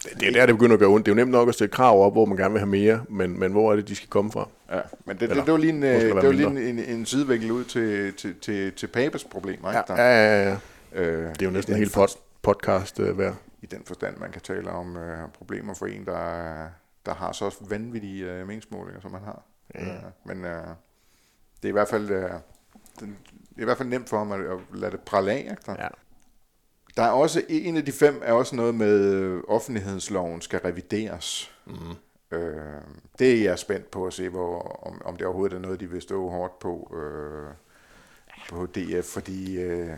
Det 0.03 0.19
det 0.19 0.27
er 0.27 0.31
der, 0.31 0.45
det 0.45 0.55
begynder 0.55 0.73
at 0.73 0.79
gøre 0.79 0.89
ondt. 0.89 1.05
Det 1.05 1.11
er 1.11 1.15
jo 1.15 1.19
nemt 1.19 1.31
nok 1.31 1.47
at 1.47 1.53
stille 1.53 1.71
krav 1.71 2.05
op, 2.05 2.13
hvor 2.13 2.25
man 2.25 2.37
gerne 2.37 2.51
vil 2.51 2.59
have 2.59 2.69
mere, 2.69 3.03
men, 3.09 3.39
men 3.39 3.51
hvor 3.51 3.71
er 3.71 3.75
det, 3.75 3.87
de 3.87 3.95
skal 3.95 4.09
komme 4.09 4.31
fra? 4.31 4.49
Ja, 4.71 4.79
men 5.05 5.15
det, 5.15 5.23
Eller, 5.23 5.35
det, 5.35 5.45
det 5.45 5.51
var 5.51 5.57
lige 5.57 5.73
en, 5.73 5.83
øh, 5.83 5.89
der 5.89 5.99
det 5.99 6.15
var 6.15 6.31
lige 6.31 6.47
en, 6.47 6.57
en, 6.57 6.79
en 6.79 7.05
sidevinkel 7.05 7.51
ud 7.51 7.63
til, 7.63 8.13
til, 8.13 8.35
til, 8.41 8.71
til 8.73 8.87
Papes 8.87 9.23
problemer. 9.23 9.69
Ikke? 9.71 9.93
Ja, 10.01 10.09
ja, 10.09 10.43
ja. 10.43 10.49
ja. 10.95 11.01
Øh, 11.01 11.29
Det 11.29 11.41
er 11.41 11.45
jo 11.45 11.51
næsten 11.51 11.73
en 11.73 11.79
hel 11.79 11.89
pod, 11.89 12.07
podcast 12.41 12.99
uh, 12.99 13.19
værd. 13.19 13.35
I 13.61 13.65
den 13.65 13.83
forstand, 13.85 14.17
man 14.17 14.31
kan 14.31 14.41
tale 14.41 14.71
om 14.71 14.97
øh, 14.97 15.29
problemer 15.29 15.73
for 15.73 15.85
en, 15.85 16.05
der, 16.05 16.69
der 17.05 17.13
har 17.13 17.31
så 17.31 17.55
vanvittige 17.69 18.25
øh, 18.25 18.47
meningsmålinger, 18.47 19.01
som 19.01 19.11
man 19.11 19.23
har. 19.23 19.43
Ja. 19.75 19.95
Øh, 19.95 20.03
men 20.23 20.45
øh, 20.45 20.67
det 21.61 21.65
er 21.65 21.69
i 21.69 21.71
hvert 21.71 21.87
fald 21.87 22.09
øh, 22.09 22.31
den, 22.99 23.17
det 23.49 23.57
er 23.57 23.61
i 23.61 23.65
hvert 23.65 23.77
fald 23.77 23.89
nemt 23.89 24.09
for 24.09 24.17
ham 24.17 24.31
at, 24.31 24.39
at 24.39 24.59
lade 24.73 24.91
det 24.91 25.01
prale 25.01 25.31
af. 25.31 25.39
Ikke? 25.39 25.57
Der? 25.65 25.75
Ja. 25.79 25.87
der 26.97 27.03
er 27.03 27.11
også, 27.11 27.43
en 27.49 27.77
af 27.77 27.85
de 27.85 27.91
fem 27.91 28.21
er 28.25 28.33
også 28.33 28.55
noget 28.55 28.75
med, 28.75 29.13
øh, 29.13 29.43
offentlighedsloven 29.47 30.41
skal 30.41 30.59
revideres. 30.59 31.51
Mm. 31.65 31.95
Øh, 32.31 32.81
det 33.19 33.33
er 33.33 33.43
jeg 33.43 33.59
spændt 33.59 33.91
på 33.91 34.07
at 34.07 34.13
se, 34.13 34.29
hvor, 34.29 34.61
om, 34.87 35.01
om 35.05 35.15
det 35.15 35.25
overhovedet 35.25 35.55
er 35.55 35.59
noget, 35.59 35.79
de 35.79 35.89
vil 35.89 36.01
stå 36.01 36.29
hårdt 36.29 36.59
på, 36.59 36.97
øh, 36.97 37.53
på 38.49 38.65
DF, 38.65 39.05
fordi 39.05 39.61
øh, 39.61 39.89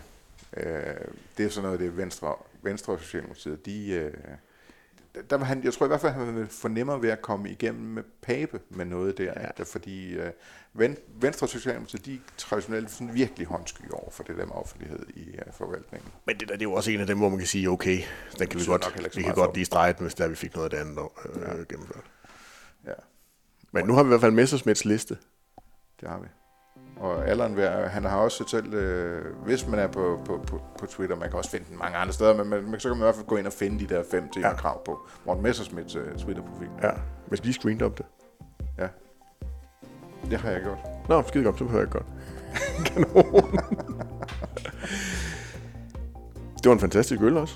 øh, 0.57 0.95
det 1.37 1.45
er 1.45 1.49
sådan 1.49 1.65
noget, 1.65 1.79
det 1.79 1.87
er 1.87 1.91
Venstre, 1.91 2.35
Venstre 2.61 2.93
og 2.93 2.99
Socialdemokratiet, 2.99 3.65
de, 3.65 3.89
øh, 3.89 4.13
der- 5.29 5.37
vil 5.37 5.45
han, 5.45 5.63
jeg 5.63 5.73
tror 5.73 5.85
i 5.85 5.87
hvert 5.87 6.01
fald, 6.01 6.13
han 6.13 6.35
vil 6.35 6.47
fornemme 6.47 7.01
ved 7.01 7.09
at 7.09 7.21
komme 7.21 7.49
igennem 7.49 7.81
med 7.83 8.03
Pape 8.21 8.59
med 8.69 8.85
noget 8.85 9.17
der, 9.17 9.23
Ja. 9.23 9.41
ja. 9.57 9.63
fordi 9.63 10.13
øh, 10.13 10.31
Ven, 10.73 10.97
Venstre 11.21 11.45
og 11.45 11.49
Socialdemokratiet, 11.49 12.05
de 12.05 12.13
er 12.15 12.19
traditionelt 12.37 12.91
sådan 12.91 13.13
virkelig 13.13 13.47
håndsky 13.47 13.89
over 13.91 14.11
for 14.11 14.23
det 14.23 14.37
der 14.37 14.45
med 14.45 14.55
offentlighed 14.55 14.99
i 15.15 15.29
øh, 15.29 15.53
forvaltningen. 15.53 16.09
Men 16.25 16.37
det, 16.37 16.47
der, 16.49 16.53
det 16.53 16.61
er 16.61 16.69
jo 16.69 16.73
også 16.73 16.91
en 16.91 16.99
af 16.99 17.07
dem, 17.07 17.17
hvor 17.17 17.29
man 17.29 17.37
kan 17.37 17.47
sige, 17.47 17.69
okay, 17.69 17.99
den 18.39 18.47
kan 18.47 18.59
vi 18.59 18.65
godt, 18.65 18.85
ikke 18.99 19.15
vi 19.15 19.21
kan 19.23 19.33
godt 19.35 19.53
lige 19.55 19.65
strege 19.65 19.93
den, 19.93 20.01
hvis 20.01 20.15
der 20.15 20.27
vi 20.27 20.35
fik 20.35 20.53
noget 20.55 20.65
af 20.65 20.69
det 20.69 20.77
andet 20.77 21.07
øh, 21.35 21.41
ja. 21.41 21.63
gennemført. 21.69 22.03
Ja, 22.85 22.93
Men 23.71 23.85
nu 23.85 23.93
har 23.93 24.03
vi 24.03 24.07
i 24.07 24.09
hvert 24.09 24.21
fald 24.21 24.31
Messersmiths 24.31 24.85
liste. 24.85 25.17
det 26.01 26.09
har 26.09 26.19
vi. 26.19 26.27
Og 26.99 27.27
Allan, 27.27 27.55
vil- 27.55 27.69
han 27.69 28.03
har 28.05 28.17
også 28.17 28.43
selv, 28.47 28.73
øh, 28.73 29.25
hvis 29.45 29.67
man 29.67 29.79
er 29.79 29.87
på, 29.87 30.19
på, 30.25 30.39
på, 30.47 30.61
på 30.79 30.85
Twitter, 30.85 31.15
man 31.15 31.29
kan 31.29 31.37
også 31.37 31.49
finde 31.51 31.65
den 31.69 31.77
mange 31.79 31.97
andre 31.97 32.13
steder, 32.13 32.35
men 32.37 32.47
man, 32.49 32.63
man, 32.63 32.79
så 32.79 32.87
kan 32.89 32.97
man 32.97 33.03
i 33.03 33.05
hvert 33.05 33.15
fald 33.15 33.25
gå 33.25 33.37
ind 33.37 33.47
og 33.47 33.53
finde 33.53 33.79
de 33.87 33.95
der 33.95 34.03
fem 34.11 34.29
ting, 34.29 34.45
Ja. 34.45 34.53
krav 34.55 34.83
på. 34.85 34.99
Morten 35.25 35.43
Messersmiths 35.43 35.95
øh, 35.95 36.15
Twitter-profil. 36.17 36.67
Ja, 36.83 36.89
skal 37.27 37.45
lige 37.45 37.53
screen 37.53 37.81
op 37.81 37.97
det. 37.97 38.05
Ja. 38.79 38.87
Det 40.29 40.37
har 40.39 40.49
jeg 40.51 40.61
gjort. 40.61 40.77
Nå, 41.09 41.23
skide 41.27 41.43
godt, 41.43 41.57
så 41.57 41.63
behøver 41.63 41.83
jeg 41.83 41.91
godt. 41.91 42.05
Kanon. 42.85 43.51
det 46.57 46.65
var 46.65 46.71
en 46.73 46.79
fantastisk 46.79 47.21
øl 47.21 47.37
også. 47.37 47.55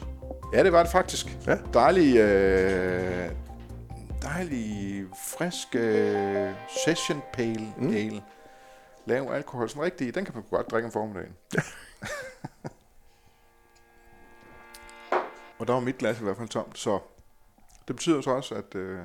Ja, 0.53 0.63
det 0.63 0.71
var 0.73 0.83
det 0.83 0.91
faktisk. 0.91 1.37
Ja. 1.47 1.57
Dejlig, 1.73 2.17
øh, 2.17 3.29
dejlig, 4.21 5.03
frisk 5.37 5.75
øh, 5.75 6.49
session 6.85 7.21
pale 7.33 7.67
mm. 7.77 7.87
ale. 7.87 8.21
Lav 9.05 9.31
alkohol, 9.31 9.69
sådan 9.69 9.83
rigtig, 9.83 10.15
den 10.15 10.25
kan 10.25 10.33
man 10.33 10.43
godt 10.49 10.71
drikke 10.71 10.85
om 10.85 10.91
formiddagen. 10.91 11.35
Og 15.59 15.67
der 15.67 15.73
var 15.73 15.79
mit 15.79 15.97
glas 15.97 16.19
i 16.19 16.23
hvert 16.23 16.37
fald 16.37 16.49
tomt, 16.49 16.77
så 16.77 16.99
det 17.87 17.95
betyder 17.95 18.21
så 18.21 18.31
også, 18.31 18.55
at 18.55 18.75
øh, 18.75 18.99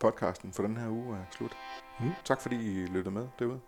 podcasten 0.00 0.52
for 0.52 0.62
den 0.62 0.76
her 0.76 0.88
uge 0.88 1.16
er 1.16 1.24
slut. 1.30 1.56
Mm. 2.00 2.10
Tak 2.24 2.40
fordi 2.40 2.82
I 2.82 2.86
lyttede 2.86 3.14
med 3.14 3.28
derude. 3.38 3.60